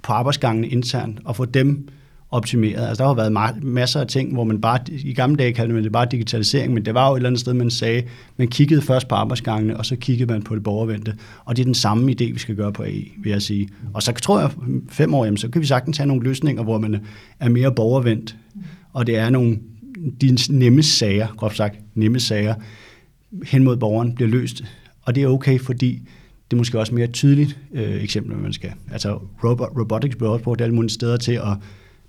på 0.03 0.13
arbejdsgangene 0.13 0.69
internt, 0.69 1.21
og 1.25 1.37
få 1.37 1.45
dem 1.45 1.89
optimeret. 2.31 2.89
Altså, 2.89 3.03
der 3.03 3.09
har 3.09 3.15
været 3.15 3.65
masser 3.65 4.01
af 4.01 4.07
ting, 4.07 4.33
hvor 4.33 4.45
man 4.45 4.61
bare, 4.61 4.79
i 4.89 5.15
gamle 5.15 5.37
dage 5.37 5.53
kaldte 5.53 5.75
man 5.75 5.85
det 5.85 5.93
bare 5.93 6.07
digitalisering, 6.11 6.75
men 6.75 6.85
det 6.85 6.95
var 6.95 7.09
jo 7.09 7.15
et 7.15 7.19
eller 7.19 7.29
andet 7.29 7.41
sted, 7.41 7.55
man 7.55 7.71
sagde, 7.71 8.03
man 8.37 8.49
kiggede 8.49 8.83
først 8.83 9.09
på 9.09 9.15
arbejdsgangene, 9.15 9.77
og 9.77 9.87
så 9.87 9.97
kiggede 9.97 10.33
man 10.33 10.43
på 10.43 10.55
det 10.55 10.63
borgervendte. 10.63 11.15
Og 11.45 11.57
det 11.57 11.63
er 11.63 11.65
den 11.65 11.75
samme 11.75 12.13
idé, 12.13 12.33
vi 12.33 12.39
skal 12.39 12.55
gøre 12.55 12.73
på 12.73 12.83
AI, 12.83 13.13
vil 13.19 13.31
jeg 13.31 13.43
sige. 13.43 13.69
Og 13.95 14.03
så 14.03 14.13
tror 14.13 14.41
jeg, 14.41 14.51
fem 14.89 15.15
år, 15.15 15.25
jamen, 15.25 15.39
så 15.39 15.49
kan 15.49 15.61
vi 15.61 15.67
sagtens 15.67 15.97
have 15.97 16.07
nogle 16.07 16.23
løsninger, 16.23 16.63
hvor 16.63 16.79
man 16.79 17.01
er 17.41 17.49
mere 17.49 17.75
borgervendt, 17.75 18.37
og 18.93 19.07
det 19.07 19.17
er 19.17 19.31
nogle 19.31 19.59
de 20.21 20.39
nemme 20.51 20.83
sager, 20.83 21.27
groft 21.37 21.57
sagt, 21.57 21.79
nemme 21.95 22.21
sager, 22.21 22.55
hen 23.47 23.65
mod 23.65 23.77
borgeren 23.77 24.15
bliver 24.15 24.29
løst. 24.29 24.65
Og 25.03 25.15
det 25.15 25.23
er 25.23 25.29
okay, 25.29 25.61
fordi 25.61 26.03
det 26.51 26.57
er 26.57 26.59
måske 26.59 26.79
også 26.79 26.95
mere 26.95 27.07
tydeligt 27.07 27.59
øh, 27.73 28.03
eksempel, 28.03 28.37
man 28.37 28.53
skal. 28.53 28.73
Altså 28.93 29.19
robot, 29.45 29.69
robotics 29.79 30.17
bliver 30.17 30.31
også 30.31 30.45
brugt 30.45 30.61
alle 30.61 30.75
mulige 30.75 30.91
steder 30.91 31.17
til 31.17 31.33
at 31.33 31.57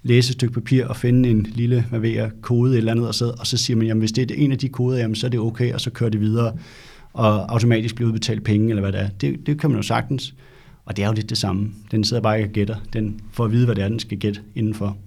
læse 0.04 0.30
et 0.30 0.34
stykke 0.34 0.54
papir 0.54 0.86
og 0.86 0.96
finde 0.96 1.30
en 1.30 1.48
lille, 1.56 1.86
hvad 1.90 2.00
ved 2.00 2.10
jeg, 2.10 2.32
kode 2.42 2.78
eller 2.78 2.92
andet, 2.92 3.08
og 3.08 3.16
så, 3.16 3.34
og 3.40 3.48
så 3.48 3.58
siger 3.58 3.78
man, 3.78 3.88
jamen 3.88 4.00
hvis 4.00 4.12
det 4.12 4.32
er 4.32 4.36
en 4.38 4.52
af 4.52 4.58
de 4.58 4.70
koder, 4.70 4.98
jamen 4.98 5.16
så 5.16 5.28
er 5.28 5.32
det 5.32 5.40
okay, 5.40 5.74
og 5.74 5.82
så 5.82 5.90
kører 5.90 6.10
det 6.10 6.22
videre, 6.22 6.58
og 7.14 7.52
automatisk 7.52 7.96
bliver 7.96 8.08
udbetalt 8.08 8.44
penge, 8.44 8.70
eller 8.70 8.82
hvad 8.82 8.92
det 8.92 9.02
er. 9.02 9.08
Det, 9.08 9.46
det 9.46 9.60
kan 9.60 9.70
man 9.70 9.78
jo 9.78 9.84
sagtens. 9.84 10.36
Og 10.86 10.98
det 10.98 11.04
er 11.04 11.08
jo 11.08 11.14
lidt 11.14 11.30
det 11.30 11.38
samme. 11.38 11.72
Den 11.92 12.04
sidder 12.04 12.24
bare 12.24 12.44
og 12.44 12.50
gætter. 12.50 12.76
Den 12.94 13.20
får 13.32 13.46
at 13.46 13.52
vide, 13.52 13.66
hvad 13.66 13.76
det 13.76 13.84
er, 13.84 13.88
den 13.88 14.00
skal 14.00 14.18
gætte 14.18 14.42
indenfor. 14.56 14.98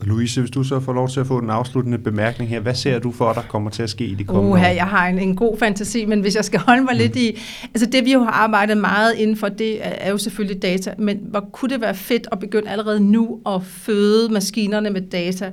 Louise, 0.00 0.40
hvis 0.40 0.50
du 0.50 0.62
så 0.62 0.80
får 0.80 0.92
lov 0.92 1.08
til 1.08 1.20
at 1.20 1.26
få 1.26 1.40
den 1.40 1.50
afsluttende 1.50 1.98
bemærkning 1.98 2.50
her, 2.50 2.60
hvad 2.60 2.74
ser 2.74 2.98
du 2.98 3.12
for, 3.12 3.32
der 3.32 3.42
kommer 3.42 3.70
til 3.70 3.82
at 3.82 3.90
ske 3.90 4.04
i 4.04 4.14
de 4.14 4.24
kommende 4.24 4.48
uh, 4.48 4.60
år? 4.60 4.64
Jeg 4.66 4.86
har 4.86 5.08
en, 5.08 5.18
en 5.18 5.36
god 5.36 5.58
fantasi, 5.58 6.04
men 6.04 6.20
hvis 6.20 6.36
jeg 6.36 6.44
skal 6.44 6.60
holde 6.60 6.82
mig 6.82 6.94
mm. 6.94 6.98
lidt 6.98 7.16
i... 7.16 7.38
Altså 7.64 7.86
det, 7.86 8.04
vi 8.04 8.12
jo 8.12 8.20
har 8.20 8.30
arbejdet 8.30 8.76
meget 8.76 9.14
inden 9.14 9.36
for, 9.36 9.48
det 9.48 9.78
er 9.82 10.10
jo 10.10 10.18
selvfølgelig 10.18 10.62
data, 10.62 10.94
men 10.98 11.18
hvor 11.22 11.40
kunne 11.52 11.68
det 11.68 11.80
være 11.80 11.94
fedt 11.94 12.28
at 12.32 12.38
begynde 12.38 12.70
allerede 12.70 13.00
nu 13.00 13.40
at 13.46 13.62
føde 13.62 14.32
maskinerne 14.32 14.90
med 14.90 15.00
data? 15.00 15.52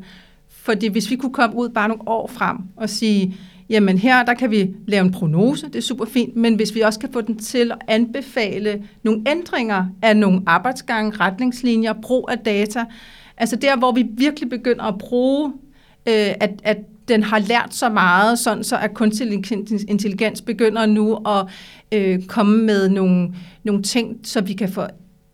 Fordi 0.50 0.88
hvis 0.88 1.10
vi 1.10 1.16
kunne 1.16 1.34
komme 1.34 1.56
ud 1.56 1.70
bare 1.70 1.88
nogle 1.88 2.08
år 2.08 2.32
frem 2.34 2.58
og 2.76 2.90
sige, 2.90 3.36
jamen 3.70 3.98
her, 3.98 4.24
der 4.24 4.34
kan 4.34 4.52
vi 4.52 4.70
lave 4.88 5.06
en 5.06 5.12
prognose, 5.12 5.68
det 5.68 5.76
er 5.76 5.82
super 5.82 6.06
fint, 6.06 6.36
men 6.36 6.56
hvis 6.56 6.76
vi 6.76 6.82
også 6.82 7.00
kan 7.00 7.10
få 7.14 7.22
den 7.22 7.38
til 7.38 7.72
at 7.72 7.78
anbefale 7.88 8.84
nogle 9.04 9.22
ændringer 9.28 9.86
af 10.02 10.18
nogle 10.18 10.42
arbejdsgange, 10.46 11.12
retningslinjer, 11.20 11.94
brug 12.02 12.30
af 12.32 12.38
data, 12.38 12.86
Altså 13.38 13.56
der, 13.56 13.78
hvor 13.78 13.92
vi 13.92 14.06
virkelig 14.10 14.50
begynder 14.50 14.84
at 14.84 14.98
bruge, 14.98 15.54
øh, 16.08 16.34
at, 16.40 16.52
at 16.64 16.78
den 17.08 17.24
har 17.24 17.40
lært 17.40 17.74
så 17.74 17.90
meget, 17.90 18.40
sådan 18.40 18.64
så 18.64 18.78
at 18.78 18.94
kunstig 18.94 19.34
intelligens 19.88 20.42
begynder 20.42 20.86
nu 20.86 21.16
at 21.16 21.46
øh, 21.92 22.26
komme 22.26 22.64
med 22.64 22.90
nogle, 22.90 23.36
nogle 23.64 23.84
ting, 23.84 24.20
så 24.24 24.42
vi 24.42 24.54
kan 24.54 24.70
få 24.70 24.82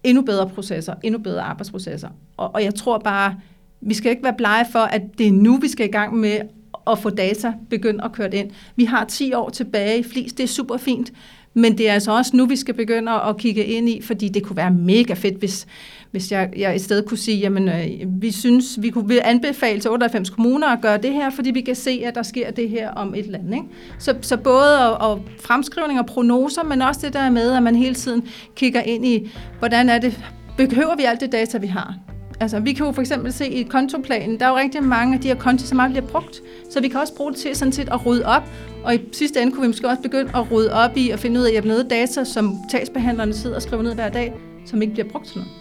endnu 0.03 0.21
bedre 0.21 0.49
processer, 0.49 0.93
endnu 1.03 1.19
bedre 1.19 1.41
arbejdsprocesser. 1.41 2.09
Og, 2.37 2.55
og 2.55 2.63
jeg 2.63 2.75
tror 2.75 2.97
bare, 2.97 3.35
vi 3.81 3.93
skal 3.93 4.11
ikke 4.11 4.23
være 4.23 4.35
blege 4.37 4.65
for, 4.71 4.79
at 4.79 5.01
det 5.17 5.27
er 5.27 5.31
nu, 5.31 5.57
vi 5.57 5.67
skal 5.67 5.87
i 5.87 5.91
gang 5.91 6.17
med 6.17 6.39
at 6.87 6.99
få 6.99 7.09
data 7.09 7.53
begyndt 7.69 8.01
at 8.03 8.11
køre 8.11 8.35
ind. 8.35 8.51
Vi 8.75 8.85
har 8.85 9.05
10 9.05 9.33
år 9.33 9.49
tilbage 9.49 9.99
i 9.99 10.03
Flis, 10.03 10.33
det 10.33 10.43
er 10.43 10.47
super 10.47 10.77
fint, 10.77 11.11
men 11.53 11.77
det 11.77 11.89
er 11.89 11.93
altså 11.93 12.11
også 12.11 12.37
nu, 12.37 12.45
vi 12.45 12.55
skal 12.55 12.73
begynde 12.73 13.11
at 13.11 13.37
kigge 13.37 13.65
ind 13.65 13.89
i, 13.89 14.01
fordi 14.01 14.29
det 14.29 14.43
kunne 14.43 14.57
være 14.57 14.71
mega 14.71 15.13
fedt, 15.13 15.35
hvis, 15.37 15.67
hvis 16.11 16.31
jeg, 16.31 16.49
jeg 16.57 16.75
i 16.75 16.79
stedet 16.79 17.05
kunne 17.05 17.17
sige, 17.17 17.37
jamen 17.37 17.69
øh, 17.69 18.21
vi 18.21 18.31
synes, 18.31 18.81
vi 18.81 18.89
kunne 18.89 19.07
vi 19.07 19.19
anbefale 19.23 19.79
til 19.79 19.91
98 19.91 20.29
kommuner 20.29 20.67
at 20.67 20.81
gøre 20.81 20.97
det 20.97 21.13
her, 21.13 21.29
fordi 21.29 21.51
vi 21.51 21.61
kan 21.61 21.75
se, 21.75 22.01
at 22.05 22.15
der 22.15 22.23
sker 22.23 22.51
det 22.51 22.69
her 22.69 22.91
om 22.91 23.15
et 23.15 23.27
land. 23.27 23.53
Ikke? 23.53 23.65
Så, 23.99 24.15
så 24.21 24.37
både 24.37 24.89
og, 24.89 25.11
og 25.11 25.21
fremskrivning 25.39 25.99
og 25.99 26.05
prognoser, 26.05 26.63
men 26.63 26.81
også 26.81 27.01
det 27.03 27.13
der 27.13 27.29
med, 27.29 27.51
at 27.51 27.63
man 27.63 27.75
hele 27.75 27.95
tiden 27.95 28.27
kigger 28.55 28.81
ind 28.81 29.05
i, 29.05 29.31
hvordan 29.59 29.89
er 29.89 29.99
det, 29.99 30.19
behøver 30.57 30.95
vi 30.95 31.03
alt 31.03 31.21
det 31.21 31.31
data, 31.31 31.57
vi 31.57 31.67
har? 31.67 31.95
Altså, 32.39 32.59
vi 32.59 32.73
kan 32.73 32.85
jo 32.85 32.91
for 32.91 33.01
eksempel 33.01 33.33
se 33.33 33.47
i 33.47 33.63
kontoplanen, 33.63 34.39
der 34.39 34.45
er 34.45 34.49
jo 34.49 34.57
rigtig 34.57 34.83
mange 34.83 35.13
af 35.13 35.21
de 35.21 35.27
her 35.27 35.35
konti, 35.35 35.67
som 35.67 35.79
aldrig 35.79 36.03
bliver 36.03 36.19
brugt. 36.19 36.41
Så 36.69 36.81
vi 36.81 36.87
kan 36.87 36.99
også 36.99 37.15
bruge 37.15 37.31
det 37.31 37.39
til 37.39 37.55
sådan 37.55 37.71
set 37.71 37.89
at 37.89 38.05
rydde 38.05 38.25
op. 38.25 38.43
Og 38.83 38.95
i 38.95 38.99
sidste 39.11 39.41
ende 39.41 39.53
kunne 39.53 39.61
vi 39.61 39.67
måske 39.67 39.87
også 39.87 40.01
begynde 40.01 40.31
at 40.35 40.51
rydde 40.51 40.73
op 40.73 40.97
i 40.97 41.09
og 41.09 41.19
finde 41.19 41.39
ud 41.39 41.45
af, 41.45 41.57
at 41.57 41.65
noget 41.65 41.89
data, 41.89 42.23
som 42.23 42.57
tagsbehandlerne 42.71 43.33
sidder 43.33 43.55
og 43.55 43.61
skriver 43.61 43.83
ned 43.83 43.95
hver 43.95 44.09
dag, 44.09 44.33
som 44.65 44.81
ikke 44.81 44.93
bliver 44.93 45.09
brugt 45.09 45.27
til 45.27 45.37
noget. 45.37 45.60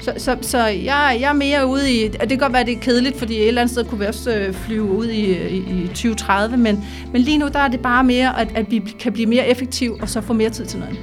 Så, 0.00 0.12
så, 0.16 0.36
så 0.40 0.66
jeg, 0.66 1.18
jeg 1.20 1.28
er 1.28 1.32
mere 1.32 1.66
ude 1.66 1.92
i, 1.92 2.06
og 2.06 2.20
det 2.20 2.28
kan 2.28 2.38
godt 2.38 2.52
være, 2.52 2.60
at 2.60 2.66
det 2.66 2.76
er 2.76 2.80
kedeligt, 2.80 3.18
fordi 3.18 3.36
et 3.36 3.48
eller 3.48 3.60
andet 3.60 3.72
sted 3.72 3.84
kunne 3.84 4.00
vi 4.00 4.06
også 4.06 4.34
øh, 4.34 4.54
flyve 4.54 4.90
ud 4.90 5.06
i, 5.06 5.48
i, 5.48 5.56
i 5.56 5.86
2030, 5.86 6.56
men, 6.56 6.84
men 7.12 7.22
lige 7.22 7.38
nu 7.38 7.48
der 7.48 7.58
er 7.58 7.68
det 7.68 7.80
bare 7.80 8.04
mere, 8.04 8.40
at, 8.40 8.48
at 8.54 8.70
vi 8.70 8.82
kan 9.00 9.12
blive 9.12 9.26
mere 9.26 9.48
effektive 9.48 10.02
og 10.02 10.08
så 10.08 10.20
få 10.20 10.32
mere 10.32 10.50
tid 10.50 10.66
til 10.66 10.78
noget. 10.78 10.98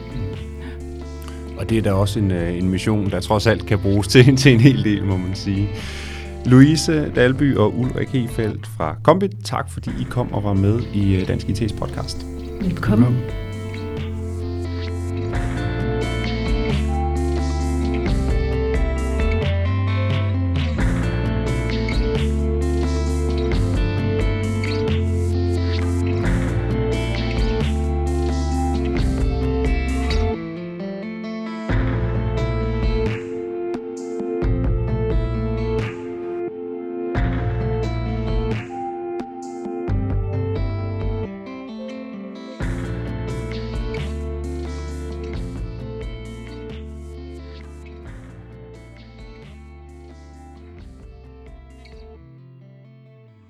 Og 1.58 1.70
det 1.70 1.78
er 1.78 1.82
da 1.82 1.94
også 1.94 2.20
en, 2.20 2.32
øh, 2.32 2.58
en 2.58 2.70
mission, 2.70 3.12
der 3.12 3.20
trods 3.20 3.48
alt 3.48 3.66
kan 3.66 3.80
bruges 3.80 4.08
til, 4.14 4.38
til 4.38 4.54
en 4.54 4.60
hel 4.60 4.84
del, 4.84 5.06
må 5.06 5.18
man 5.18 5.36
sige. 5.36 5.70
Louise 6.46 7.12
Dalby 7.16 7.56
og 7.56 7.80
Ulrik 7.80 8.10
Hefeldt 8.10 8.68
fra 8.78 8.96
Kombit, 9.04 9.32
tak 9.44 9.72
fordi 9.72 9.90
I 9.90 10.04
kom 10.10 10.34
og 10.34 10.44
var 10.44 10.54
med 10.54 10.80
i 10.94 11.16
øh, 11.16 11.28
Dansk 11.28 11.48
IT's 11.48 11.78
podcast. 11.78 12.26
Velkommen. 12.62 12.70
Velkommen. 12.70 13.45